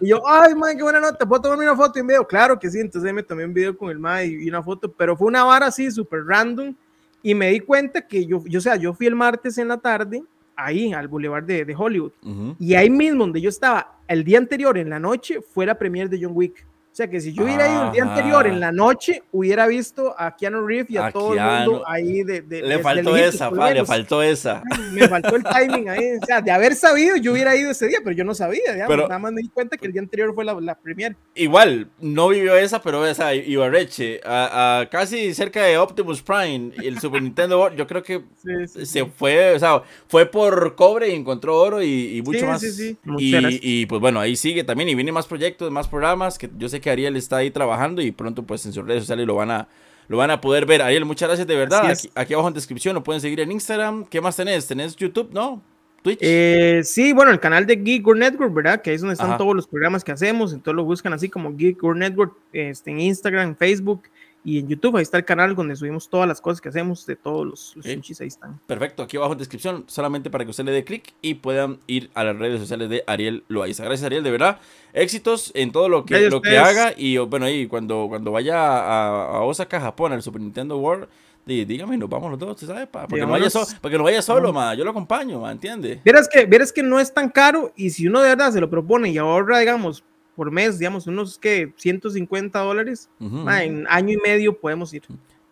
y 0.00 0.08
yo, 0.08 0.26
ay, 0.26 0.54
mae, 0.54 0.76
qué 0.76 0.82
buena 0.82 1.00
nota, 1.00 1.26
¿puedo 1.26 1.42
tomarme 1.42 1.64
una 1.64 1.76
foto 1.76 1.98
y 1.98 2.02
un 2.02 2.08
video? 2.08 2.26
Claro 2.26 2.58
que 2.58 2.70
sí, 2.70 2.80
entonces 2.80 3.12
me 3.12 3.22
tomé 3.22 3.44
un 3.44 3.52
video 3.52 3.76
con 3.76 3.90
el 3.90 3.98
mae 3.98 4.26
y 4.26 4.48
una 4.48 4.62
foto, 4.62 4.90
pero 4.90 5.16
fue 5.16 5.26
una 5.26 5.44
vara 5.44 5.66
así, 5.66 5.90
súper 5.90 6.24
random. 6.24 6.74
Y 7.22 7.34
me 7.34 7.50
di 7.50 7.60
cuenta 7.60 8.06
que 8.06 8.24
yo, 8.24 8.42
yo, 8.46 8.58
o 8.58 8.62
sea, 8.62 8.76
yo 8.76 8.94
fui 8.94 9.06
el 9.06 9.16
martes 9.16 9.58
en 9.58 9.68
la 9.68 9.76
tarde, 9.76 10.22
ahí, 10.56 10.92
al 10.92 11.08
Boulevard 11.08 11.44
de, 11.44 11.64
de 11.64 11.74
Hollywood. 11.76 12.12
Ujú. 12.22 12.56
Y 12.58 12.74
ahí 12.74 12.88
mismo 12.88 13.24
donde 13.24 13.40
yo 13.40 13.48
estaba, 13.48 13.98
el 14.06 14.24
día 14.24 14.38
anterior, 14.38 14.78
en 14.78 14.88
la 14.88 14.98
noche, 14.98 15.40
fue 15.42 15.66
la 15.66 15.76
premier 15.76 16.08
de 16.08 16.18
John 16.22 16.32
Wick. 16.34 16.66
O 16.98 17.00
sea 17.00 17.08
que 17.08 17.20
si 17.20 17.32
yo 17.32 17.44
hubiera 17.44 17.68
ido 17.70 17.84
el 17.86 17.92
día 17.92 18.02
anterior, 18.02 18.44
en 18.48 18.58
la 18.58 18.72
noche, 18.72 19.22
hubiera 19.30 19.68
visto 19.68 20.16
a 20.18 20.34
Keanu 20.34 20.66
Reeves 20.66 20.90
y 20.90 20.96
a, 20.96 21.06
A 21.06 21.12
todo 21.12 21.32
el 21.32 21.38
mundo 21.40 21.84
ahí 21.86 22.24
de... 22.24 22.40
de- 22.42 22.60
Le 22.62 22.80
faltó 22.80 23.12
lejitos, 23.14 23.34
esa, 23.36 23.50
pa, 23.52 23.70
le 23.72 23.84
faltó 23.84 24.20
esa. 24.20 24.64
Me 24.90 25.06
faltó 25.06 25.36
el 25.36 25.44
timing 25.44 25.88
ahí. 25.90 26.16
O 26.20 26.26
sea, 26.26 26.40
de 26.40 26.50
haber 26.50 26.74
sabido, 26.74 27.14
yo 27.16 27.30
hubiera 27.30 27.54
ido 27.54 27.70
ese 27.70 27.86
día, 27.86 27.98
pero 28.02 28.16
yo 28.16 28.24
no 28.24 28.34
sabía. 28.34 28.72
digamos, 28.72 28.88
Pero- 28.88 29.02
nada 29.06 29.20
más 29.20 29.30
me 29.30 29.42
di 29.42 29.48
cuenta 29.48 29.76
que 29.76 29.86
el 29.86 29.92
día 29.92 30.02
anterior 30.02 30.34
fue 30.34 30.44
la, 30.44 30.54
la 30.60 30.74
premier. 30.74 31.14
Igual, 31.36 31.88
no 32.00 32.30
vivió 32.30 32.56
esa, 32.56 32.82
pero 32.82 33.06
esa 33.06 33.32
Ibarreche, 33.32 34.20
a, 34.24 34.80
a 34.80 34.88
casi 34.90 35.32
cerca 35.34 35.62
de 35.62 35.78
Optimus 35.78 36.20
Prime, 36.20 36.72
el 36.82 36.98
Super 36.98 37.22
Nintendo 37.22 37.60
World, 37.60 37.78
yo 37.78 37.86
creo 37.86 38.02
que 38.02 38.22
Sí, 38.42 38.50
sí, 38.66 38.86
se 38.86 39.04
sí. 39.04 39.12
fue, 39.16 39.54
o 39.54 39.58
sea, 39.60 39.82
fue 40.08 40.26
por 40.26 40.74
cobre 40.74 41.10
y 41.10 41.14
encontró 41.14 41.60
oro 41.60 41.80
y, 41.80 42.16
y 42.18 42.22
mucho 42.22 42.40
Sí, 42.40 42.44
más. 42.46 42.60
sí, 42.60 42.72
sí. 42.72 42.96
Muchas 43.04 43.52
Y, 43.52 43.60
y, 43.82 43.86
pues 43.86 44.00
bueno, 44.00 44.18
ahí 44.18 44.34
sigue 44.34 44.64
también 44.64 44.88
y 44.88 44.96
viene 44.96 45.12
más 45.12 45.28
proyectos, 45.28 45.70
más 45.70 45.86
programas 45.86 46.38
que 46.38 46.50
yo 46.58 46.68
sé 46.68 46.80
que 46.80 46.87
Ariel 46.90 47.16
está 47.16 47.38
ahí 47.38 47.50
trabajando 47.50 48.02
y 48.02 48.10
pronto 48.10 48.42
pues 48.42 48.64
en 48.66 48.72
sus 48.72 48.84
redes 48.86 49.02
sociales 49.02 49.26
lo 49.26 49.34
van 49.34 49.50
a 49.50 49.68
lo 50.08 50.16
van 50.16 50.30
a 50.30 50.40
poder 50.40 50.66
ver. 50.66 50.82
Ariel, 50.82 51.04
muchas 51.04 51.28
gracias 51.28 51.46
de 51.46 51.54
verdad. 51.54 51.86
Aquí, 51.86 52.10
aquí 52.14 52.32
abajo 52.32 52.48
en 52.48 52.54
descripción 52.54 52.94
lo 52.94 53.02
pueden 53.02 53.20
seguir 53.20 53.40
en 53.40 53.52
Instagram. 53.52 54.04
¿Qué 54.06 54.20
más 54.20 54.36
tenés? 54.36 54.66
¿Tenés 54.66 54.96
YouTube? 54.96 55.30
¿No? 55.32 55.62
Twitch. 56.02 56.18
Eh, 56.22 56.80
sí, 56.84 57.12
bueno, 57.12 57.30
el 57.30 57.40
canal 57.40 57.66
de 57.66 57.76
Geek 57.76 58.06
World 58.06 58.22
Network, 58.22 58.54
¿verdad? 58.54 58.80
Que 58.80 58.90
ahí 58.90 58.96
es 58.96 59.02
donde 59.02 59.14
están 59.14 59.30
Ajá. 59.30 59.38
todos 59.38 59.54
los 59.54 59.66
programas 59.66 60.02
que 60.04 60.12
hacemos. 60.12 60.52
Entonces 60.52 60.76
lo 60.76 60.84
buscan 60.84 61.12
así 61.12 61.28
como 61.28 61.54
Geek 61.54 61.82
World 61.82 62.00
Network 62.00 62.34
este, 62.52 62.90
en 62.90 63.00
Instagram, 63.00 63.54
Facebook 63.56 64.02
y 64.44 64.58
en 64.58 64.68
YouTube. 64.68 64.96
Ahí 64.96 65.02
está 65.02 65.16
el 65.18 65.24
canal 65.24 65.54
donde 65.54 65.76
subimos 65.76 66.08
todas 66.08 66.26
las 66.28 66.40
cosas 66.40 66.60
que 66.60 66.68
hacemos 66.68 67.04
de 67.06 67.16
todos 67.16 67.46
los, 67.46 67.72
los 67.76 67.86
Ahí 67.86 68.28
están. 68.28 68.58
Perfecto, 68.66 69.02
aquí 69.02 69.16
abajo 69.16 69.32
en 69.32 69.38
descripción, 69.38 69.84
solamente 69.88 70.30
para 70.30 70.44
que 70.44 70.50
usted 70.50 70.64
le 70.64 70.72
dé 70.72 70.84
clic 70.84 71.14
y 71.22 71.34
puedan 71.34 71.80
ir 71.86 72.10
a 72.14 72.24
las 72.24 72.36
redes 72.36 72.60
sociales 72.60 72.88
de 72.88 73.04
Ariel 73.06 73.44
Loaiza. 73.48 73.84
Gracias 73.84 74.06
Ariel, 74.06 74.22
de 74.24 74.30
verdad. 74.30 74.58
Éxitos 74.92 75.52
en 75.54 75.70
todo 75.72 75.88
lo 75.88 76.04
que, 76.04 76.14
Gracias 76.14 76.32
lo 76.32 76.40
que 76.42 76.56
haga 76.58 76.92
y 76.96 77.18
bueno, 77.18 77.46
ahí 77.46 77.66
cuando, 77.66 78.06
cuando 78.08 78.32
vaya 78.32 78.56
a, 78.56 79.36
a 79.38 79.40
Osaka, 79.42 79.80
Japón, 79.80 80.12
al 80.12 80.22
Super 80.22 80.40
Nintendo 80.40 80.78
World, 80.78 81.08
di- 81.44 81.64
dígame, 81.64 81.96
nos 81.98 82.08
vamos 82.08 82.30
los 82.30 82.38
dos, 82.38 82.50
¿usted 82.50 82.66
sabe? 82.66 82.86
Pa- 82.86 83.06
Para 83.06 83.20
que, 83.20 83.20
no 83.26 83.28
vaya 83.32 83.50
so- 83.50 83.66
para 83.80 83.92
que 83.92 83.98
no 83.98 84.04
vaya 84.04 84.22
solo, 84.22 84.52
ma, 84.52 84.74
yo 84.74 84.84
lo 84.84 84.90
acompaño, 84.90 85.40
ma, 85.40 85.52
¿entiende? 85.52 86.00
Vieras 86.04 86.28
que, 86.28 86.46
vieras 86.46 86.72
que 86.72 86.82
no 86.82 86.98
es 87.00 87.12
tan 87.12 87.28
caro 87.28 87.72
y 87.76 87.90
si 87.90 88.06
uno 88.06 88.20
de 88.22 88.28
verdad 88.30 88.52
se 88.52 88.60
lo 88.60 88.68
propone 88.70 89.10
y 89.10 89.18
ahorra, 89.18 89.58
digamos, 89.58 90.04
por 90.38 90.52
mes, 90.52 90.78
digamos, 90.78 91.08
unos 91.08 91.36
que 91.36 91.72
150 91.74 92.60
dólares, 92.60 93.10
Ujú. 93.18 93.38
ma, 93.38 93.64
en 93.64 93.88
año 93.88 94.12
y 94.12 94.18
medio 94.18 94.56
podemos 94.56 94.94
ir. 94.94 95.02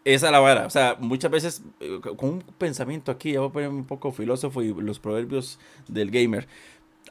Esa 0.05 0.27
es 0.27 0.33
la 0.33 0.39
vara. 0.39 0.65
O 0.65 0.71
sea, 0.71 0.97
muchas 1.01 1.29
veces 1.29 1.63
eh, 1.81 1.99
con 2.17 2.29
un 2.31 2.43
pensamiento 2.57 3.11
aquí, 3.11 3.33
ya 3.33 3.41
voy 3.41 3.49
a 3.49 3.53
ponerme 3.53 3.79
un 3.79 3.85
poco 3.85 4.13
filósofo 4.13 4.63
y 4.63 4.73
los 4.73 5.01
proverbios 5.01 5.59
del 5.89 6.13
gamer. 6.13 6.47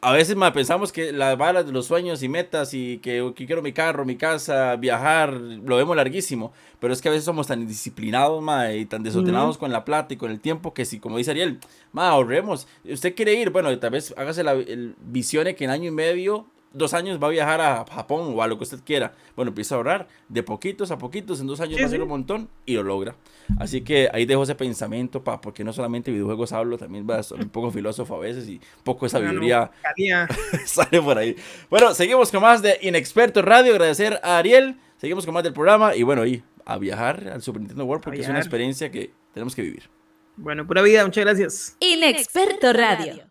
a 0.02 0.14
veces 0.14 0.38
más 0.38 0.54
pensamos 0.54 0.94
que 0.94 1.12
las 1.12 1.38
balas 1.38 1.66
de 1.66 1.74
los 1.74 1.88
sueños 1.88 2.24
y 2.24 2.30
metas 2.30 2.74
y 2.74 3.00
que, 3.00 3.34
quiero 3.36 3.62
mi 3.62 3.74
carro, 3.74 4.06
mi 4.06 4.16
casa, 4.16 4.78
viajar, 4.78 5.34
lo 5.34 5.76
vemos 5.76 5.98
larguísimo. 5.98 6.54
Pero 6.80 6.94
es 6.94 7.02
que 7.02 7.10
a 7.10 7.12
veces 7.12 7.26
somos 7.26 7.48
tan 7.48 7.60
indisciplinados, 7.60 8.42
ma, 8.42 8.72
y 8.72 8.86
tan 8.86 9.04
desordenados 9.04 9.58
con 9.58 9.74
la 9.74 9.84
plata 9.84 10.14
y 10.14 10.18
con 10.18 10.32
el 10.32 10.40
tiempo 10.40 10.74
que 10.74 10.86
si, 10.86 11.02
como 11.02 11.18
dice 11.18 11.32
Ariel, 11.32 11.60
ma, 11.92 12.08
ahorremos. 12.08 12.70
Usted 12.86 13.16
quiere 13.16 13.34
ir, 13.34 13.50
bueno, 13.50 13.78
tal 13.80 13.92
vez 13.92 14.14
hágase 14.16 14.44
la 14.46 14.54
el, 14.54 14.96
visione 15.02 15.56
que 15.56 15.66
en 15.66 15.72
año 15.72 15.90
y 15.90 15.92
medio 15.92 16.46
dos 16.76 16.94
años 16.94 17.22
va 17.22 17.28
a 17.28 17.32
viajar 17.32 17.62
a 17.62 17.86
Japón 17.86 18.34
o 18.36 18.42
a 18.42 18.48
lo 18.48 18.58
que 18.58 18.64
usted 18.64 18.80
quiera. 18.86 19.14
Bueno, 19.36 19.50
empieza 19.50 19.76
a 19.76 19.78
ahorrar 19.78 20.08
de 20.30 20.44
poquitos 20.44 20.92
a 20.92 20.98
poquitos, 20.98 21.40
en 21.40 21.48
dos 21.48 21.60
años 21.62 21.82
va 21.82 21.86
a 21.86 21.90
ser 21.90 22.02
un 22.02 22.10
montón 22.10 22.50
y 22.66 22.76
lo 22.76 22.84
logra. 22.84 23.16
Así 23.60 23.82
que 23.82 24.10
ahí 24.12 24.26
dejo 24.26 24.44
ese 24.44 24.56
pensamiento, 24.56 25.24
pa, 25.24 25.40
porque 25.42 25.64
no 25.64 25.74
solamente 25.74 26.12
videojuegos 26.12 26.52
hablo, 26.52 26.78
también 26.78 27.08
va 27.10 27.18
a 27.18 27.24
ser 27.24 27.40
un 27.40 27.50
poco 27.50 27.72
filósofo 27.72 28.16
a 28.16 28.20
veces 28.20 28.48
y 28.48 28.60
poco 28.84 29.06
de 29.06 29.10
sabiduría 29.10 29.72
sale 30.66 31.02
por 31.02 31.18
ahí. 31.18 31.36
Bueno, 31.70 31.94
seguimos 31.94 32.32
con 32.32 32.42
más 32.42 32.62
de 32.62 32.78
Inexperto 32.82 33.42
Radio, 33.42 33.72
agradecer 33.72 34.20
a 34.24 34.38
Ariel, 34.38 34.78
seguimos 34.98 35.26
con 35.26 35.34
más 35.34 35.44
del 35.44 35.54
programa 35.54 35.96
y 35.96 36.04
bueno, 36.04 36.24
ahí 36.24 36.44
a 36.66 36.78
viajar 36.78 37.30
al 37.30 37.42
Super 37.42 37.62
Nintendo 37.62 37.86
World 37.86 38.04
porque 38.04 38.22
es 38.22 38.28
una 38.28 38.40
experiencia 38.40 38.92
que 38.92 39.12
tenemos 39.34 39.56
que 39.56 39.62
vivir. 39.62 39.90
Bueno, 40.38 40.68
pura 40.68 40.82
vida, 40.82 41.06
muchas 41.06 41.24
gracias. 41.24 41.78
Inexperto 41.80 42.74
Radio. 42.74 43.24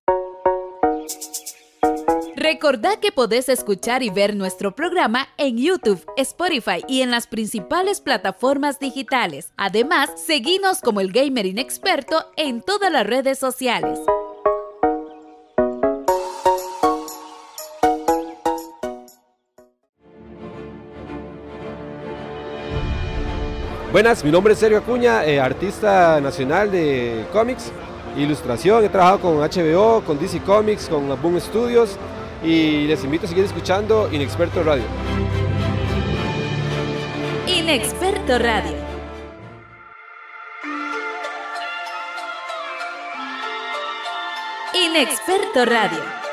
Recordá 2.44 3.00
que 3.00 3.10
podés 3.10 3.48
escuchar 3.48 4.02
y 4.02 4.10
ver 4.10 4.36
nuestro 4.36 4.76
programa 4.76 5.28
en 5.38 5.56
YouTube, 5.56 6.04
Spotify 6.18 6.84
y 6.86 7.00
en 7.00 7.10
las 7.10 7.26
principales 7.26 8.02
plataformas 8.02 8.78
digitales. 8.78 9.54
Además, 9.56 10.10
seguinos 10.16 10.82
como 10.82 11.00
el 11.00 11.10
Gamer 11.10 11.46
Inexperto 11.46 12.30
en 12.36 12.60
todas 12.60 12.92
las 12.92 13.06
redes 13.06 13.38
sociales. 13.38 13.98
Buenas, 23.90 24.22
mi 24.22 24.30
nombre 24.30 24.52
es 24.52 24.58
Sergio 24.58 24.80
Acuña, 24.80 25.24
eh, 25.24 25.40
artista 25.40 26.20
nacional 26.20 26.70
de 26.70 27.24
cómics, 27.32 27.72
ilustración. 28.18 28.84
He 28.84 28.90
trabajado 28.90 29.20
con 29.20 29.36
HBO, 29.38 30.02
con 30.04 30.18
DC 30.18 30.40
Comics, 30.40 30.90
con 30.90 31.08
Boom 31.22 31.40
Studios 31.40 31.98
y 32.44 32.86
les 32.86 33.02
invito 33.04 33.24
a 33.24 33.28
seguir 33.28 33.44
escuchando 33.44 34.08
Inexperto 34.12 34.62
Radio. 34.62 34.84
Inexperto 37.46 38.38
Radio. 38.38 38.76
Inexperto 44.74 45.64
Radio. 45.64 46.23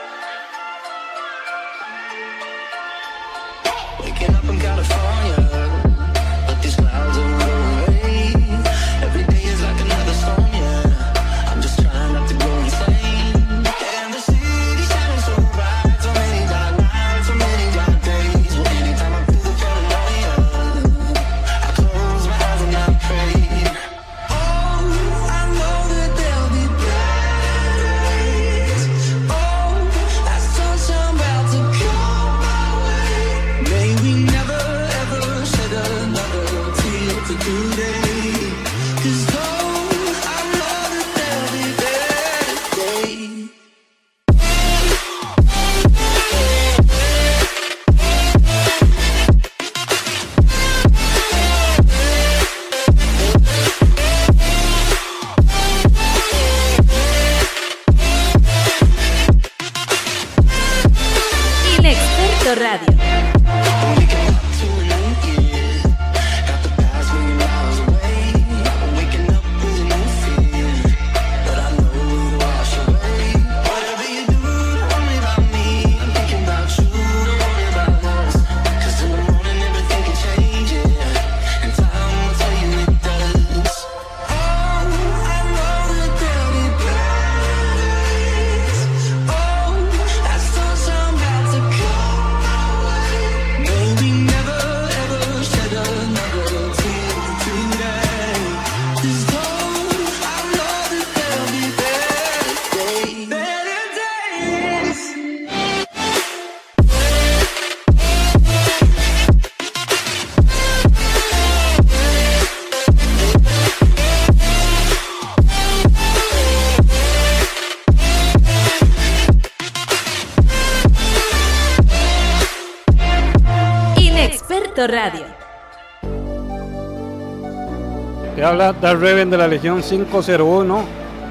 Te 128.81 128.87
habla 128.87 128.99
Dar 128.99 129.09
Reven 129.11 129.29
de 129.29 129.37
la 129.37 129.47
Legión 129.47 129.83
501 129.83 130.85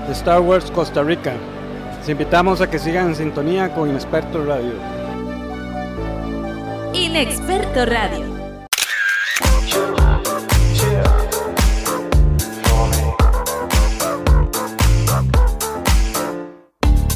de 0.06 0.12
Star 0.12 0.40
Wars 0.40 0.70
Costa 0.70 1.02
Rica. 1.02 1.32
Les 1.98 2.08
invitamos 2.08 2.60
a 2.60 2.70
que 2.70 2.78
sigan 2.78 3.08
en 3.08 3.16
sintonía 3.16 3.74
con 3.74 3.90
Inexperto 3.90 4.44
Radio. 4.44 4.72
Inexperto 6.94 7.86
Radio. 7.86 8.24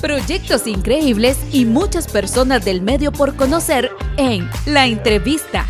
Proyectos 0.00 0.66
increíbles 0.66 1.38
y 1.52 1.64
muchas 1.64 2.08
personas 2.08 2.64
del 2.64 2.82
medio 2.82 3.12
por 3.12 3.36
conocer 3.36 3.92
en 4.16 4.50
La 4.66 4.86
entrevista. 4.86 5.66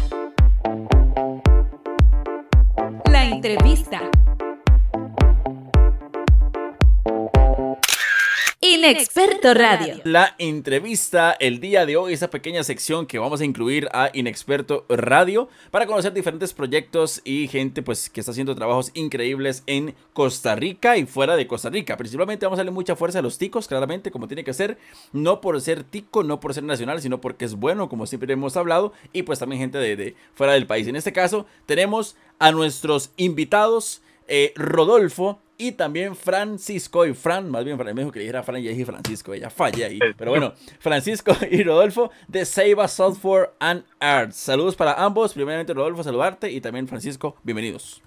Inexperto 8.91 9.55
Radio. 9.55 9.97
La 10.05 10.35
entrevista 10.39 11.35
el 11.41 11.59
día 11.59 11.87
de 11.87 11.97
hoy, 11.97 12.13
esa 12.13 12.29
pequeña 12.29 12.63
sección 12.65 13.07
que 13.07 13.19
vamos 13.19 13.41
a 13.41 13.47
incluir 13.47 13.89
a 13.95 14.11
Inexperto 14.13 14.85
Radio 14.91 15.49
para 15.71 15.87
conocer 15.87 16.13
diferentes 16.13 16.53
proyectos 16.53 17.23
y 17.25 17.49
gente 17.49 17.83
pues 17.83 18.11
que 18.11 18.21
está 18.21 18.33
haciendo 18.33 18.55
trabajos 18.55 18.91
increíbles 18.93 19.63
en 19.67 19.95
Costa 20.13 20.55
Rica 20.55 20.99
y 20.99 21.07
fuera 21.07 21.35
de 21.35 21.47
Costa 21.47 21.71
Rica. 21.71 21.97
Principalmente 21.97 22.45
vamos 22.45 22.59
a 22.59 22.61
darle 22.61 22.73
mucha 22.73 22.95
fuerza 22.95 23.21
a 23.21 23.23
los 23.23 23.39
ticos, 23.39 23.69
claramente, 23.69 24.11
como 24.11 24.29
tiene 24.29 24.45
que 24.45 24.53
ser, 24.53 24.77
no 25.15 25.41
por 25.41 25.59
ser 25.63 25.83
tico, 25.83 26.23
no 26.23 26.39
por 26.39 26.53
ser 26.53 26.65
nacional, 26.65 27.01
sino 27.01 27.23
porque 27.23 27.47
es 27.47 27.55
bueno, 27.55 27.89
como 27.89 28.07
siempre 28.07 28.35
hemos 28.35 28.55
hablado, 28.55 28.93
y 29.15 29.23
pues 29.23 29.39
también 29.39 29.63
gente 29.63 29.79
de, 29.79 30.15
fuera 30.35 30.53
del 30.53 30.67
país. 30.67 30.87
En 30.89 30.97
este 30.97 31.15
caso 31.15 31.47
tenemos 31.65 32.17
a 32.39 32.53
nuestros 32.53 33.13
invitados. 33.17 34.03
Eh, 34.27 34.53
Rodolfo, 34.57 35.39
y 35.57 35.73
también 35.73 36.17
Francisco 36.17 37.07
y 37.07 37.15
Fran, 37.15 37.51
más 37.51 37.65
bien 37.65 37.77
me 37.79 37.93
dijo 37.95 38.11
que 38.11 38.19
le 38.19 38.25
dijera 38.25 38.43
Fran 38.43 38.61
y 38.61 38.69
dije 38.69 38.85
Francisco, 38.85 39.33
ella 39.33 39.51
falla 39.51 39.87
ahí. 39.87 39.99
Pero 40.17 40.31
bueno, 40.31 40.53
Francisco 40.81 41.33
y 41.51 41.63
Rodolfo 41.63 42.11
de 42.29 42.45
Seiba 42.45 42.89
Software 42.89 43.51
and 43.61 43.85
Arts. 44.01 44.37
Saludos 44.37 44.77
para 44.77 44.95
ambos. 44.95 45.35
Primeramente, 45.35 45.73
Rodolfo, 45.75 46.03
saludarte 46.03 46.51
y 46.51 46.61
también 46.61 46.89
Francisco, 46.89 47.37
bienvenidos. 47.43 48.03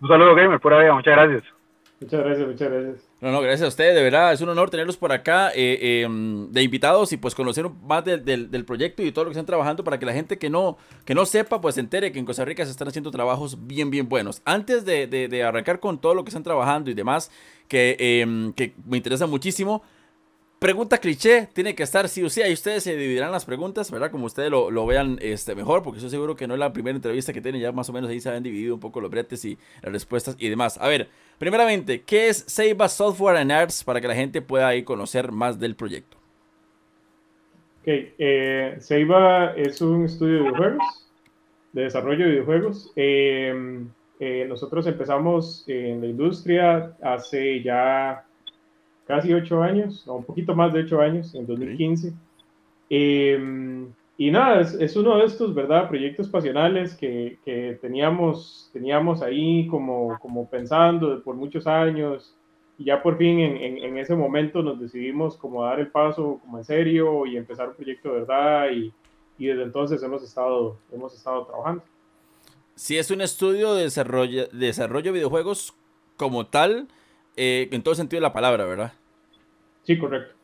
Un 0.00 0.08
saludo, 0.08 0.34
Gamer, 0.34 0.60
por 0.60 0.74
ahí, 0.74 0.90
muchas 0.90 1.14
gracias. 1.16 1.61
Muchas 2.02 2.24
gracias, 2.24 2.48
muchas 2.48 2.70
gracias. 2.70 3.08
No, 3.20 3.30
no, 3.30 3.40
gracias 3.40 3.62
a 3.62 3.68
ustedes, 3.68 3.94
de 3.94 4.02
verdad, 4.02 4.32
es 4.32 4.40
un 4.40 4.48
honor 4.48 4.70
tenerlos 4.70 4.96
por 4.96 5.12
acá 5.12 5.52
eh, 5.54 6.02
em, 6.02 6.50
de 6.50 6.62
invitados 6.62 7.12
y 7.12 7.16
pues 7.16 7.34
conocer 7.34 7.68
más 7.68 8.04
del, 8.04 8.64
proyecto 8.64 9.02
y 9.02 9.12
todo 9.12 9.24
lo 9.24 9.30
que 9.30 9.34
están 9.34 9.46
trabajando 9.46 9.84
para 9.84 9.98
que 9.98 10.06
la 10.06 10.12
gente 10.12 10.38
que 10.38 10.50
no, 10.50 10.76
que 11.04 11.14
no 11.14 11.24
sepa, 11.24 11.60
pues 11.60 11.76
se 11.76 11.80
entere 11.80 12.12
que 12.12 12.18
en 12.18 12.24
Costa 12.24 12.44
Rica 12.44 12.64
se 12.64 12.70
están 12.70 12.88
haciendo 12.88 13.10
trabajos 13.10 13.66
bien, 13.66 13.90
bien 13.90 14.08
buenos. 14.08 14.42
Antes 14.44 14.84
de, 14.84 15.06
de 15.06 15.42
arrancar 15.42 15.80
con 15.80 16.00
todo 16.00 16.14
lo 16.14 16.24
que 16.24 16.30
están 16.30 16.42
trabajando 16.42 16.90
y 16.90 16.94
demás, 16.94 17.30
que, 17.68 17.96
em, 17.98 18.52
que 18.52 18.74
me 18.84 18.96
interesa 18.96 19.26
muchísimo, 19.26 19.82
Pregunta 20.62 20.98
cliché, 20.98 21.48
tiene 21.52 21.74
que 21.74 21.82
estar 21.82 22.08
sí 22.08 22.22
o 22.22 22.30
sí. 22.30 22.40
Ahí 22.40 22.52
ustedes 22.52 22.84
se 22.84 22.96
dividirán 22.96 23.32
las 23.32 23.44
preguntas, 23.44 23.90
¿verdad? 23.90 24.12
Como 24.12 24.26
ustedes 24.26 24.48
lo, 24.48 24.70
lo 24.70 24.86
vean 24.86 25.18
este, 25.20 25.56
mejor, 25.56 25.82
porque 25.82 25.98
estoy 25.98 26.10
seguro 26.10 26.36
que 26.36 26.46
no 26.46 26.54
es 26.54 26.60
la 26.60 26.72
primera 26.72 26.94
entrevista 26.94 27.32
que 27.32 27.40
tienen. 27.40 27.60
Ya 27.60 27.72
más 27.72 27.88
o 27.88 27.92
menos 27.92 28.08
ahí 28.08 28.20
se 28.20 28.30
han 28.30 28.44
dividido 28.44 28.74
un 28.74 28.78
poco 28.78 29.00
los 29.00 29.10
bretes 29.10 29.44
y 29.44 29.58
las 29.82 29.90
respuestas 29.90 30.36
y 30.38 30.48
demás. 30.48 30.78
A 30.80 30.86
ver, 30.86 31.08
primeramente, 31.42 32.02
¿qué 32.02 32.28
es 32.28 32.44
Seiba 32.46 32.88
Software 32.88 33.36
and 33.36 33.50
Arts 33.50 33.82
para 33.82 34.00
que 34.00 34.06
la 34.06 34.14
gente 34.14 34.40
pueda 34.40 34.68
ahí 34.68 34.84
conocer 34.84 35.32
más 35.32 35.58
del 35.58 35.74
proyecto? 35.74 36.16
Ok, 37.80 37.88
eh, 37.88 38.76
Seiba 38.78 39.52
es 39.56 39.80
un 39.80 40.04
estudio 40.04 40.34
de 40.34 40.42
videojuegos, 40.42 41.10
de 41.72 41.82
desarrollo 41.82 42.26
de 42.26 42.30
videojuegos. 42.30 42.92
Em, 42.94 43.88
eh, 44.20 44.46
nosotros 44.48 44.86
empezamos 44.86 45.64
en 45.66 46.00
la 46.00 46.06
industria 46.06 46.96
hace 47.02 47.60
ya 47.60 48.24
casi 49.08 49.34
ocho 49.34 49.64
años, 49.64 50.06
o 50.06 50.14
un 50.14 50.24
poquito 50.24 50.54
más 50.54 50.72
de 50.72 50.82
ocho 50.82 51.00
años, 51.00 51.34
en 51.34 51.44
2015. 51.44 52.12
Em, 52.88 53.92
y 54.18 54.30
nada, 54.30 54.60
es, 54.60 54.96
uno 54.96 55.16
de 55.16 55.24
estos, 55.24 55.54
¿verdad? 55.54 55.88
Proyectos 55.88 56.28
pasionales 56.28 56.94
que, 56.94 57.38
que, 57.44 57.78
teníamos, 57.80 58.70
teníamos 58.72 59.22
ahí 59.22 59.66
como, 59.68 60.18
como 60.20 60.48
pensando 60.48 61.22
por 61.22 61.34
muchos 61.34 61.66
años. 61.66 62.36
Y 62.78 62.84
ya 62.84 63.02
por 63.02 63.16
fin 63.16 63.38
en, 63.38 63.78
en, 63.78 63.98
ese 63.98 64.14
momento 64.14 64.62
nos 64.62 64.80
decidimos 64.80 65.36
como 65.36 65.64
dar 65.64 65.80
el 65.80 65.88
paso 65.88 66.40
como 66.42 66.58
en 66.58 66.64
serio 66.64 67.26
y 67.26 67.36
empezar 67.36 67.68
un 67.68 67.74
proyecto 67.74 68.12
de 68.12 68.20
verdad. 68.20 68.70
Y, 68.70 68.92
y 69.38 69.46
desde 69.46 69.62
entonces 69.62 70.02
hemos 70.02 70.22
estado, 70.22 70.78
hemos 70.92 71.14
estado 71.14 71.46
trabajando. 71.46 71.82
Si 72.74 72.98
es 72.98 73.10
un 73.10 73.22
estudio 73.22 73.74
de 73.74 73.84
desarrollo, 73.84 74.46
de 74.48 74.66
desarrollo 74.66 75.06
de 75.06 75.18
videojuegos 75.18 75.74
como 76.16 76.46
tal, 76.46 76.88
eh, 77.36 77.68
en 77.72 77.82
todo 77.82 77.94
sentido 77.94 78.18
de 78.18 78.28
la 78.28 78.32
palabra, 78.32 78.64
¿verdad? 78.66 78.92
Sí, 79.84 79.98
correcto. 79.98 80.34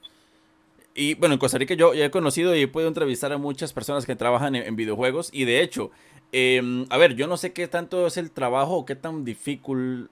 Y 0.98 1.14
bueno, 1.14 1.34
en 1.34 1.38
Costa 1.38 1.58
Rica 1.58 1.74
yo 1.74 1.94
ya 1.94 2.06
he 2.06 2.10
conocido 2.10 2.56
y 2.56 2.62
he 2.62 2.66
podido 2.66 2.88
entrevistar 2.88 3.32
a 3.32 3.38
muchas 3.38 3.72
personas 3.72 4.04
que 4.04 4.16
trabajan 4.16 4.56
en, 4.56 4.74
videojuegos 4.74 5.30
y 5.32 5.44
de 5.44 5.62
hecho, 5.62 5.92
em, 6.32 6.86
a 6.90 6.96
ver, 6.96 7.14
yo 7.14 7.28
no 7.28 7.36
sé 7.36 7.52
qué 7.52 7.68
tanto 7.68 8.08
es 8.08 8.16
el 8.16 8.32
trabajo 8.32 8.78
o 8.78 8.84
qué 8.84 8.96
tan 8.96 9.24
difícil, 9.24 10.08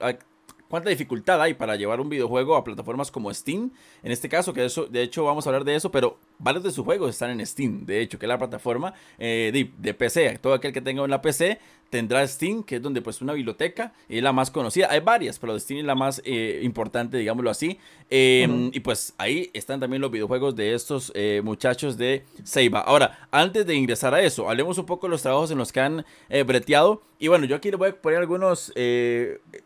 cuánta 0.69 0.89
dificultad 0.89 1.41
hay 1.41 1.55
para 1.55 1.75
llevar 1.75 1.99
un 1.99 2.07
videojuego 2.07 2.55
a 2.55 2.63
plataformas 2.63 3.11
como 3.11 3.33
Steam. 3.33 3.71
En 4.01 4.13
este 4.13 4.29
caso, 4.29 4.53
que 4.53 4.63
eso, 4.63 4.85
de 4.85 5.01
hecho 5.01 5.25
vamos 5.25 5.45
a 5.45 5.49
hablar 5.49 5.65
de 5.65 5.75
eso, 5.75 5.91
pero 5.91 6.19
varios 6.39 6.63
de 6.63 6.71
sus 6.71 6.85
juegos 6.85 7.11
están 7.11 7.31
en 7.31 7.45
Steam, 7.45 7.85
de 7.85 8.01
hecho, 8.01 8.19
que 8.19 8.25
es 8.25 8.29
la 8.29 8.37
plataforma 8.37 8.93
eh, 9.17 9.49
de, 9.53 9.71
de, 9.77 9.93
PC. 9.93 10.39
Todo 10.39 10.53
aquel 10.53 10.73
que 10.73 10.81
tenga 10.81 11.01
una 11.01 11.21
PC 11.21 11.59
tendrá 11.89 12.27
Steam, 12.27 12.63
que 12.63 12.75
es 12.75 12.81
donde 12.81 13.01
pues 13.01 13.21
una 13.21 13.33
biblioteca, 13.33 13.93
es 14.09 14.21
la 14.21 14.33
más 14.33 14.51
conocida. 14.51 14.87
Hay 14.89 14.99
varias, 14.99 15.39
pero 15.39 15.57
Steam 15.57 15.79
es 15.79 15.85
la 15.85 15.95
más 15.95 16.21
eh, 16.25 16.59
importante, 16.63 17.17
digámoslo 17.17 17.49
así. 17.49 17.79
Em, 18.09 18.69
y 18.73 18.79
pues 18.79 19.13
ahí 19.17 19.49
están 19.53 19.79
también 19.79 20.01
los 20.01 20.11
videojuegos 20.11 20.55
de 20.55 20.73
estos 20.73 21.11
eh, 21.15 21.41
muchachos 21.43 21.97
de 21.97 22.23
Seiba. 22.43 22.81
Ahora, 22.81 23.27
antes 23.31 23.65
de 23.65 23.75
ingresar 23.75 24.13
a 24.13 24.21
eso, 24.21 24.49
hablemos 24.49 24.77
un 24.77 24.85
poco 24.85 25.07
de 25.07 25.11
los 25.11 25.21
trabajos 25.21 25.51
en 25.51 25.57
los 25.57 25.71
que 25.71 25.79
han 25.79 26.05
breteado. 26.45 27.01
Y 27.19 27.29
bueno, 27.29 27.45
yo 27.45 27.55
aquí 27.55 27.71
les 27.71 27.79
voy 27.79 27.89
a 27.89 27.95
poner 27.99 28.19
algunas 28.19 28.71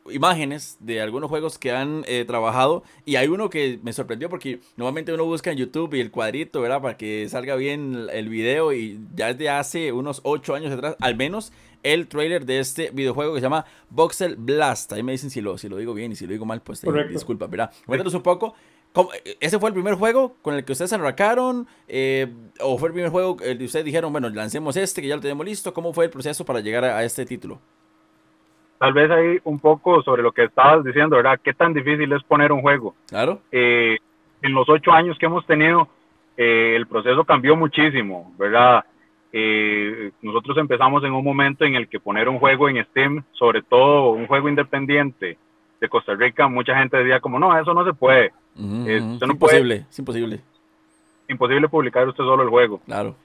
imágenes 0.10 0.78
de 0.80 1.02
algunos 1.02 1.30
juegos 1.30 1.58
que 1.58 1.72
han 1.72 2.06
trabajado. 2.26 2.84
Y 3.04 3.18
hay 3.18 3.28
uno 3.28 3.50
que 3.50 3.80
me 3.84 3.94
sorprendió 3.94 4.30
porque 4.30 4.60
normalmente 4.78 5.14
uno 5.14 5.26
busca 5.26 5.52
en 5.52 5.58
YouTube 5.58 5.94
y 5.96 6.00
el 6.00 6.12
cuadrito, 6.12 6.61
¿verdad? 6.62 6.82
Para 6.82 6.98
que 6.98 7.28
salga 7.30 7.56
bien 7.56 8.08
el 8.12 8.30
video. 8.30 8.74
Y 8.74 9.00
ya 9.16 9.34
desde 9.34 9.50
hace 9.50 9.92
unos 9.92 10.22
8 10.24 10.56
años 10.56 10.72
atrás, 10.72 10.96
al 11.00 11.16
menos, 11.16 11.52
el 11.84 12.08
trailer 12.08 12.46
de 12.46 12.60
este 12.60 12.92
videojuego 12.92 13.34
que 13.34 13.40
se 13.40 13.46
llama 13.46 13.66
Voxel 13.90 14.36
Blast. 14.38 14.94
Ahí 14.94 15.04
me 15.04 15.12
dicen 15.12 15.30
si 15.30 15.42
lo, 15.42 15.58
si 15.58 15.70
lo 15.70 15.78
digo 15.78 15.94
bien 15.94 16.12
y 16.12 16.16
si 16.16 16.26
lo 16.26 16.32
digo 16.32 16.46
mal, 16.46 16.62
pues 16.62 16.84
eh, 16.84 16.90
disculpa, 17.10 17.48
¿verdad? 17.48 17.72
Cuéntanos 17.86 18.14
un 18.14 18.24
poco. 18.24 18.54
Eh, 19.26 19.38
¿Ese 19.40 19.60
fue 19.60 19.70
el 19.70 19.74
primer 19.74 19.96
juego 19.96 20.36
con 20.42 20.56
el 20.56 20.66
que 20.66 20.74
ustedes 20.74 20.94
arrancaron? 20.94 21.68
Eh, 21.88 22.28
¿O 22.60 22.78
fue 22.78 22.90
el 22.90 22.94
primer 22.94 23.12
juego 23.12 23.38
el 23.44 23.58
que 23.58 23.66
ustedes 23.66 23.86
dijeron, 23.86 24.12
bueno, 24.12 24.30
lancemos 24.30 24.76
este, 24.78 25.02
que 25.02 25.08
ya 25.08 25.16
lo 25.16 25.22
tenemos 25.22 25.46
listo? 25.46 25.74
¿Cómo 25.74 25.94
fue 25.94 26.06
el 26.06 26.12
proceso 26.12 26.46
para 26.46 26.60
llegar 26.60 26.84
a, 26.84 27.04
este 27.04 27.26
título? 27.26 27.60
Tal 28.78 28.94
vez 28.94 29.12
ahí 29.12 29.38
un 29.44 29.60
poco 29.60 30.02
sobre 30.02 30.24
lo 30.24 30.32
que 30.32 30.46
estabas 30.46 30.84
diciendo, 30.84 31.16
¿verdad? 31.16 31.40
¿Qué 31.44 31.54
tan 31.54 31.74
difícil 31.74 32.12
es 32.14 32.24
poner 32.24 32.52
un 32.52 32.62
juego? 32.62 32.96
Claro. 33.08 33.42
en 33.52 34.54
los 34.54 34.68
ocho 34.70 34.92
años 34.92 35.18
que 35.20 35.28
hemos 35.28 35.46
tenido, 35.46 35.88
el 36.38 36.88
proceso 36.88 37.24
cambió 37.24 37.56
muchísimo, 37.56 38.34
¿verdad? 38.38 38.84
Eh, 39.34 40.12
nosotros 40.22 40.58
empezamos 40.58 41.04
en 41.04 41.14
un 41.14 41.24
momento 41.24 41.64
en 41.64 41.76
el 41.76 41.88
que 41.88 42.00
poner 42.00 42.28
un 42.28 42.40
juego 42.40 42.68
en 42.68 42.84
Steam, 42.86 43.24
sobre 43.32 43.62
todo 43.62 44.12
un 44.12 44.28
juego 44.28 44.50
independiente 44.50 45.38
de 45.80 45.90
Costa 45.90 46.14
Rica, 46.14 46.48
mucha 46.48 46.78
gente 46.78 46.98
decía 46.98 47.20
como, 47.20 47.40
no, 47.40 47.58
eso 47.58 47.74
no 47.74 47.86
se 47.86 47.94
puede. 47.94 48.32
es 48.88 49.02
imposible, 49.22 49.86
es 49.90 50.00
imposible. 50.00 50.42
Imposible 51.28 51.70
publicar 51.70 52.08
usted 52.08 52.24
solo 52.24 52.44
el 52.44 52.50
juego. 52.50 52.80
Claro. 52.86 53.16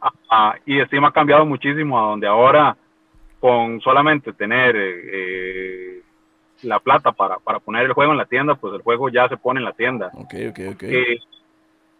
Ah, 0.00 0.12
ah, 0.30 0.54
y 0.66 0.80
Steam 0.82 1.04
ha 1.06 1.12
cambiado 1.12 1.46
muchísimo 1.46 1.98
a 1.98 2.10
donde 2.10 2.26
ahora 2.26 2.76
con 3.40 3.80
solamente 3.80 4.32
tener 4.32 4.74
eh, 4.76 6.02
la 6.62 6.78
plata 6.78 7.12
para, 7.12 7.38
para 7.38 7.58
poner 7.58 7.86
el 7.86 7.92
juego 7.92 8.12
en 8.12 8.18
la 8.18 8.26
tienda, 8.26 8.54
pues 8.54 8.74
el 8.74 8.82
juego 8.82 9.08
ya 9.08 9.28
se 9.28 9.36
pone 9.36 9.60
en 9.60 9.64
la 9.64 9.72
tienda. 9.72 10.10
Ok, 10.14 10.34
ok, 10.50 10.60
ok. 10.74 10.84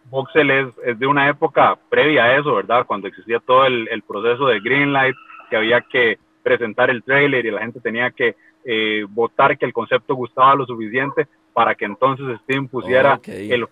Voxel 0.09 0.51
es, 0.51 0.67
es, 0.85 0.99
de 0.99 1.07
una 1.07 1.29
época 1.29 1.77
previa 1.89 2.25
a 2.25 2.37
eso, 2.37 2.55
¿verdad? 2.55 2.85
Cuando 2.85 3.07
existía 3.07 3.39
todo 3.39 3.65
el, 3.65 3.87
el, 3.89 4.01
proceso 4.01 4.47
de 4.47 4.59
Greenlight, 4.59 5.15
que 5.49 5.57
había 5.57 5.81
que 5.81 6.17
presentar 6.43 6.89
el 6.89 7.03
trailer 7.03 7.45
y 7.45 7.51
la 7.51 7.61
gente 7.61 7.79
tenía 7.79 8.11
que 8.11 8.35
eh, 8.63 9.05
votar 9.09 9.57
que 9.57 9.65
el 9.65 9.73
concepto 9.73 10.15
gustaba 10.15 10.55
lo 10.55 10.65
suficiente 10.65 11.27
para 11.53 11.75
que 11.75 11.85
entonces 11.85 12.39
Steam 12.41 12.67
pusiera 12.67 13.19
el... 13.25 13.63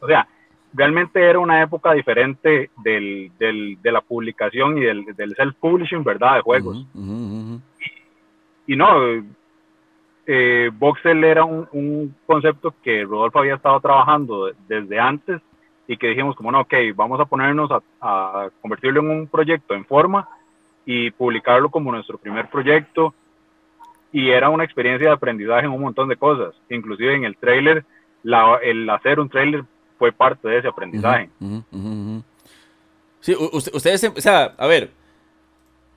O 0.00 0.06
sea, 0.06 0.26
realmente 0.72 1.20
era 1.20 1.38
una 1.38 1.62
época 1.62 1.92
diferente 1.92 2.70
del, 2.84 3.30
del, 3.38 3.78
de 3.82 3.92
la 3.92 4.00
publicación 4.00 4.78
y 4.78 4.82
del, 4.82 5.04
del 5.16 5.34
self-publishing, 5.34 6.04
¿verdad? 6.04 6.36
De 6.36 6.40
juegos. 6.42 6.86
Y 8.66 8.76
no, 8.76 9.24
eh, 10.26 10.70
Voxel 10.72 11.24
era 11.24 11.44
un, 11.44 12.14
concepto 12.26 12.74
que 12.82 13.04
Rodolfo 13.04 13.40
había 13.40 13.54
estado 13.54 13.80
trabajando 13.80 14.52
desde 14.68 14.98
antes 14.98 15.40
y 15.86 15.96
que 15.96 16.08
dijimos 16.08 16.36
como 16.36 16.52
no, 16.52 16.60
ok, 16.60 16.74
vamos 16.94 17.18
a 17.20 17.24
ponernos 17.24 17.70
a, 18.00 18.48
convertirlo 18.60 19.00
en 19.00 19.10
un 19.10 19.26
proyecto 19.26 19.74
en 19.74 19.84
forma 19.84 20.28
y 20.86 21.10
publicarlo 21.10 21.70
como 21.70 21.92
nuestro 21.92 22.18
primer 22.18 22.48
proyecto. 22.48 23.14
Y 24.12 24.30
era 24.30 24.48
una 24.50 24.64
experiencia 24.64 25.08
de 25.08 25.14
aprendizaje 25.14 25.66
en 25.66 25.72
un 25.72 25.82
montón 25.82 26.08
de 26.08 26.16
cosas, 26.16 26.54
inclusive 26.68 27.14
en 27.14 27.24
el 27.24 27.36
trailer, 27.36 27.84
el 28.62 28.90
hacer 28.90 29.20
un 29.20 29.28
trailer 29.28 29.64
fue 29.98 30.12
parte 30.12 30.48
de 30.48 30.58
ese 30.58 30.68
aprendizaje. 30.68 31.28
Sí, 33.20 33.36
ustedes, 33.52 34.04
o 34.04 34.20
sea, 34.20 34.54
a 34.56 34.66
ver, 34.66 34.90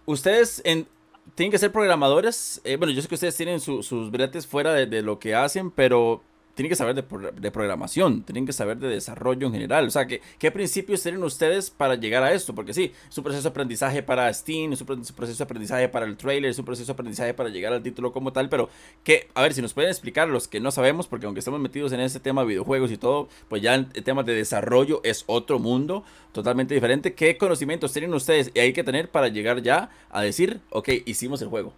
ustedes 0.05 0.61
en, 0.65 0.87
tienen 1.35 1.51
que 1.51 1.57
ser 1.57 1.71
programadores. 1.71 2.61
Eh, 2.63 2.77
bueno, 2.77 2.93
yo 2.93 3.01
sé 3.01 3.07
que 3.07 3.15
ustedes 3.15 3.35
tienen 3.35 3.59
sus 3.59 4.11
bretes 4.11 4.47
fuera 4.47 4.73
de, 4.73 5.01
lo 5.01 5.19
que 5.19 5.35
hacen, 5.35 5.71
pero 5.71 6.21
tienen 6.55 6.69
que 6.69 6.75
saber 6.75 6.95
de, 6.95 7.51
programación, 7.51 8.23
tienen 8.23 8.45
que 8.45 8.53
saber 8.53 8.77
de 8.77 8.87
desarrollo 8.87 9.47
en 9.47 9.53
general. 9.53 9.87
O 9.87 9.91
sea, 9.91 10.05
¿qué, 10.05 10.21
¿qué 10.37 10.51
principios 10.51 11.01
tienen 11.01 11.23
ustedes 11.23 11.71
para 11.71 11.95
llegar 11.95 12.23
a 12.23 12.33
esto? 12.33 12.53
Porque 12.53 12.73
sí, 12.73 12.91
es 13.09 13.17
un 13.17 13.23
proceso 13.23 13.43
de 13.43 13.49
aprendizaje 13.49 14.03
para 14.03 14.31
Steam, 14.33 14.73
es 14.73 14.81
un 14.81 14.87
proceso 14.87 15.37
de 15.37 15.43
aprendizaje 15.43 15.89
para 15.89 16.05
el 16.05 16.15
trailer, 16.15 16.51
es 16.51 16.59
un 16.59 16.65
proceso 16.65 16.87
de 16.87 16.93
aprendizaje 16.93 17.33
para 17.33 17.49
llegar 17.49 17.73
al 17.73 17.81
título 17.81 18.11
como 18.11 18.33
tal, 18.33 18.49
pero 18.49 18.69
que, 19.03 19.29
a 19.33 19.41
ver, 19.41 19.53
si 19.53 19.61
nos 19.61 19.73
pueden 19.73 19.89
explicar 19.89 20.27
los 20.29 20.47
que 20.47 20.59
no 20.59 20.71
sabemos, 20.71 21.07
porque 21.07 21.25
aunque 21.25 21.39
estamos 21.39 21.59
metidos 21.59 21.91
en 21.91 21.99
este 21.99 22.19
tema 22.19 22.41
de 22.41 22.47
videojuegos 22.49 22.91
y 22.91 22.97
todo, 22.97 23.29
pues 23.49 23.61
ya 23.61 23.73
el 23.75 23.87
tema 24.03 24.23
de 24.23 24.35
desarrollo 24.35 25.01
es 25.03 25.23
otro 25.27 25.59
mundo 25.59 26.03
totalmente 26.31 26.73
diferente. 26.73 27.13
¿Qué 27.13 27.37
conocimientos 27.37 27.93
tienen 27.93 28.13
ustedes 28.13 28.51
y 28.53 28.59
hay 28.59 28.73
que 28.73 28.83
tener 28.83 29.09
para 29.09 29.27
llegar 29.27 29.61
ya 29.61 29.89
a 30.09 30.21
decir, 30.21 30.61
ok, 30.69 30.89
hicimos 31.05 31.41
el 31.41 31.47
juego? 31.47 31.73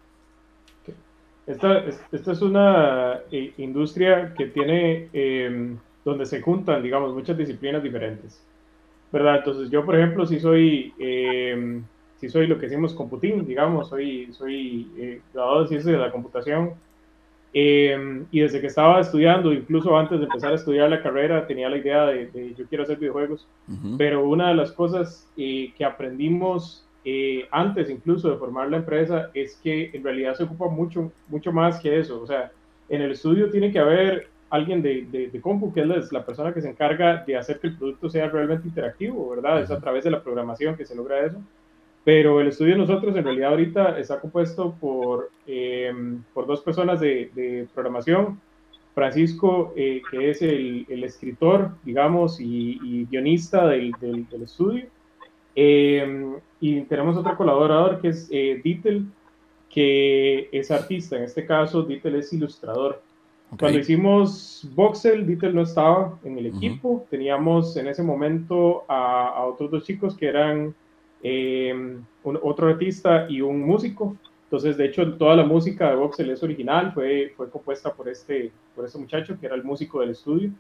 Esta, 1.47 1.83
esta 2.11 2.31
es 2.31 2.41
una 2.41 3.19
eh, 3.31 3.53
industria 3.57 4.33
que 4.35 4.47
tiene, 4.47 5.09
em, 5.13 5.77
donde 6.03 6.25
se 6.25 6.41
juntan, 6.41 6.81
digamos, 6.81 7.13
muchas 7.13 7.37
disciplinas 7.37 7.83
diferentes, 7.83 8.41
¿verdad? 9.11 9.37
Entonces 9.37 9.69
yo, 9.69 9.85
por 9.85 9.95
ejemplo, 9.95 10.25
si 10.25 10.39
soy, 10.39 10.93
eh, 10.97 11.81
si 12.19 12.29
soy 12.29 12.47
lo 12.47 12.57
que 12.57 12.67
decimos 12.67 12.95
computing, 12.95 13.45
digamos, 13.45 13.89
soy, 13.89 14.33
soy 14.33 14.87
eh, 14.97 15.21
graduado 15.33 15.61
de 15.61 15.67
ciencias 15.67 15.93
de 15.93 15.99
la 15.99 16.11
computación, 16.11 16.71
em, 17.53 18.25
y 18.31 18.39
desde 18.39 18.59
que 18.59 18.67
estaba 18.67 18.99
estudiando, 18.99 19.53
incluso 19.53 19.95
antes 19.95 20.19
de 20.19 20.25
empezar 20.25 20.51
a 20.51 20.55
estudiar 20.55 20.89
la 20.89 21.03
carrera, 21.03 21.45
tenía 21.45 21.69
la 21.69 21.77
idea 21.77 22.05
de, 22.07 22.25
de 22.27 22.55
yo 22.55 22.65
quiero 22.65 22.83
hacer 22.83 22.97
videojuegos, 22.97 23.47
pero 23.97 24.27
una 24.27 24.49
de 24.49 24.55
las 24.55 24.71
cosas 24.71 25.27
que 25.35 25.85
aprendimos 25.85 26.84
eh, 27.05 27.47
antes 27.51 27.89
incluso 27.89 28.29
de 28.29 28.37
formar 28.37 28.69
la 28.69 28.77
empresa, 28.77 29.29
es 29.33 29.55
que 29.63 29.91
en 29.93 30.03
realidad 30.03 30.33
se 30.35 30.43
ocupa 30.43 30.67
mucho, 30.67 31.11
mucho 31.27 31.51
más 31.51 31.79
que 31.79 31.99
eso. 31.99 32.21
O 32.21 32.27
sea, 32.27 32.51
en 32.89 33.01
el 33.01 33.11
estudio 33.11 33.49
tiene 33.49 33.71
que 33.71 33.79
haber 33.79 34.27
alguien 34.49 34.81
de, 34.81 35.05
de, 35.31 35.41
compu, 35.41 35.71
que 35.73 35.81
es 35.81 36.11
la 36.11 36.25
persona 36.25 36.53
que 36.53 36.61
se 36.61 36.69
encarga 36.69 37.23
de 37.25 37.37
hacer 37.37 37.59
que 37.59 37.67
el 37.67 37.77
producto 37.77 38.09
sea 38.09 38.29
realmente 38.29 38.67
interactivo, 38.67 39.29
¿verdad? 39.29 39.61
Es 39.61 39.71
a 39.71 39.79
través 39.79 40.03
de 40.03 40.11
la 40.11 40.23
programación 40.23 40.75
que 40.75 40.85
se 40.85 40.95
logra 40.95 41.25
eso. 41.25 41.41
Pero 42.03 42.39
el 42.41 42.47
estudio 42.47 42.73
de 42.73 42.79
nosotros 42.79 43.15
en 43.15 43.23
realidad 43.23 43.49
ahorita 43.51 43.99
está 43.99 44.19
compuesto 44.19 44.75
por, 44.79 45.31
em, 45.47 46.23
por 46.33 46.45
dos 46.45 46.61
personas 46.61 46.99
de, 46.99 47.31
de 47.33 47.67
programación. 47.73 48.39
Francisco, 48.95 49.73
eh, 49.75 50.01
que 50.09 50.29
es 50.29 50.41
el, 50.41 50.85
el, 50.87 51.03
escritor, 51.03 51.71
digamos, 51.83 52.39
y, 52.39 53.05
guionista 53.11 53.67
del, 53.67 53.91
del, 53.99 54.41
estudio. 54.41 54.85
Em, 55.55 56.35
y 56.59 56.81
tenemos 56.81 57.15
otro 57.15 57.35
colaborador 57.37 58.01
que 58.01 58.09
es 58.09 58.27
eh, 58.31 58.61
Dittel, 58.63 59.05
que 59.69 60.49
es 60.51 60.69
artista. 60.69 61.15
En 61.15 61.23
este 61.23 61.45
caso, 61.45 61.83
Dittel 61.83 62.15
es 62.15 62.31
ilustrador. 62.33 63.01
Cuando 63.57 63.79
hicimos 63.79 64.67
Voxel, 64.75 65.25
Dittel 65.25 65.55
no 65.55 65.61
estaba 65.61 66.19
en 66.23 66.37
el 66.37 66.47
equipo. 66.47 67.05
Teníamos 67.09 67.77
en 67.77 67.87
ese 67.87 68.03
momento 68.03 68.83
a, 68.87 69.29
a, 69.29 69.45
otros 69.45 69.71
dos 69.71 69.85
chicos 69.85 70.17
que 70.17 70.27
eran 70.27 70.75
eh, 71.23 71.97
otro 72.23 72.67
artista 72.67 73.27
y 73.29 73.41
un 73.41 73.61
músico. 73.61 74.15
Entonces, 74.43 74.77
de 74.77 74.85
hecho, 74.85 75.13
toda 75.13 75.35
la 75.35 75.43
música 75.43 75.89
de 75.89 75.95
Voxel 75.95 76.29
es 76.29 76.43
original, 76.43 76.93
fue, 76.93 77.33
fue 77.35 77.49
compuesta 77.49 77.93
por 77.93 78.07
este, 78.07 78.51
por 78.75 78.85
este 78.85 78.99
muchacho 78.99 79.37
que 79.39 79.47
era 79.47 79.55
el 79.55 79.63
músico 79.63 80.01
del 80.01 80.11
estudio. 80.11 80.51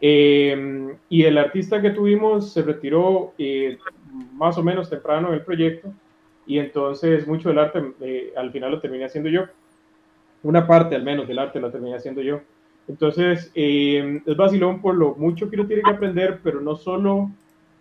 Eh, 0.00 0.96
y 1.08 1.22
el 1.22 1.38
artista 1.38 1.80
que 1.80 1.90
tuvimos 1.90 2.52
se 2.52 2.62
retiró 2.62 3.32
eh, 3.38 3.78
más 4.34 4.58
o 4.58 4.62
menos 4.62 4.90
temprano 4.90 5.28
en 5.28 5.34
el 5.34 5.42
proyecto 5.42 5.92
y 6.46 6.58
entonces 6.58 7.26
mucho 7.26 7.48
del 7.48 7.58
arte 7.58 7.82
al 8.36 8.50
final 8.50 8.72
lo 8.72 8.80
terminé 8.80 9.04
haciendo 9.04 9.30
yo. 9.30 9.44
Una 10.42 10.66
parte 10.66 10.94
al 10.96 11.04
menos 11.04 11.28
del 11.28 11.38
arte 11.38 11.60
lo 11.60 11.70
terminé 11.70 11.96
haciendo 11.96 12.20
yo. 12.20 12.40
Entonces, 12.88 13.50
es 13.54 14.36
vacilón 14.36 14.82
por 14.82 14.96
lo 14.96 15.14
mucho 15.14 15.48
que 15.48 15.56
uno 15.56 15.68
tiene 15.68 15.82
que 15.82 15.90
aprender, 15.90 16.40
pero 16.42 16.60
no 16.60 16.76
solo 16.76 17.30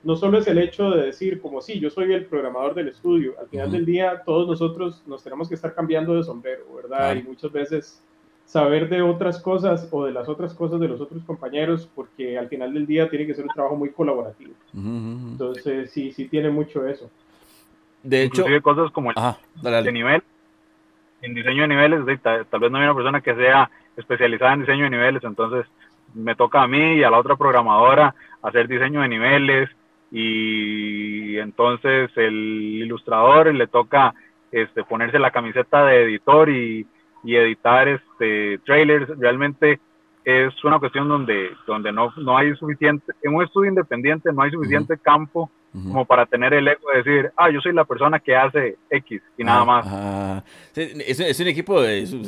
no 0.04 0.16
solo 0.16 0.40
es 0.40 0.48
el 0.48 0.58
hecho 0.58 0.90
de 0.90 1.06
decir 1.06 1.40
como 1.42 1.62
sí, 1.62 1.80
yo 1.80 1.90
soy 1.90 2.12
el 2.14 2.26
programador 2.26 2.74
del 2.74 2.88
estudio, 2.88 3.36
al 3.40 3.48
final 3.48 3.72
del 3.72 3.86
día 3.86 4.24
todos 4.26 4.48
nosotros 4.48 5.04
nos 5.06 5.24
tenemos 5.24 5.48
que 5.48 5.56
estar 5.56 5.76
cambiando 5.76 6.16
de 6.16 6.24
sombrero, 6.24 6.66
¿verdad? 6.76 7.16
Y 7.16 7.24
muchas 7.24 7.52
veces 7.52 8.02
saber 8.52 8.90
de 8.90 9.02
otras 9.02 9.42
cosas 9.42 9.88
o 9.92 10.04
de 10.04 10.12
las 10.12 10.28
otras 10.28 10.54
cosas 10.54 10.78
de 10.82 10.90
los 10.90 11.00
otros 11.00 11.24
compañeros, 11.24 11.90
porque 11.96 12.38
al 12.38 12.50
final 12.50 12.74
del 12.74 12.86
día 12.86 13.10
tiene 13.10 13.26
que 13.26 13.34
ser 13.34 13.46
un 13.46 13.52
trabajo 13.52 13.78
muy 13.78 13.92
colaborativo. 13.92 14.52
Entonces, 14.74 15.90
sí, 15.90 16.12
sí 16.12 16.28
tiene 16.28 16.50
mucho 16.50 16.86
eso. 16.86 17.10
De 18.04 18.24
hecho, 18.24 18.44
cosas 18.62 18.92
como 18.92 19.12
el 19.12 19.84
de 19.86 19.92
nivel, 19.94 20.22
en 21.22 21.34
diseño 21.34 21.62
de 21.62 21.68
niveles, 21.70 22.22
tal, 22.22 22.46
tal, 22.46 22.60
vez 22.60 22.70
no 22.70 22.78
hay 22.78 22.84
una 22.84 22.94
persona 22.96 23.22
que 23.22 23.34
sea 23.36 23.72
especializada 23.96 24.56
en 24.56 24.60
diseño 24.62 24.84
de 24.84 24.90
niveles, 24.90 25.24
entonces 25.24 25.66
me 26.14 26.36
toca 26.36 26.62
a 26.62 26.68
mí 26.68 26.96
y 26.96 27.04
a 27.04 27.10
la 27.10 27.20
otra 27.20 27.38
programadora 27.38 28.14
hacer 28.42 28.68
diseño 28.68 29.00
de 29.00 29.08
niveles, 29.08 29.70
y 30.12 31.38
entonces 31.38 32.12
el 32.18 32.82
ilustrador 32.84 33.56
le 33.56 33.68
toca 33.68 34.14
este, 34.52 34.84
ponerse 34.84 35.20
la 35.20 35.32
camiseta 35.32 35.86
de 35.86 36.04
editor 36.04 36.50
y, 36.50 36.86
y 37.24 37.36
editar 37.36 37.88
este, 37.88 38.60
trailers. 38.66 39.08
Realmente 39.20 39.80
es 40.24 40.64
una 40.64 40.80
cuestión 40.80 41.08
donde, 41.08 41.52
donde 41.66 41.92
no, 41.92 42.14
no 42.18 42.38
hay 42.38 42.56
suficiente, 42.56 43.14
en 43.22 43.36
un 43.36 43.44
estudio 43.44 43.70
independiente 43.70 44.32
no 44.32 44.44
hay 44.44 44.52
suficiente 44.52 44.98
campo 44.98 45.50
como 45.74 46.04
para 46.04 46.26
tener 46.26 46.54
el 46.54 46.68
ego 46.68 46.82
de 46.92 46.98
decir, 47.02 47.32
ah, 47.38 47.50
yo 47.50 47.62
soy 47.62 47.72
la 47.72 47.86
persona 47.86 48.20
que 48.20 48.36
hace 48.36 48.78
X 48.90 49.22
y 49.38 49.44
nada 49.44 49.64
más. 49.64 50.44
Es, 50.76 51.20
es, 51.20 51.40
un 51.40 51.48
equipo, 51.48 51.76
o 51.76 51.84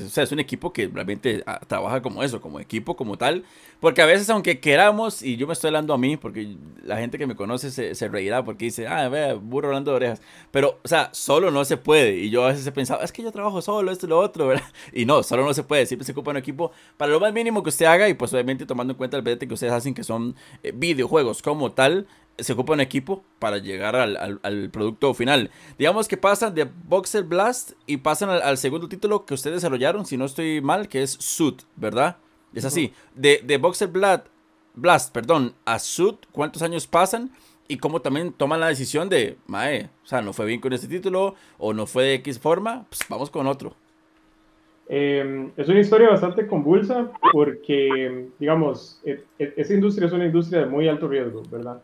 sea, 0.10 0.24
es 0.24 0.32
un 0.32 0.40
equipo 0.40 0.72
que 0.72 0.88
realmente 0.88 1.44
ah, 1.46 1.60
trabaja 1.68 2.02
como 2.02 2.24
eso, 2.24 2.40
como 2.40 2.62
equipo, 2.62 2.96
como 2.96 3.18
tal, 3.18 3.44
porque 3.82 4.02
a 4.02 4.06
veces 4.06 4.30
aunque 4.30 4.62
queramos, 4.62 5.22
y 5.22 5.36
yo 5.36 5.46
me 5.46 5.54
estoy 5.54 5.70
hablando 5.70 5.94
a 5.94 5.98
mí, 5.98 6.16
porque 6.16 6.56
la 6.84 6.98
gente 6.98 7.18
que 7.18 7.28
me 7.28 7.36
conoce 7.36 7.70
se, 7.70 7.96
se 7.96 8.08
reirá 8.08 8.46
porque 8.46 8.66
dice, 8.66 8.88
ah, 8.88 9.10
vea, 9.10 9.34
burro 9.34 9.68
hablando 9.68 9.92
de 9.92 9.98
orejas, 9.98 10.22
pero, 10.52 10.80
o 10.82 10.88
sea, 10.88 11.10
solo 11.12 11.52
no 11.52 11.66
se 11.66 11.76
puede, 11.76 12.16
y 12.16 12.30
yo 12.30 12.46
a 12.46 12.48
veces 12.48 12.66
he 12.66 12.72
pensado, 12.72 13.02
es 13.02 13.12
que 13.12 13.24
yo 13.24 13.32
trabajo 13.34 13.62
solo, 13.62 13.92
esto 13.92 14.06
y 14.06 14.10
lo 14.10 14.20
otro, 14.20 14.48
¿verdad? 14.48 14.64
Y 14.94 15.06
no, 15.06 15.22
solo 15.22 15.44
no 15.44 15.54
se 15.54 15.64
puede, 15.64 15.86
siempre 15.86 16.06
se 16.06 16.14
ocupa 16.14 16.32
un 16.32 16.38
equipo 16.38 16.72
para 16.96 17.12
lo 17.12 17.20
más 17.20 17.34
mínimo 17.34 17.62
que 17.62 17.70
usted 17.70 17.88
haga, 17.88 18.08
y 18.08 18.14
pues 18.14 18.34
obviamente 18.34 18.66
tomando 18.66 18.94
en 18.94 18.98
cuenta 18.98 19.18
el 19.18 19.24
BT 19.24 19.48
que 19.48 19.54
ustedes 19.54 19.74
hacen, 19.74 19.94
que 19.94 20.04
son 20.04 20.36
eh, 20.64 20.72
videojuegos 20.74 21.42
como 21.42 21.74
tal, 21.74 22.08
se 22.38 22.54
ocupa 22.54 22.74
un 22.74 22.82
equipo 22.82 23.24
para 23.40 23.58
llegar 23.58 23.96
al, 23.96 24.40
al, 24.42 24.70
producto 24.70 25.14
final. 25.14 25.52
Digamos 25.78 26.08
que 26.08 26.18
pasan 26.18 26.56
de 26.56 26.66
Boxer 26.66 27.24
Blast 27.24 27.74
y 27.86 27.98
pasan 27.98 28.30
al, 28.30 28.58
segundo 28.58 28.90
título 28.90 29.26
que 29.26 29.34
ustedes 29.34 29.58
desarrollaron, 29.58 30.06
si 30.06 30.18
no 30.18 30.26
estoy 30.26 30.62
mal, 30.62 30.88
que 30.88 31.04
es 31.04 31.12
Suit, 31.12 31.62
¿verdad? 31.76 32.18
Es 32.54 32.66
así. 32.66 32.94
De, 33.16 33.42
de 33.44 33.58
Boxer 33.58 33.88
Blast, 33.88 34.28
Blast, 34.76 35.14
perdón, 35.14 35.56
a 35.66 35.80
Suit, 35.80 36.18
¿cuántos 36.32 36.62
años 36.62 36.88
pasan? 36.88 37.32
Y 37.68 37.78
cómo 37.78 38.02
también 38.02 38.34
toman 38.34 38.60
la 38.60 38.68
decisión 38.68 39.10
de, 39.10 39.38
mae, 39.48 39.90
o 40.04 40.08
sea, 40.08 40.22
no 40.22 40.34
fue 40.34 40.46
bien 40.46 40.60
con 40.60 40.74
este 40.74 40.88
título 40.88 41.36
o 41.58 41.74
no 41.74 41.88
fue 41.88 42.04
de 42.04 42.14
X 42.16 42.40
forma, 42.40 42.86
pues 42.90 43.02
vamos 43.08 43.30
con 43.30 43.48
otro. 43.48 43.76
Em, 44.88 45.52
es 45.56 45.70
una 45.70 45.80
historia 45.80 46.10
bastante 46.10 46.46
convulsa 46.46 47.10
porque, 47.32 48.28
digamos, 48.38 49.00
e, 49.06 49.24
e, 49.40 49.54
esa 49.56 49.74
industria 49.74 50.08
es 50.08 50.14
una 50.14 50.26
industria 50.26 50.62
de 50.62 50.66
muy 50.66 50.88
alto 50.88 51.08
riesgo, 51.08 51.42
¿verdad? 51.50 51.82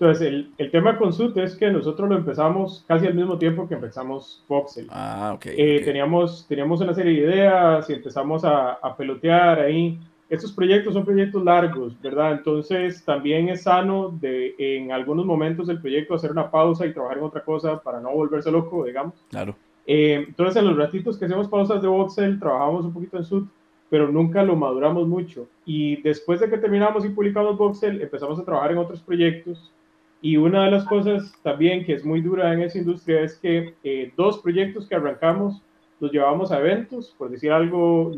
Entonces, 0.00 0.28
el, 0.28 0.52
el, 0.58 0.70
tema 0.70 0.96
con 0.96 1.12
SUT 1.12 1.36
es 1.38 1.56
que 1.56 1.70
nosotros 1.70 2.08
lo 2.08 2.16
empezamos 2.16 2.84
casi 2.86 3.06
al 3.06 3.14
mismo 3.14 3.36
tiempo 3.36 3.66
que 3.66 3.74
empezamos 3.74 4.44
Voxel. 4.46 4.86
Ah, 4.90 5.32
ok. 5.34 5.46
Eh, 5.46 5.82
teníamos, 5.84 6.46
teníamos 6.46 6.80
una 6.80 6.94
serie 6.94 7.14
de 7.14 7.26
ideas 7.26 7.90
y 7.90 7.94
empezamos 7.94 8.44
a, 8.44 8.74
a, 8.74 8.96
pelotear 8.96 9.58
ahí. 9.58 9.98
Estos 10.28 10.52
proyectos 10.52 10.94
son 10.94 11.04
proyectos 11.04 11.42
largos, 11.42 12.00
¿verdad? 12.00 12.32
Entonces, 12.32 13.04
también 13.04 13.48
es 13.48 13.62
sano 13.62 14.16
de 14.20 14.54
en 14.58 14.92
algunos 14.92 15.26
momentos 15.26 15.66
del 15.66 15.80
proyecto 15.80 16.14
hacer 16.14 16.30
una 16.30 16.50
pausa 16.50 16.86
y 16.86 16.92
trabajar 16.92 17.18
en 17.18 17.24
otra 17.24 17.42
cosa 17.42 17.80
para 17.80 17.98
no 17.98 18.12
volverse 18.12 18.52
loco, 18.52 18.84
digamos. 18.84 19.14
Claro. 19.30 19.56
Eh, 19.90 20.26
entonces, 20.28 20.56
en 20.56 20.68
los 20.68 20.76
ratitos 20.76 21.16
que 21.16 21.24
hacemos 21.24 21.48
pausas 21.48 21.80
de 21.80 21.88
Voxel, 21.88 22.38
trabajamos 22.38 22.84
un 22.84 22.92
poquito 22.92 23.16
en 23.16 23.24
Sud, 23.24 23.46
pero 23.88 24.12
nunca 24.12 24.42
lo 24.42 24.54
maduramos 24.54 25.08
mucho. 25.08 25.48
Y 25.64 26.02
después 26.02 26.40
de 26.40 26.50
que 26.50 26.58
terminamos 26.58 27.06
y 27.06 27.08
publicamos 27.08 27.56
Voxel, 27.56 28.02
empezamos 28.02 28.38
a 28.38 28.44
trabajar 28.44 28.72
en 28.72 28.78
otros 28.78 29.00
proyectos. 29.00 29.72
Y 30.20 30.36
una 30.36 30.66
de 30.66 30.72
las 30.72 30.84
cosas 30.84 31.32
también 31.42 31.86
que 31.86 31.94
es 31.94 32.04
muy 32.04 32.20
dura 32.20 32.52
en 32.52 32.60
esa 32.60 32.76
industria 32.76 33.22
es 33.22 33.38
que 33.38 33.74
eh, 33.82 34.12
dos 34.14 34.38
proyectos 34.38 34.86
que 34.86 34.94
arrancamos 34.94 35.62
los 36.00 36.12
llevamos 36.12 36.52
a 36.52 36.58
eventos, 36.58 37.14
por 37.16 37.30
decir 37.30 37.50
algo, 37.50 38.12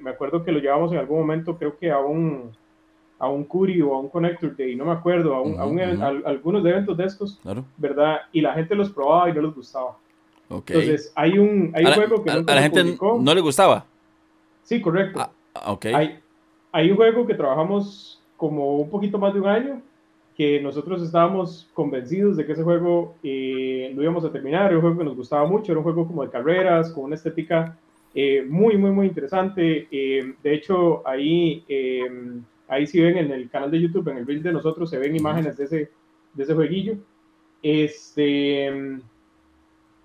me 0.00 0.10
acuerdo 0.10 0.44
que 0.44 0.52
lo 0.52 0.60
llevamos 0.60 0.92
en 0.92 0.98
algún 0.98 1.18
momento, 1.18 1.58
creo 1.58 1.76
que 1.76 1.90
a 1.90 1.98
un, 1.98 2.52
a 3.18 3.28
un 3.28 3.44
Curi 3.44 3.82
o 3.82 3.94
a 3.94 4.00
un 4.00 4.08
Connector 4.08 4.56
Day, 4.56 4.76
no 4.76 4.84
me 4.84 4.92
acuerdo, 4.92 5.34
a, 5.34 6.08
algunos 6.28 6.64
eventos 6.64 6.96
de 6.96 7.04
estos, 7.04 7.40
¿verdad? 7.76 8.20
Y 8.32 8.40
la 8.40 8.54
gente 8.54 8.74
los 8.74 8.90
probaba 8.90 9.28
y 9.28 9.34
no 9.34 9.42
les 9.42 9.54
gustaba. 9.54 9.98
Entonces, 10.58 11.12
hay 11.14 11.38
un, 11.38 11.72
hay 11.74 11.84
un 11.84 11.92
juego 11.92 12.22
que 12.22 12.30
a, 12.30 12.40
la 12.40 12.62
gente 12.62 12.96
no 13.00 13.34
le 13.34 13.40
gustaba. 13.40 13.86
Sí, 14.64 14.80
correcto. 14.80 15.20
Ah, 15.54 15.78
hay, 15.94 16.18
hay 16.72 16.90
un 16.90 16.96
juego 16.96 17.26
que 17.26 17.34
trabajamos 17.34 18.20
como 18.36 18.76
un 18.76 18.90
poquito 18.90 19.18
más 19.18 19.34
de 19.34 19.40
un 19.40 19.46
año, 19.46 19.82
que 20.36 20.60
nosotros 20.60 21.02
estábamos 21.02 21.68
convencidos 21.74 22.36
de 22.36 22.46
que 22.46 22.52
ese 22.52 22.62
juego 22.62 23.14
eh, 23.22 23.92
lo 23.94 24.02
íbamos 24.02 24.24
a 24.24 24.32
terminar, 24.32 24.66
era 24.66 24.76
un 24.76 24.80
juego 24.80 24.98
que 24.98 25.04
nos 25.04 25.16
gustaba 25.16 25.46
mucho, 25.46 25.72
era 25.72 25.78
un 25.78 25.84
juego 25.84 26.06
como 26.06 26.24
de 26.24 26.30
carreras, 26.30 26.90
con 26.90 27.04
una 27.04 27.14
estética 27.14 27.78
eh, 28.14 28.44
muy, 28.48 28.76
muy, 28.76 28.90
muy 28.90 29.06
interesante. 29.06 29.86
Eh, 29.90 30.34
de 30.42 30.54
hecho, 30.54 31.06
ahí, 31.06 31.64
ahí 32.68 32.86
sí 32.86 33.00
ven 33.00 33.18
en 33.18 33.30
el 33.30 33.50
canal 33.50 33.70
de 33.70 33.80
YouTube, 33.80 34.08
en 34.08 34.18
el 34.18 34.26
reel 34.26 34.42
de 34.42 34.52
nosotros, 34.52 34.90
se 34.90 34.98
ven 34.98 35.14
imágenes 35.14 35.56
de 35.56 35.64
ese, 35.64 35.90
de 36.32 36.42
ese 36.42 36.54
jueguillo. 36.54 36.96
Este, 37.62 39.00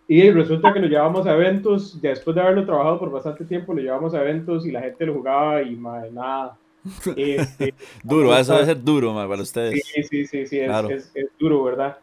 y 0.08 0.32
resulta 0.32 0.74
que 0.74 0.80
lo 0.80 0.88
llevamos 0.88 1.28
a 1.28 1.34
eventos, 1.34 2.02
después 2.02 2.34
de 2.34 2.42
haberlo 2.42 2.66
trabajado 2.66 2.98
por 2.98 3.12
bastante 3.12 3.44
tiempo, 3.44 3.74
lo 3.74 3.82
llevamos 3.82 4.14
a 4.14 4.22
eventos 4.22 4.66
y 4.66 4.72
la 4.72 4.82
gente 4.82 5.06
lo 5.06 5.16
jugaba 5.16 5.62
y 5.62 5.76
madre, 5.76 6.12
nada. 6.12 6.58
Este, 7.18 7.74
duro, 8.04 8.34
eso 8.38 8.54
debe 8.54 8.66
ser 8.66 8.82
duro 8.82 9.14
para 9.14 9.42
ustedes. 9.42 9.84
Sí, 9.86 10.04
sí, 10.04 10.26
sí, 10.26 10.46
sí, 10.46 10.60
es, 10.60 11.12
es, 11.14 11.28
duro, 11.38 11.64
¿verdad? 11.66 11.98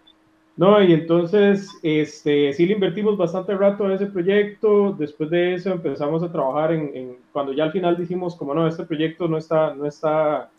No, 0.56 0.82
y 0.82 0.92
entonces, 0.92 1.66
este, 1.82 2.52
sí 2.52 2.66
le 2.66 2.74
invertimos 2.74 3.16
bastante 3.16 3.56
rato 3.56 3.86
a 3.86 3.94
ese 3.94 4.06
proyecto. 4.06 4.94
Después 4.98 5.30
de 5.30 5.54
eso 5.54 5.72
empezamos 5.72 6.22
a 6.22 6.30
trabajar 6.30 6.72
en, 6.72 6.90
en 6.94 7.16
cuando 7.32 7.54
ya 7.54 7.64
al 7.64 7.72
final 7.72 7.96
dijimos, 7.96 8.36
como 8.36 8.54
no, 8.54 8.66
este 8.68 8.84
proyecto 8.84 9.26
no 9.26 9.38
está, 9.38 9.74
no 9.74 9.86
está, 9.86 10.50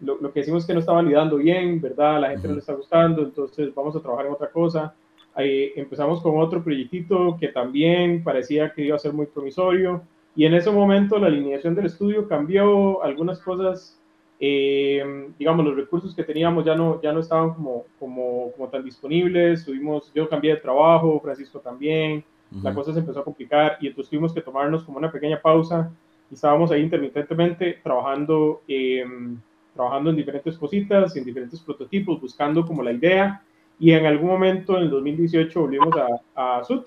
lo, 0.00 0.18
lo 0.20 0.32
que 0.32 0.40
decimos 0.40 0.64
que 0.64 0.72
no 0.72 0.80
está 0.80 0.92
validando 0.92 1.36
bien, 1.36 1.80
¿verdad? 1.80 2.20
La 2.20 2.30
gente 2.30 2.46
no 2.46 2.54
le 2.54 2.60
está 2.60 2.74
gustando, 2.74 3.22
entonces 3.22 3.74
vamos 3.74 3.96
a 3.96 4.00
trabajar 4.00 4.26
en 4.26 4.32
otra 4.32 4.50
cosa. 4.50 4.94
Ahí 5.36 5.70
empezamos 5.76 6.22
con 6.22 6.38
otro 6.38 6.64
proyectito 6.64 7.36
que 7.38 7.48
también 7.48 8.24
parecía 8.24 8.72
que 8.72 8.86
iba 8.86 8.96
a 8.96 8.98
ser 8.98 9.12
muy 9.12 9.26
promisorio. 9.26 10.02
Y 10.34 10.46
en 10.46 10.54
ese 10.54 10.70
momento 10.70 11.18
la 11.18 11.26
alineación 11.26 11.74
del 11.74 11.86
estudio 11.86 12.26
cambió, 12.26 13.02
algunas 13.02 13.38
cosas, 13.40 14.00
eh, 14.40 15.28
digamos, 15.38 15.64
los 15.64 15.76
recursos 15.76 16.14
que 16.14 16.24
teníamos 16.24 16.64
ya 16.64 16.74
no, 16.74 17.02
ya 17.02 17.12
no 17.12 17.20
estaban 17.20 17.52
como, 17.52 17.84
como, 17.98 18.50
como 18.52 18.68
tan 18.68 18.82
disponibles, 18.82 19.64
tuvimos, 19.64 20.10
yo 20.14 20.26
cambié 20.26 20.54
de 20.54 20.60
trabajo, 20.60 21.20
Francisco 21.20 21.60
también, 21.60 22.24
la 22.62 22.72
cosa 22.72 22.92
se 22.92 23.00
empezó 23.00 23.20
a 23.20 23.24
complicar 23.24 23.76
y 23.80 23.88
entonces 23.88 24.10
tuvimos 24.10 24.32
que 24.32 24.40
tomarnos 24.40 24.84
como 24.84 24.98
una 24.98 25.10
pequeña 25.12 25.40
pausa. 25.40 25.90
Estábamos 26.32 26.70
ahí 26.70 26.82
intermitentemente 26.82 27.78
trabajando, 27.82 28.62
em, 28.68 29.38
trabajando 29.74 30.10
en 30.10 30.16
diferentes 30.16 30.56
cositas, 30.56 31.14
en 31.16 31.24
diferentes 31.24 31.60
prototipos, 31.60 32.20
buscando 32.20 32.64
como 32.64 32.82
la 32.82 32.92
idea. 32.92 33.42
Y 33.78 33.92
en 33.92 34.06
algún 34.06 34.30
momento, 34.30 34.76
en 34.76 34.84
el 34.84 34.90
2018, 34.90 35.60
volvimos 35.60 35.94
a, 36.34 36.58
a 36.58 36.64
SUT, 36.64 36.86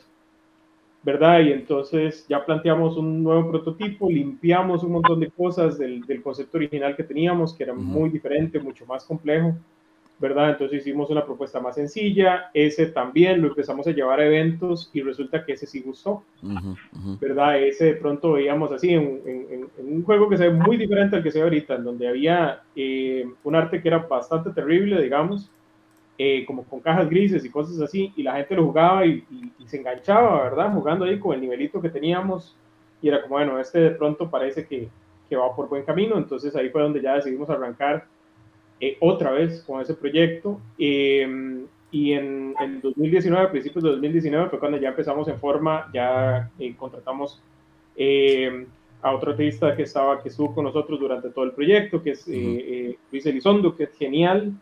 ¿verdad? 1.04 1.42
Y 1.42 1.52
entonces 1.52 2.26
ya 2.28 2.44
planteamos 2.44 2.98
un 2.98 3.24
nuevo 3.24 3.50
prototipo, 3.50 4.10
limpiamos 4.10 4.84
un 4.84 4.94
montón 4.94 5.20
de 5.20 5.30
cosas 5.30 5.78
del, 5.78 6.02
del 6.06 6.22
concepto 6.22 6.58
original 6.58 6.96
que 6.96 7.04
teníamos, 7.04 7.54
que 7.54 7.64
era 7.64 7.74
muy 7.74 8.10
diferente, 8.10 8.60
mucho 8.60 8.86
más 8.86 9.06
complejo. 9.06 9.56
¿verdad? 10.20 10.52
Entonces 10.52 10.82
hicimos 10.82 11.10
una 11.10 11.26
propuesta 11.26 11.60
más 11.60 11.76
sencilla, 11.76 12.52
ese 12.54 12.88
también 12.88 13.42
lo 13.42 13.48
empezamos 13.48 13.88
a 13.88 13.92
llevar 13.92 14.20
a 14.20 14.26
eventos 14.26 14.90
y 14.94 15.02
resulta 15.02 15.46
que 15.46 15.54
ese 15.54 15.66
sí 15.66 15.82
gustó, 15.82 16.24
¿verdad? 17.22 17.60
Ese 17.60 17.86
de 17.86 17.94
pronto 17.94 18.34
veíamos 18.34 18.72
así 18.72 18.94
en, 18.94 19.70
un 19.78 20.04
juego 20.04 20.28
que 20.28 20.38
se 20.38 20.50
ve 20.50 20.54
muy 20.54 20.76
diferente 20.76 21.16
al 21.16 21.24
que 21.24 21.32
se 21.32 21.40
ve 21.40 21.46
ahorita, 21.46 21.76
en 21.76 21.86
donde 21.86 22.08
había 22.08 22.64
eh, 22.76 23.26
un 23.44 23.56
arte 23.56 23.82
que 23.82 23.88
era 23.88 24.00
bastante 24.00 24.50
terrible, 24.52 25.02
digamos, 25.02 25.50
eh, 26.22 26.44
como 26.46 26.66
con 26.66 26.82
cajas 26.82 27.10
grises 27.10 27.46
y 27.46 27.50
cosas 27.50 27.80
así, 27.82 28.12
y 28.18 28.24
la 28.24 28.36
gente 28.36 28.54
lo 28.56 28.66
jugaba 28.66 29.06
y, 29.06 29.24
se 29.66 29.78
enganchaba, 29.78 30.44
¿verdad? 30.44 30.74
Jugando 30.74 31.06
ahí 31.06 31.20
con 31.20 31.34
el 31.34 31.42
nivelito 31.42 31.80
que 31.80 31.90
teníamos 31.90 32.56
y 33.02 33.08
era 33.08 33.22
como, 33.22 33.36
bueno, 33.36 33.60
este 33.60 33.80
de 33.80 33.92
pronto 33.92 34.30
parece 34.30 34.66
que, 34.66 34.90
que 35.30 35.36
va 35.36 35.56
por 35.56 35.70
buen 35.70 35.84
camino, 35.84 36.18
entonces 36.18 36.56
ahí 36.56 36.70
fue 36.70 36.82
donde 36.82 37.02
ya 37.02 37.16
decidimos 37.16 37.50
arrancar 37.50 38.06
eh, 38.82 38.98
otra 39.00 39.32
vez 39.32 39.62
con 39.64 39.82
ese 39.82 39.94
proyecto. 39.94 40.60
Em, 40.78 41.66
y 41.92 42.14
en 42.14 42.54
el 42.60 42.82
2019, 42.82 43.46
a 43.46 43.52
principios 43.52 43.84
de 43.84 43.92
2019, 43.92 44.50
fue 44.50 44.60
cuando 44.60 44.78
ya 44.78 44.90
empezamos 44.90 45.28
en 45.28 45.40
forma, 45.40 45.90
ya 45.94 46.50
eh, 46.60 46.76
contratamos 46.76 47.42
em, 47.96 48.66
a 49.02 49.14
otro 49.14 49.32
artista 49.32 49.76
que, 49.76 49.84
estaba, 49.84 50.22
que 50.22 50.30
estuvo 50.30 50.54
con 50.54 50.66
nosotros 50.66 51.00
durante 51.00 51.30
todo 51.30 51.46
el 51.46 51.52
proyecto, 51.52 52.02
que 52.02 52.12
es 52.12 52.28
eh, 52.28 52.98
Luis 53.12 53.26
Elizondo, 53.26 53.76
que 53.76 53.84
es 53.84 53.98
genial. 53.98 54.54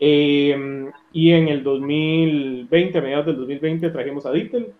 Em, 0.00 0.90
y 1.12 1.32
en 1.32 1.48
el 1.48 1.62
2020, 1.62 2.98
a 2.98 3.02
mediados 3.02 3.26
del 3.26 3.36
2020, 3.36 3.90
trajimos 3.90 4.26
a 4.26 4.32
Dittel, 4.32 4.72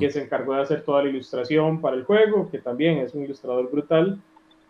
que 0.00 0.10
se 0.10 0.22
encargó 0.22 0.54
de 0.54 0.62
hacer 0.62 0.82
toda 0.82 1.02
la 1.02 1.10
ilustración 1.10 1.82
para 1.82 1.96
el 1.96 2.04
juego, 2.04 2.50
que 2.50 2.58
también 2.58 2.98
es 2.98 3.14
un 3.14 3.24
ilustrador 3.24 3.70
brutal. 3.70 4.18